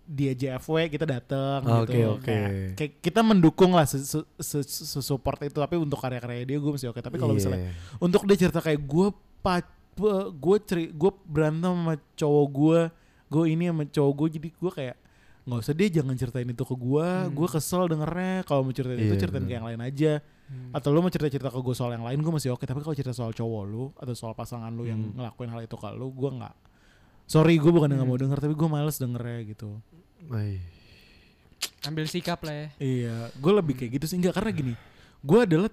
dia 0.04 0.34
JFW 0.34 0.91
kita 0.91 1.06
datang 1.06 1.62
Oke, 1.63 1.95
gitu. 1.95 2.10
oke. 2.12 2.25
Kayak, 2.25 2.49
kayak 2.75 2.91
kita 2.99 3.19
mendukung 3.21 3.71
lah 3.71 3.86
se, 3.86 4.01
se, 4.01 4.19
se- 4.41 4.65
se- 4.65 4.99
support 4.99 5.39
itu. 5.39 5.56
Tapi 5.56 5.77
untuk 5.77 5.97
karya-karya 5.97 6.43
dia 6.43 6.58
gue 6.58 6.71
masih 6.73 6.91
oke. 6.91 6.99
Tapi 6.99 7.15
kalau 7.15 7.32
misalnya 7.32 7.69
Iya. 7.69 7.73
untuk 7.97 8.25
dia 8.25 8.38
cerita 8.38 8.60
kayak 8.60 8.82
gue 8.82 9.08
pac 9.39 9.65
gue 10.34 10.58
ceri 10.63 10.89
gue 10.89 11.12
berantem 11.27 11.67
sama 11.69 11.93
cowok 12.15 12.45
gue 12.49 12.80
gue 13.27 13.43
ini 13.45 13.69
sama 13.69 13.84
cowok 13.86 14.13
gue 14.15 14.27
jadi 14.39 14.47
gue 14.49 14.71
kayak 14.71 14.95
nggak 15.41 15.60
usah 15.60 15.75
dia 15.75 15.88
jangan 15.91 16.15
ceritain 16.15 16.47
itu 16.47 16.63
ke 16.63 16.75
gue 16.75 17.08
gue 17.30 17.47
kesel 17.49 17.86
dengernya 17.86 18.41
kalau 18.43 18.63
mau 18.63 18.71
ceritain 18.71 18.97
itu 18.99 19.13
Iya, 19.13 19.19
ceritain 19.19 19.45
ke 19.45 19.51
yang 19.51 19.67
lain 19.67 19.82
aja 19.84 20.23
atau 20.75 20.91
lu 20.91 20.99
mau 20.99 21.08
cerita 21.08 21.32
cerita 21.32 21.47
ke 21.47 21.60
gue 21.63 21.75
soal 21.75 21.95
yang 21.95 22.04
lain 22.04 22.19
gue 22.19 22.34
masih 22.34 22.51
oke. 22.56 22.63
Tapi 22.67 22.84
kalau 22.84 22.95
cerita 22.95 23.15
soal 23.15 23.32
cowok 23.32 23.63
lu 23.67 23.91
atau 23.95 24.13
soal 24.15 24.36
pasangan 24.36 24.71
lu 24.71 24.84
yang 24.84 24.99
ngelakuin 25.15 25.49
hal 25.51 25.63
itu 25.63 25.75
ke 25.80 25.89
lu 25.95 26.12
gue 26.12 26.30
nggak. 26.41 26.56
Sorry 27.27 27.56
gue 27.56 27.71
bukan 27.71 27.88
nggak 27.88 28.08
mau 28.08 28.19
denger 28.19 28.38
tapi 28.43 28.54
gue 28.56 28.69
males 28.69 28.99
dengernya 28.99 29.39
gitu. 29.56 29.80
Woi. 30.27 30.60
Ambil 31.88 32.06
sikap 32.10 32.41
lah 32.43 32.54
ya. 32.54 32.67
Iya, 32.82 33.17
gue 33.38 33.51
lebih 33.54 33.73
kayak 33.80 34.01
gitu 34.01 34.06
sih. 34.10 34.17
Enggak 34.19 34.38
karena 34.38 34.51
gini, 34.54 34.73
gue 35.21 35.39
adalah 35.39 35.69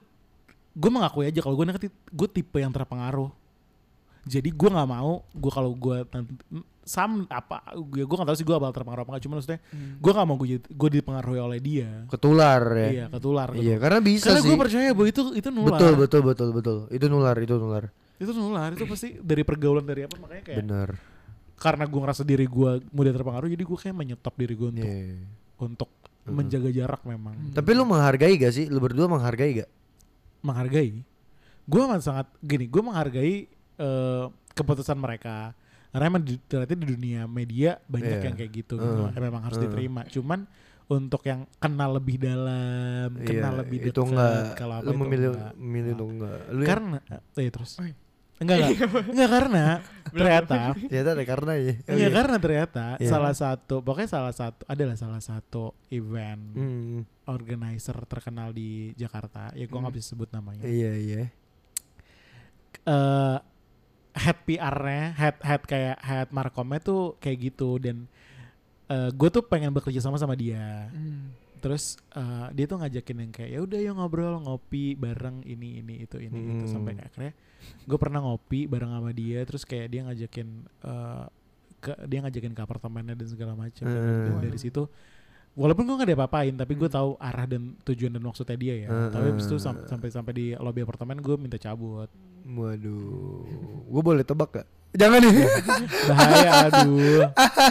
gue 0.79 0.91
mengakui 0.93 1.27
aja 1.27 1.41
kalau 1.43 1.57
gue 1.59 1.67
nanti 1.67 1.89
gue 1.91 2.29
tipe 2.31 2.57
yang 2.63 2.71
terpengaruh. 2.71 3.29
Jadi 4.29 4.53
gue 4.53 4.69
nggak 4.69 4.89
mau 4.89 5.25
gue 5.33 5.53
kalau 5.53 5.73
gue 5.73 6.05
nanti 6.13 6.33
sam 6.89 7.29
apa 7.29 7.61
gue 7.77 8.01
gue 8.03 8.17
nggak 8.17 8.29
tahu 8.33 8.39
sih 8.41 8.47
gue 8.49 8.57
bakal 8.57 8.73
terpengaruh 8.73 9.05
apa 9.05 9.11
nggak 9.13 9.25
cuma 9.29 9.35
maksudnya 9.37 9.61
gue 9.77 10.13
nggak 10.17 10.27
mau 10.27 10.37
gue 10.41 10.49
gue 10.57 10.91
dipengaruhi 10.97 11.41
oleh 11.45 11.59
dia. 11.61 12.09
Ketular 12.09 12.63
ya. 12.73 12.89
Iya 12.89 13.05
ketular. 13.13 13.49
Iya, 13.53 13.77
karena 13.77 14.01
bisa 14.01 14.33
Karena 14.33 14.41
sih. 14.41 14.49
gue 14.49 14.57
percaya 14.57 14.89
bahwa 14.97 15.07
itu 15.07 15.23
itu 15.37 15.49
nular. 15.53 15.77
Betul, 15.77 15.93
betul, 15.95 16.21
betul, 16.25 16.49
betul. 16.57 16.77
Itu 16.89 17.07
nular, 17.07 17.37
itu 17.37 17.55
nular. 17.55 17.85
Itu 18.17 18.33
nular 18.33 18.73
itu 18.73 18.89
pasti 18.89 19.09
dari 19.21 19.45
pergaulan 19.45 19.85
dari 19.85 20.09
apa 20.09 20.17
makanya 20.17 20.43
kayak 20.43 20.59
Bener. 20.65 20.89
karena 21.55 21.85
gue 21.85 22.01
ngerasa 22.01 22.23
diri 22.25 22.47
gue 22.49 22.71
mudah 22.89 23.13
terpengaruh 23.13 23.49
jadi 23.51 23.63
gue 23.63 23.79
kayak 23.79 23.95
menyetop 23.95 24.35
diri 24.35 24.55
gue 24.57 24.69
untuk 24.73 24.89
Iya. 24.89 25.23
untuk 25.59 25.91
menjaga 26.25 26.71
jarak 26.71 27.03
memang. 27.05 27.35
Tapi 27.53 27.71
lu 27.77 27.85
menghargai 27.85 28.35
gak 28.37 28.53
sih? 28.53 28.67
Lu 28.67 28.81
berdua 28.81 29.07
menghargai 29.07 29.63
gak? 29.63 29.71
menghargai. 30.39 31.03
Gue 31.69 31.81
amat 31.85 32.01
sangat 32.01 32.27
gini, 32.41 32.65
gue 32.65 32.81
menghargai 32.81 33.35
eh, 33.79 34.25
keputusan 34.55 34.97
mereka. 34.97 35.53
Karena 35.89 36.05
emang 36.07 36.21
di, 36.21 36.37
ternyata 36.39 36.75
di 36.75 36.87
dunia 36.87 37.21
media 37.25 37.71
banyak 37.83 38.09
Iya. 38.13 38.25
yang 38.25 38.37
kayak 38.37 38.53
gitu, 38.55 38.75
gitu. 38.75 39.03
Uh, 39.03 39.11
Eh, 39.11 39.21
memang 39.21 39.41
harus 39.41 39.57
uh. 39.57 39.63
diterima. 39.63 40.05
Cuman 40.07 40.45
untuk 40.87 41.21
yang 41.23 41.45
kenal 41.57 41.93
lebih 41.93 42.17
dalam, 42.17 43.13
kenal 43.19 43.53
Iya, 43.55 43.61
lebih 43.61 43.79
itu 43.83 43.93
dekat, 43.93 44.05
enggak. 44.07 44.45
kalau 44.55 44.75
apa 44.75 44.85
Lu 44.85 44.91
itu 44.91 44.99
memilih 44.99 45.29
enggak. 45.31 45.53
memilih 45.55 45.91
untuk 45.95 46.09
enggak. 46.11 46.39
Lu 46.49 46.61
ya? 46.61 46.67
Karena, 46.67 46.99
eh 47.35 47.51
terus. 47.51 47.73
Enggak, 48.39 48.57
enggak, 48.57 48.71
enggak 49.13 49.31
karena 49.31 49.65
ternyata, 50.15 50.57
ternyata 50.79 51.11
ada 51.11 51.25
karena 51.27 51.53
ya. 51.59 51.73
enggak 51.91 52.13
karena 52.15 52.37
ternyata 52.39 52.85
Iya. 52.97 53.11
salah 53.11 53.35
satu, 53.35 53.75
pokoknya 53.83 54.09
salah 54.09 54.33
satu 54.33 54.63
adalah 54.65 54.95
salah 54.95 55.19
satu 55.21 55.63
event 55.89 56.43
Hmm, 56.55 56.99
organizer 57.27 57.99
terkenal 58.05 58.53
di 58.53 58.95
Jakarta. 58.95 59.53
Ya 59.53 59.65
gue 59.65 59.75
nggak 59.75 59.93
bisa 59.93 60.13
sebut 60.13 60.29
namanya. 60.31 60.63
iya 60.63 60.93
iya. 60.95 61.23
eh 62.85 63.37
head 64.19 64.39
PR-nya, 64.43 65.15
head 65.15 65.37
head 65.41 65.63
kayak 65.63 65.97
head 65.99 66.29
markomnya 66.29 66.79
tuh 66.79 67.15
kayak 67.19 67.39
gitu 67.49 67.79
dan 67.79 68.11
gue 68.89 69.29
tuh 69.29 69.45
pengen 69.45 69.71
bekerja 69.71 70.01
sama 70.01 70.17
sama 70.17 70.33
dia. 70.33 70.89
Hmm. 70.91 71.31
Terus 71.59 71.99
eh, 72.15 72.47
dia 72.55 72.65
tuh 72.65 72.79
ngajakin 72.79 73.19
yang 73.19 73.33
kayak 73.35 73.51
ya 73.51 73.61
udah 73.61 73.79
yuk 73.79 73.95
ngobrol 73.95 74.39
ngopi 74.41 74.95
bareng 74.95 75.43
ini 75.43 75.83
ini 75.83 75.95
itu 76.03 76.17
ini 76.17 76.39
itu 76.55 76.65
Hmm. 76.65 76.73
sampai 76.73 76.95
akhirnya 76.97 77.33
gue 77.85 77.99
pernah 77.99 78.23
ngopi 78.23 78.65
bareng 78.65 78.89
sama 78.89 79.11
dia 79.11 79.43
terus 79.43 79.67
kayak 79.67 79.91
dia 79.91 80.01
ngajakin 80.07 80.49
eh, 80.65 81.25
ke 81.79 81.93
dia 82.07 82.19
ngajakin 82.23 82.55
ke 82.55 82.63
apartemennya 82.63 83.15
dan 83.15 83.27
segala 83.27 83.53
macam 83.55 83.85
Dan 83.87 84.35
Hmm. 84.35 84.43
dari 84.43 84.59
situ 84.59 84.87
walaupun 85.59 85.83
gue 85.83 85.97
gak 85.97 86.07
ada 86.07 86.17
apa-apain 86.17 86.55
tapi 86.55 86.73
gue 86.73 86.87
tahu 86.87 87.19
arah 87.19 87.45
dan 87.45 87.75
tujuan 87.83 88.09
dan 88.09 88.23
maksudnya 88.23 88.55
dia 88.55 88.75
ya 88.77 88.89
Hmm. 88.89 89.11
tapi 89.11 89.25
habis 89.29 89.45
itu 89.45 89.59
sam- 89.59 89.83
sampai 89.85 90.09
sampai 90.09 90.33
di 90.33 90.47
lobby 90.55 90.81
apartemen 90.81 91.19
gue 91.19 91.35
minta 91.35 91.59
cabut 91.59 92.07
Waduh. 92.49 93.45
Gue 93.85 94.03
boleh 94.03 94.23
tebak 94.23 94.49
gak? 94.55 94.67
Jangan 94.91 95.21
nih. 95.21 95.37
bahaya 96.09 96.51
aduh 96.65 97.29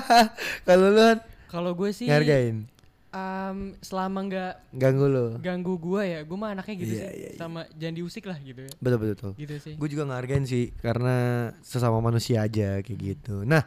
Kalau 0.68 0.88
lu 0.88 1.08
Kalau 1.48 1.72
gue 1.74 1.90
sih 1.90 2.06
ngargain. 2.06 2.70
em, 3.08 3.58
selama 3.80 4.20
nggak 4.22 4.54
Ganggu 4.72 5.08
lu. 5.08 5.28
ganggu 5.40 5.74
gue 5.76 6.02
ya, 6.06 6.20
gue 6.22 6.38
mah 6.38 6.54
anaknya 6.54 6.76
gitu 6.78 6.94
Iya, 6.94 7.00
sih. 7.00 7.02
iya, 7.02 7.12
iya. 7.26 7.30
Sama 7.36 7.66
jangan 7.74 7.96
diusik 7.96 8.24
lah 8.24 8.38
gitu 8.38 8.60
ya. 8.62 8.72
Betul 8.78 8.98
betul. 9.00 9.10
betul. 9.10 9.32
Gitu 9.40 9.56
sih. 9.58 9.74
Gue 9.74 9.88
juga 9.88 10.04
ngehargain 10.06 10.46
sih 10.46 10.70
karena 10.76 11.16
sesama 11.62 11.98
manusia 11.98 12.44
aja 12.44 12.78
kayak 12.78 13.00
gitu. 13.00 13.42
Nah, 13.44 13.66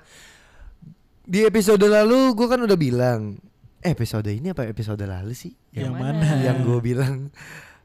di 1.23 1.43
episode 1.43 1.83
lalu 1.83 2.31
gue 2.33 2.47
kan 2.47 2.61
udah 2.61 2.79
bilang 2.79 3.21
eh, 3.81 3.91
episode 3.91 4.29
ini 4.29 4.51
apa 4.51 4.65
episode 4.65 5.01
lalu 5.01 5.33
sih? 5.33 5.53
yang, 5.73 5.93
Yang 5.93 5.95
mana, 5.97 6.27
yang 6.43 6.59
gue 6.61 6.79
bilang 6.81 7.15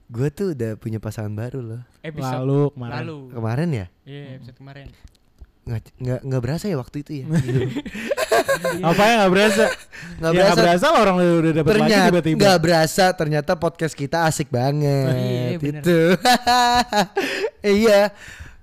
gue 0.06 0.28
tuh 0.30 0.54
udah 0.54 0.76
punya 0.76 1.00
pasangan 1.00 1.32
baru 1.32 1.60
loh. 1.60 1.82
Episode 2.00 2.46
lalu 2.46 2.60
kemarin. 2.72 2.96
lalu. 3.02 3.18
kemarin 3.32 3.70
ya? 3.72 3.86
Iya, 4.04 4.22
episode 4.38 4.58
kemarin. 4.58 4.88
nggak 5.66 5.82
nggak 5.98 6.20
nggak 6.22 6.42
berasa 6.46 6.66
ya 6.70 6.78
waktu 6.78 6.98
itu 7.02 7.12
ya? 7.20 7.26
Apa 8.94 9.02
ya 9.02 9.14
nggak 9.18 9.34
berasa? 9.34 9.66
Nggak 10.22 10.30
ya, 10.30 10.38
berasa 10.38 10.46
nggak 10.46 10.62
berasa. 10.62 10.86
lah 10.86 11.00
orang 11.02 11.16
udah 11.18 11.52
dapet 11.52 11.66
lagi 11.66 11.82
ternyata 11.82 12.06
tiba-tiba. 12.06 12.38
nggak 12.38 12.60
berasa 12.62 13.06
ternyata 13.12 13.52
podcast 13.58 13.94
kita 13.98 14.18
asik 14.24 14.54
banget 14.54 15.10
Iya, 15.18 15.58
bener. 15.58 15.82
itu 15.82 16.00
iya 17.82 18.02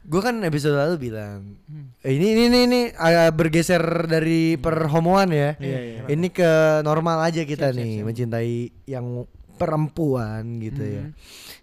gue 0.02 0.18
kan 0.18 0.34
episode 0.40 0.74
lalu 0.74 1.08
bilang 1.08 1.54
Hmm. 1.64 1.94
eh, 2.00 2.12
ini 2.12 2.26
ini 2.32 2.42
ini, 2.46 2.58
ini 2.64 2.80
agak 2.92 3.34
bergeser 3.34 3.80
dari 4.04 4.54
perhomoan 4.56 5.30
ya 5.30 5.54
Iya, 5.56 5.78
iya. 5.80 6.00
ini 6.08 6.28
ke 6.28 6.50
normal 6.80 7.22
aja 7.22 7.42
kita 7.42 7.70
Siap, 7.70 7.72
siap, 7.72 7.78
nih 7.78 7.92
siap. 7.94 8.04
mencintai 8.04 8.54
yang 8.86 9.06
perempuan 9.56 10.58
gitu 10.58 10.82
ya 10.82 11.02
Hmm. 11.04 11.14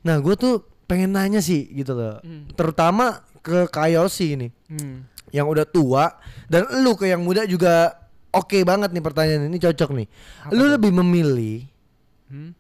nah 0.02 0.16
gue 0.18 0.34
tuh 0.34 0.54
pengen 0.86 1.12
nanya 1.12 1.40
sih 1.40 1.68
gitu 1.70 1.94
loh 1.94 2.18
Hmm. 2.20 2.48
terutama 2.54 3.20
ke 3.40 3.68
Kayosi 3.68 4.36
nih 4.36 4.52
Hmm. 4.68 5.04
yang 5.30 5.46
udah 5.46 5.64
tua 5.64 6.16
dan 6.48 6.66
lu 6.80 6.96
ke 6.96 7.06
yang 7.06 7.20
muda 7.20 7.44
juga 7.44 7.94
oke 8.30 8.56
banget 8.62 8.90
nih 8.90 9.02
pertanyaan 9.02 9.46
ini 9.46 9.58
cocok 9.58 9.90
nih. 9.92 10.08
lu 10.50 10.64
lebih 10.70 10.92
memilih 10.92 11.68
Hmm. 12.26 12.54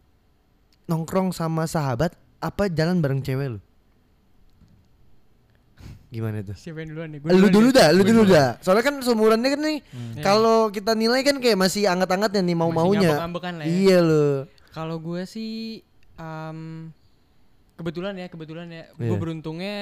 nongkrong 0.85 1.29
sama 1.29 1.65
sahabat 1.65 2.11
apa 2.37 2.67
jalan 2.67 2.97
bareng 2.97 3.21
cewek 3.21 3.47
lu? 3.53 3.59
Gimana 6.09 6.41
tuh? 6.41 6.57
Siapa 6.57 6.81
yang 6.81 6.89
duluan 6.89 7.09
nih? 7.09 7.19
Gua 7.21 7.29
Lu 7.29 7.37
duluan 7.39 7.53
dulu 7.53 7.67
ya? 7.67 7.75
dah, 7.75 7.87
lu 7.91 8.01
dulu 8.01 8.21
dah. 8.25 8.49
Soalnya 8.59 8.83
kan 8.83 8.95
seumurannya 8.97 9.49
kan 9.49 9.61
nih 9.61 9.77
Ya. 10.17 10.23
kalau 10.25 10.59
kita 10.67 10.91
nilai 10.93 11.21
kan 11.21 11.37
kayak 11.37 11.53
masih 11.55 11.85
anget-angetnya 11.85 12.41
nih 12.41 12.57
mau-maunya. 12.57 13.13
lah 13.13 13.29
ya. 13.61 13.69
Iya 13.69 13.97
lu. 14.01 14.27
Kalau 14.69 14.97
gue 14.97 15.21
sih 15.23 15.85
em, 16.15 16.89
kebetulan 17.75 18.13
ya, 18.15 18.27
kebetulan 18.27 18.67
ya, 18.67 18.83
gue 18.91 19.05
Iya. 19.05 19.15
beruntungnya 19.15 19.77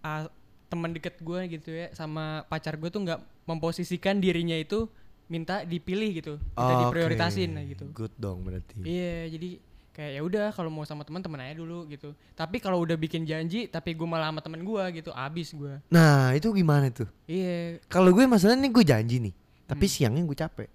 ah, 0.00 0.28
teman 0.68 0.92
deket 0.92 1.16
gue 1.18 1.40
gitu 1.50 1.70
ya, 1.72 1.90
sama 1.92 2.44
pacar 2.46 2.76
gue 2.76 2.88
tuh 2.88 3.00
nggak 3.00 3.18
memposisikan 3.44 4.16
dirinya 4.16 4.54
itu 4.54 4.86
minta 5.26 5.62
dipilih 5.62 6.10
gitu, 6.14 6.34
minta 6.36 6.72
Oke. 6.72 6.82
diprioritasin 6.86 7.50
lah 7.52 7.64
gitu. 7.64 7.84
Good 7.90 8.14
dong 8.16 8.42
berarti. 8.42 8.78
Iya, 8.80 9.30
jadi 9.30 9.50
kayak 9.90 10.12
ya 10.12 10.20
udah 10.20 10.46
kalau 10.50 10.68
mau 10.68 10.82
sama 10.82 11.02
teman 11.02 11.18
teman 11.18 11.38
aja 11.38 11.54
dulu 11.54 11.84
gitu. 11.86 12.10
Tapi 12.32 12.56
kalau 12.56 12.78
udah 12.78 12.94
bikin 12.94 13.22
janji, 13.22 13.66
tapi 13.66 13.92
gue 13.92 14.04
malah 14.04 14.28
sama 14.28 14.40
temen 14.40 14.60
gue 14.60 14.82
gitu, 14.94 15.10
abis 15.10 15.52
gue. 15.52 15.78
Nah, 15.86 16.32
itu 16.32 16.50
gimana 16.50 16.88
tuh? 16.88 17.10
Iya, 17.24 17.82
Kalau 17.86 18.10
gue 18.10 18.24
masalahnya 18.24 18.62
nih 18.62 18.72
gue 18.72 18.84
janji 18.84 19.16
nih, 19.20 19.34
tapi 19.64 19.84
Hmm. 19.84 19.92
siangnya 19.92 20.22
gue 20.24 20.38
capek. 20.38 20.68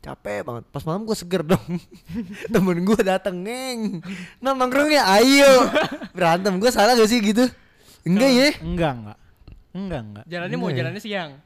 capek 0.00 0.42
banget 0.42 0.64
pas 0.66 0.82
malam 0.82 1.06
gue 1.06 1.14
seger 1.14 1.46
dong 1.46 1.62
temen 2.50 2.82
gue 2.82 3.00
dateng 3.00 3.38
neng 3.38 4.02
nah 4.36 4.50
nongkrongnya 4.50 4.98
ayo 5.12 5.70
berantem 6.10 6.58
gue 6.58 6.66
salah 6.68 6.92
gak 6.92 7.06
sih 7.06 7.22
gitu 7.22 7.46
enggak 8.02 8.30
ya 8.32 8.48
Enggak, 8.58 8.92
enggak. 8.92 9.18
Enggak, 9.70 10.00
enggak. 10.02 10.24
Jalannya 10.26 10.58
mau 10.58 10.68
jalannya 10.68 10.98
siang. 10.98 11.38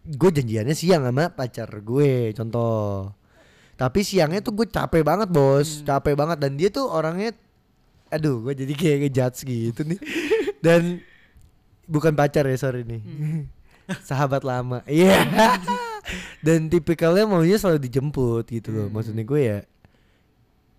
gue 0.00 0.30
janjiannya 0.32 0.72
siang 0.72 1.04
sama 1.04 1.28
pacar 1.28 1.68
gue 1.68 2.32
contoh 2.32 3.12
tapi 3.78 4.02
siangnya 4.02 4.42
tuh 4.42 4.50
gue 4.58 4.66
capek 4.66 5.06
banget 5.06 5.30
bos. 5.30 5.86
Capek 5.86 6.18
banget. 6.18 6.42
Dan 6.42 6.58
dia 6.58 6.66
tuh 6.66 6.90
orangnya 6.90 7.30
aduh 8.10 8.42
gue 8.42 8.58
jadi 8.58 8.74
kayak 8.74 8.98
ngejudge 9.06 9.38
gitu 9.46 9.80
nih. 9.86 10.00
Dan 10.66 10.98
bukan 11.86 12.10
pacar 12.18 12.42
ya 12.50 12.58
sorry 12.58 12.82
nih. 12.82 12.98
Sahabat 14.10 14.42
lama. 14.42 14.82
Iya. 14.90 15.14
Dan 16.46 16.66
tipikalnya 16.66 17.30
maunya 17.30 17.54
selalu 17.54 17.86
dijemput 17.86 18.50
gitu 18.50 18.74
loh. 18.74 18.90
Maksudnya 18.90 19.22
gue 19.22 19.40
ya 19.46 19.58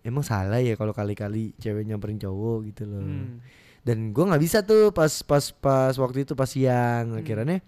emang 0.03 0.27
salah 0.27 0.59
ya 0.59 0.75
kalau 0.75 0.91
kali-kali 0.91 1.55
cewek 1.55 1.87
nyamperin 1.87 2.19
cowok 2.19 2.67
gitu 2.67 2.83
loh. 2.83 3.03
Hmm. 3.03 3.39
dan 3.79 4.11
gue 4.11 4.21
nggak 4.21 4.43
bisa 4.43 4.59
tuh 4.59 4.91
pas 4.91 5.09
pas 5.23 5.55
pas 5.55 5.95
waktu 5.95 6.27
itu 6.27 6.35
pas 6.35 6.51
siang. 6.51 7.15
Akhirnya 7.15 7.63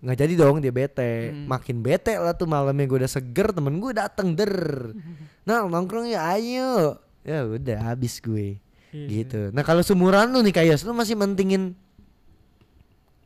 nggak 0.00 0.16
jadi 0.16 0.32
dong 0.34 0.58
dia 0.58 0.70
bete 0.70 1.28
Hmm. 1.28 1.44
makin 1.46 1.76
bete 1.78 2.14
lah 2.14 2.32
tuh 2.32 2.44
malamnya 2.44 2.84
gue 2.84 2.98
udah 2.98 3.10
seger 3.10 3.50
temen 3.50 3.76
gue 3.76 3.92
dateng 3.92 4.32
der 4.32 4.52
nah 5.46 5.62
nongkrong 5.62 6.08
ya 6.08 6.24
ayo 6.30 6.96
ya 7.20 7.44
udah 7.44 7.78
habis 7.86 8.16
gue 8.18 8.56
Iya 8.90 9.06
gitu 9.22 9.40
nah 9.50 9.60
kalau 9.60 9.80
sumuran 9.80 10.28
lu 10.28 10.40
nih 10.40 10.50
kayak 10.52 10.80
lu 10.80 10.92
masih 10.92 11.14
mentingin 11.14 11.76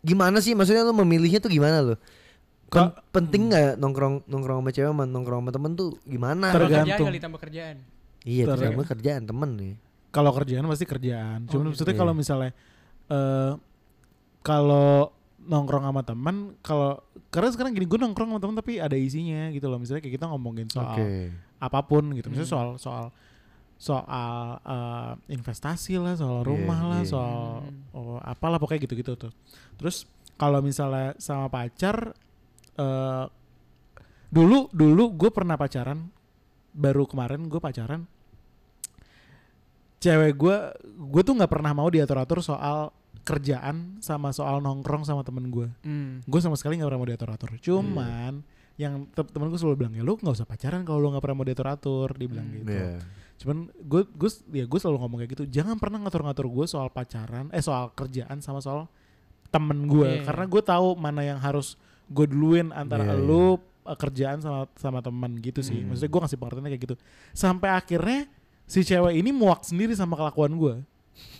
gimana 0.00 0.36
sih 0.38 0.52
maksudnya 0.52 0.82
lu 0.82 0.92
memilihnya 0.94 1.38
tuh 1.38 1.48
gimana 1.48 1.80
lu 1.80 1.94
Pen- 2.66 2.90
Ka- 2.90 3.00
penting 3.10 3.48
nggak 3.48 3.78
nongkrong 3.78 4.26
nongkrong 4.26 4.58
sama 4.58 4.70
cewek 4.70 4.90
sama 4.90 5.04
nongkrong 5.04 5.40
sama 5.40 5.50
temen 5.50 5.72
tuh 5.72 5.94
gimana 6.02 6.50
Tergantung. 6.50 7.06
kali 7.06 7.18
tambah 7.18 7.38
kerjaan. 7.38 7.76
iya 8.22 8.44
Ter- 8.44 8.50
tergantung 8.52 8.88
kerjaan 8.88 9.22
temen 9.24 9.50
nih 9.54 9.74
Kalau 10.10 10.30
kerjaan 10.30 10.62
pasti 10.64 10.86
kerjaan. 10.86 11.42
Cuman 11.44 11.58
Oh, 11.60 11.68
maksudnya 11.70 11.90
gitu. 11.90 11.98
kalau 11.98 12.12
misalnya 12.12 12.50
eh 13.08 13.52
kalau 14.40 15.10
nongkrong 15.44 15.84
sama 15.84 16.02
teman, 16.02 16.56
kalau 16.64 17.00
karena 17.28 17.48
sekarang 17.52 17.72
gini 17.76 17.86
gue 17.86 17.98
nongkrong 18.00 18.34
sama 18.34 18.40
teman 18.40 18.56
tapi 18.56 18.80
ada 18.80 18.96
isinya 18.96 19.52
gitu 19.52 19.68
loh. 19.68 19.78
Misalnya 19.78 20.02
kayak 20.02 20.16
kita 20.16 20.26
ngomongin 20.28 20.68
soal 20.72 20.98
apa 21.60 21.80
pun 21.84 22.12
gitu. 22.16 22.32
Misalnya 22.32 22.50
soal 22.50 22.68
soal 22.80 23.04
soal 23.78 24.58
eh, 24.64 25.12
investasi 25.34 26.00
lah, 26.00 26.14
soal 26.16 26.40
Iya, 26.40 26.48
rumah 26.48 26.80
lah, 26.82 27.00
iya. 27.04 27.10
soal 27.10 27.68
oh, 27.92 28.18
apalah 28.22 28.56
pokoknya 28.56 28.88
gitu-gitu 28.88 29.14
tuh. 29.14 29.32
Terus 29.76 30.08
kalau 30.40 30.58
misalnya 30.64 31.14
sama 31.20 31.46
pacar 31.52 32.14
eh 32.74 33.26
dulu 34.34 34.66
dulu 34.74 35.14
gue 35.14 35.30
pernah 35.30 35.54
pacaran 35.54 36.10
baru 36.74 37.06
kemarin 37.06 37.46
gue 37.46 37.60
pacaran 37.62 38.02
cewek 40.02 40.34
gue 40.34 40.56
gue 40.82 41.22
tuh 41.22 41.34
nggak 41.38 41.52
pernah 41.54 41.70
mau 41.70 41.86
diatur-atur 41.86 42.42
soal 42.42 42.90
kerjaan 43.24 43.98
sama 43.98 44.30
soal 44.30 44.60
nongkrong 44.60 45.02
sama 45.02 45.20
temen 45.20 45.48
gue 45.48 45.68
Hmm. 45.80 46.20
gue 46.22 46.40
sama 46.40 46.54
sekali 46.54 46.76
nggak 46.76 46.86
pernah 46.86 47.00
mau 47.00 47.08
diatur-atur 47.08 47.50
cuman 47.58 48.44
yang 48.74 49.06
te- 49.08 49.26
temen 49.26 49.48
gue 49.48 49.56
selalu 49.56 49.76
bilang 49.80 49.92
ya 49.92 50.02
lu 50.02 50.14
nggak 50.14 50.34
usah 50.34 50.44
pacaran 50.44 50.82
kalau 50.82 50.98
lu 50.98 51.08
nggak 51.08 51.22
pernah 51.22 51.36
mau 51.36 51.46
diatur-atur 51.46 52.08
dibilang 52.12 52.44
Hmm. 52.44 52.56
gitu 52.58 52.70
Iya. 52.70 52.98
cuman 53.34 53.56
gue 53.74 54.02
gue 54.06 54.30
ya 54.52 54.64
gue 54.64 54.78
selalu 54.78 54.96
ngomong 55.00 55.18
kayak 55.20 55.32
gitu 55.32 55.44
jangan 55.48 55.76
pernah 55.76 55.98
ngatur-ngatur 56.00 56.46
gue 56.46 56.66
soal 56.66 56.86
pacaran 56.88 57.50
eh 57.50 57.60
soal 57.60 57.90
kerjaan 57.90 58.38
sama 58.38 58.60
soal 58.60 58.86
temen 59.48 59.86
gue 59.86 60.20
Iya. 60.20 60.24
karena 60.24 60.44
gue 60.44 60.62
tahu 60.62 60.88
mana 60.94 61.22
yang 61.22 61.38
harus 61.38 61.74
gue 62.06 62.26
duluin 62.26 62.70
antara 62.70 63.08
Iya, 63.08 63.16
lu 63.16 63.56
eh, 63.82 63.94
kerjaan 63.94 64.38
sama 64.38 64.68
sama 64.74 65.00
teman 65.00 65.38
gitu 65.38 65.60
sih 65.60 65.80
Hmm. 65.80 65.90
maksudnya 65.90 66.10
gue 66.10 66.20
ngasih 66.20 66.38
pengertiannya 66.38 66.70
kayak 66.70 66.84
gitu 66.84 66.96
sampai 67.30 67.68
akhirnya 67.70 68.20
si 68.64 68.80
cewek 68.80 69.14
ini 69.14 69.30
muak 69.30 69.62
sendiri 69.62 69.92
sama 69.92 70.14
kelakuan 70.14 70.52
gue 70.52 70.74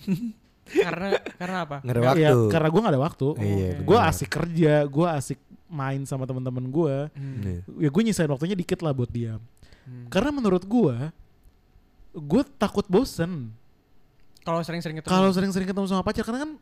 karena 0.67 1.09
karena 1.35 1.59
apa? 1.63 1.77
nggak 1.79 1.93
ada 1.93 2.01
Ya, 2.15 2.31
waktu 2.31 2.41
karena 2.49 2.69
gue 2.69 2.81
gak 2.81 2.93
ada 2.93 3.03
waktu 3.03 3.27
Iya, 3.37 3.71
gue 3.79 3.97
benar. 3.97 4.09
asik 4.09 4.29
kerja 4.31 4.73
gue 4.85 5.07
asik 5.11 5.39
main 5.67 6.01
sama 6.05 6.25
teman-teman 6.25 6.65
gue 6.65 6.95
Hmm. 7.11 7.41
Iya. 7.43 7.61
ya 7.79 7.89
gue 7.91 8.03
nyisain 8.03 8.27
waktunya 8.27 8.55
dikit 8.55 8.79
lah 8.79 8.91
buat 8.91 9.09
dia 9.09 9.37
Hmm. 9.83 10.09
karena 10.09 10.31
menurut 10.31 10.63
gue 10.63 10.97
gue 12.15 12.43
takut 12.55 12.87
bosen 12.87 13.53
Kalau 14.41 14.61
sering-sering 14.61 14.97
ketemu. 14.97 15.11
kalau 15.11 15.29
sering-sering 15.31 15.67
ketemu 15.67 15.87
sama 15.87 16.01
pacar 16.01 16.23
karena 16.23 16.41
kan 16.43 16.53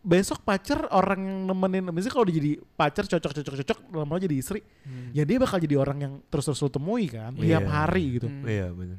besok 0.00 0.40
pacar 0.40 0.88
orang 0.88 1.20
yang 1.20 1.38
nemenin 1.44 1.84
misalnya 1.86 2.14
kalau 2.14 2.24
jadi 2.24 2.50
pacar 2.72 3.04
cocok 3.04 3.32
cocok 3.34 3.54
cocok 3.60 3.78
lama-lama 3.92 4.16
jadi 4.18 4.32
istri 4.34 4.64
Hmm. 4.80 5.12
ya 5.12 5.22
dia 5.22 5.36
bakal 5.36 5.58
jadi 5.58 5.76
orang 5.76 5.98
yang 6.00 6.12
terus 6.26 6.48
terus 6.48 6.62
temui 6.66 7.04
kan 7.04 7.36
Iya. 7.36 7.60
tiap 7.60 7.68
hari 7.68 8.16
gitu 8.16 8.26
Hmm. 8.26 8.42
iya 8.44 8.72
benar 8.72 8.98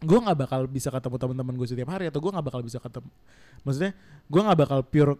gue 0.00 0.18
nggak 0.18 0.38
bakal 0.38 0.60
bisa 0.64 0.88
ketemu 0.88 1.16
teman-teman 1.16 1.54
gue 1.54 1.66
setiap 1.66 1.88
hari 1.88 2.06
atau 2.06 2.18
gue 2.18 2.30
nggak 2.30 2.46
bakal 2.46 2.60
bisa 2.60 2.78
ketemu 2.78 3.10
maksudnya 3.60 3.92
gue 4.26 4.40
nggak 4.40 4.58
bakal 4.58 4.80
pure 4.82 5.14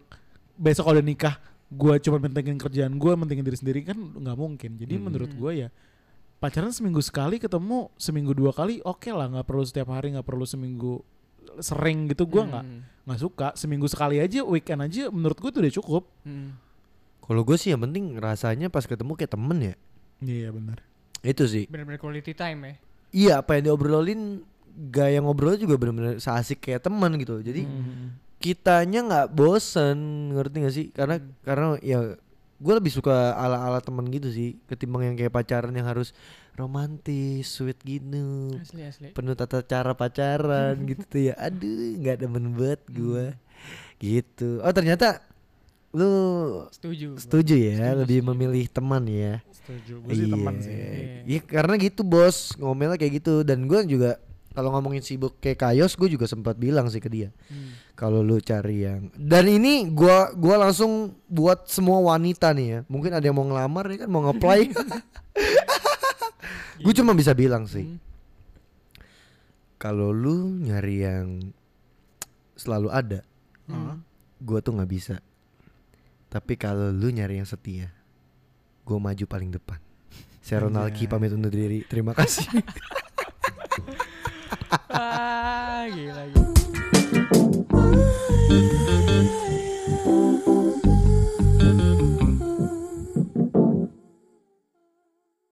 besok 0.54 0.84
kalau 0.84 0.96
udah 0.96 1.06
nikah 1.06 1.34
gue 1.68 1.94
cuma 2.00 2.16
mentingin 2.18 2.56
kerjaan 2.56 2.92
gue 2.92 3.12
mentingin 3.14 3.42
diri 3.42 3.54
sendiri 3.54 3.80
kan 3.82 3.94
nggak 3.94 4.34
mungkin 4.34 4.74
jadi 4.74 4.94
Hmm. 4.94 5.04
menurut 5.06 5.30
gue 5.30 5.52
ya 5.54 5.68
pacaran 6.36 6.70
seminggu 6.70 6.98
sekali 6.98 7.36
ketemu 7.36 7.92
seminggu 7.94 8.32
dua 8.32 8.50
kali 8.50 8.80
oke 8.80 9.06
lah 9.08 9.28
nggak 9.28 9.44
perlu 9.44 9.62
setiap 9.62 9.88
hari 9.88 10.10
nggak 10.10 10.24
perlu 10.24 10.42
seminggu 10.42 11.04
sering 11.58 12.08
gitu 12.08 12.24
gue 12.26 12.42
nggak 12.42 12.64
Hmm. 12.64 12.80
nggak 13.02 13.20
suka 13.20 13.48
seminggu 13.54 13.84
sekali 13.84 14.16
aja 14.16 14.40
weekend 14.42 14.80
aja 14.80 15.08
menurut 15.08 15.36
gue 15.36 15.50
tuh 15.50 15.60
udah 15.60 15.74
cukup 15.74 16.02
Hmm. 16.22 16.56
kalau 17.20 17.42
gue 17.42 17.54
sih 17.54 17.70
yang 17.70 17.82
penting 17.82 18.16
rasanya 18.16 18.66
pas 18.66 18.82
ketemu 18.82 19.12
kayak 19.14 19.30
temen 19.30 19.58
ya 19.62 19.74
iya 20.20 20.48
benar 20.48 20.80
itu 21.20 21.44
sih 21.44 21.64
Bener-bener 21.66 21.96
quality 21.96 22.32
time 22.32 22.60
ya. 22.62 22.74
iya 23.10 23.32
apa 23.38 23.54
yang 23.54 23.68
diobrolin 23.68 24.40
gaya 24.88 25.18
ngobrol 25.18 25.54
juga 25.54 25.74
bener-bener 25.74 26.16
seasik 26.16 26.60
kayak 26.60 26.82
teman 26.82 27.14
gitu 27.16 27.38
jadi 27.38 27.62
Hmm. 27.62 28.16
kitanya 28.36 29.00
nggak 29.02 29.26
bosen 29.30 29.98
ngerti 30.30 30.56
gak 30.58 30.72
sih 30.72 30.86
karena 30.90 31.16
Hmm. 31.16 31.30
karena 31.40 31.66
ya 31.78 31.98
gue 32.56 32.74
lebih 32.74 32.90
suka 32.90 33.12
ala-ala 33.34 33.78
teman 33.78 34.04
gitu 34.06 34.28
sih 34.28 34.60
ketimbang 34.64 35.02
yang 35.02 35.16
kayak 35.16 35.30
pacaran 35.30 35.72
yang 35.72 35.86
harus 35.86 36.12
romantis 36.54 37.48
sweet 37.48 37.80
gitu 37.80 38.52
Asli 38.54 38.82
asli. 38.82 39.06
penuh 39.10 39.32
tata 39.32 39.60
cara 39.60 39.92
pacaran 39.92 40.76
gitu 40.86 41.02
tuh 41.02 41.20
ya 41.22 41.34
aduh 41.36 41.68
nggak 41.96 42.16
demen 42.18 42.52
banget 42.52 42.80
gue 42.86 43.24
gitu 43.98 44.60
oh 44.60 44.70
ternyata 44.70 45.24
lu 45.90 46.06
Setuju. 46.70 47.18
setuju 47.18 47.54
ya 47.56 47.74
Setuju, 47.82 47.98
lebih 47.98 48.18
setuju. 48.18 48.28
memilih 48.30 48.64
teman 48.68 49.02
ya 49.04 49.34
setuju 49.50 49.92
gue 50.00 50.12
sih 50.14 50.26
teman 50.28 50.54
sih 50.58 50.70
Iya. 50.70 51.20
Iya 51.26 51.40
karena 51.42 51.74
gitu 51.76 52.00
bos 52.02 52.36
ngomelnya 52.54 52.94
kayak 52.94 53.14
gitu 53.18 53.42
dan 53.42 53.64
gue 53.64 53.80
juga 53.86 54.20
kalau 54.50 54.70
ngomongin 54.70 54.98
sibuk 54.98 55.38
kayak 55.38 55.58
kayos 55.60 55.94
gue 55.94 56.10
juga 56.10 56.24
sempat 56.24 56.54
bilang 56.54 56.86
sih 56.86 56.98
ke 56.98 57.06
dia 57.06 57.30
Hmm. 57.46 57.70
kalau 57.94 58.20
lu 58.20 58.38
cari 58.38 58.82
yang 58.82 59.08
dan 59.12 59.44
ini 59.44 59.86
gua 59.88 60.30
gua 60.32 60.58
langsung 60.60 60.92
buat 61.24 61.66
semua 61.66 62.02
wanita 62.04 62.50
nih 62.50 62.66
ya 62.66 62.78
mungkin 62.86 63.10
ada 63.10 63.22
yang 63.22 63.34
mau 63.34 63.44
ngelamar 63.44 63.86
ya 63.88 63.98
kan 63.98 64.08
mau 64.08 64.22
nge-apply 64.22 64.60
gue 66.82 66.94
cuma 66.94 67.12
bisa 67.12 67.30
bilang 67.32 67.64
sih 67.64 67.84
Hmm. 67.84 67.98
kalau 69.76 70.10
lu 70.10 70.36
nyari 70.56 70.96
yang 71.00 71.26
selalu 72.54 72.88
ada 72.88 73.20
Hmm. 73.64 74.02
gua 74.38 74.58
tuh 74.58 74.74
nggak 74.74 74.90
bisa 74.90 75.16
tapi 76.26 76.54
kalau 76.54 76.90
lu 76.90 77.08
nyari 77.08 77.38
yang 77.38 77.46
setia 77.46 77.94
gua 78.82 78.98
maju 79.00 79.24
paling 79.24 79.50
depan 79.50 79.78
saya 80.42 80.66
Ronaldi 80.66 81.00
Anjay. 81.00 81.08
pamit 81.08 81.30
undur 81.30 81.50
diri 81.50 81.82
terima 81.84 82.10
kasih 82.12 82.50
Wah, 84.70 85.82
gila, 85.94 86.24
gila. 86.30 86.50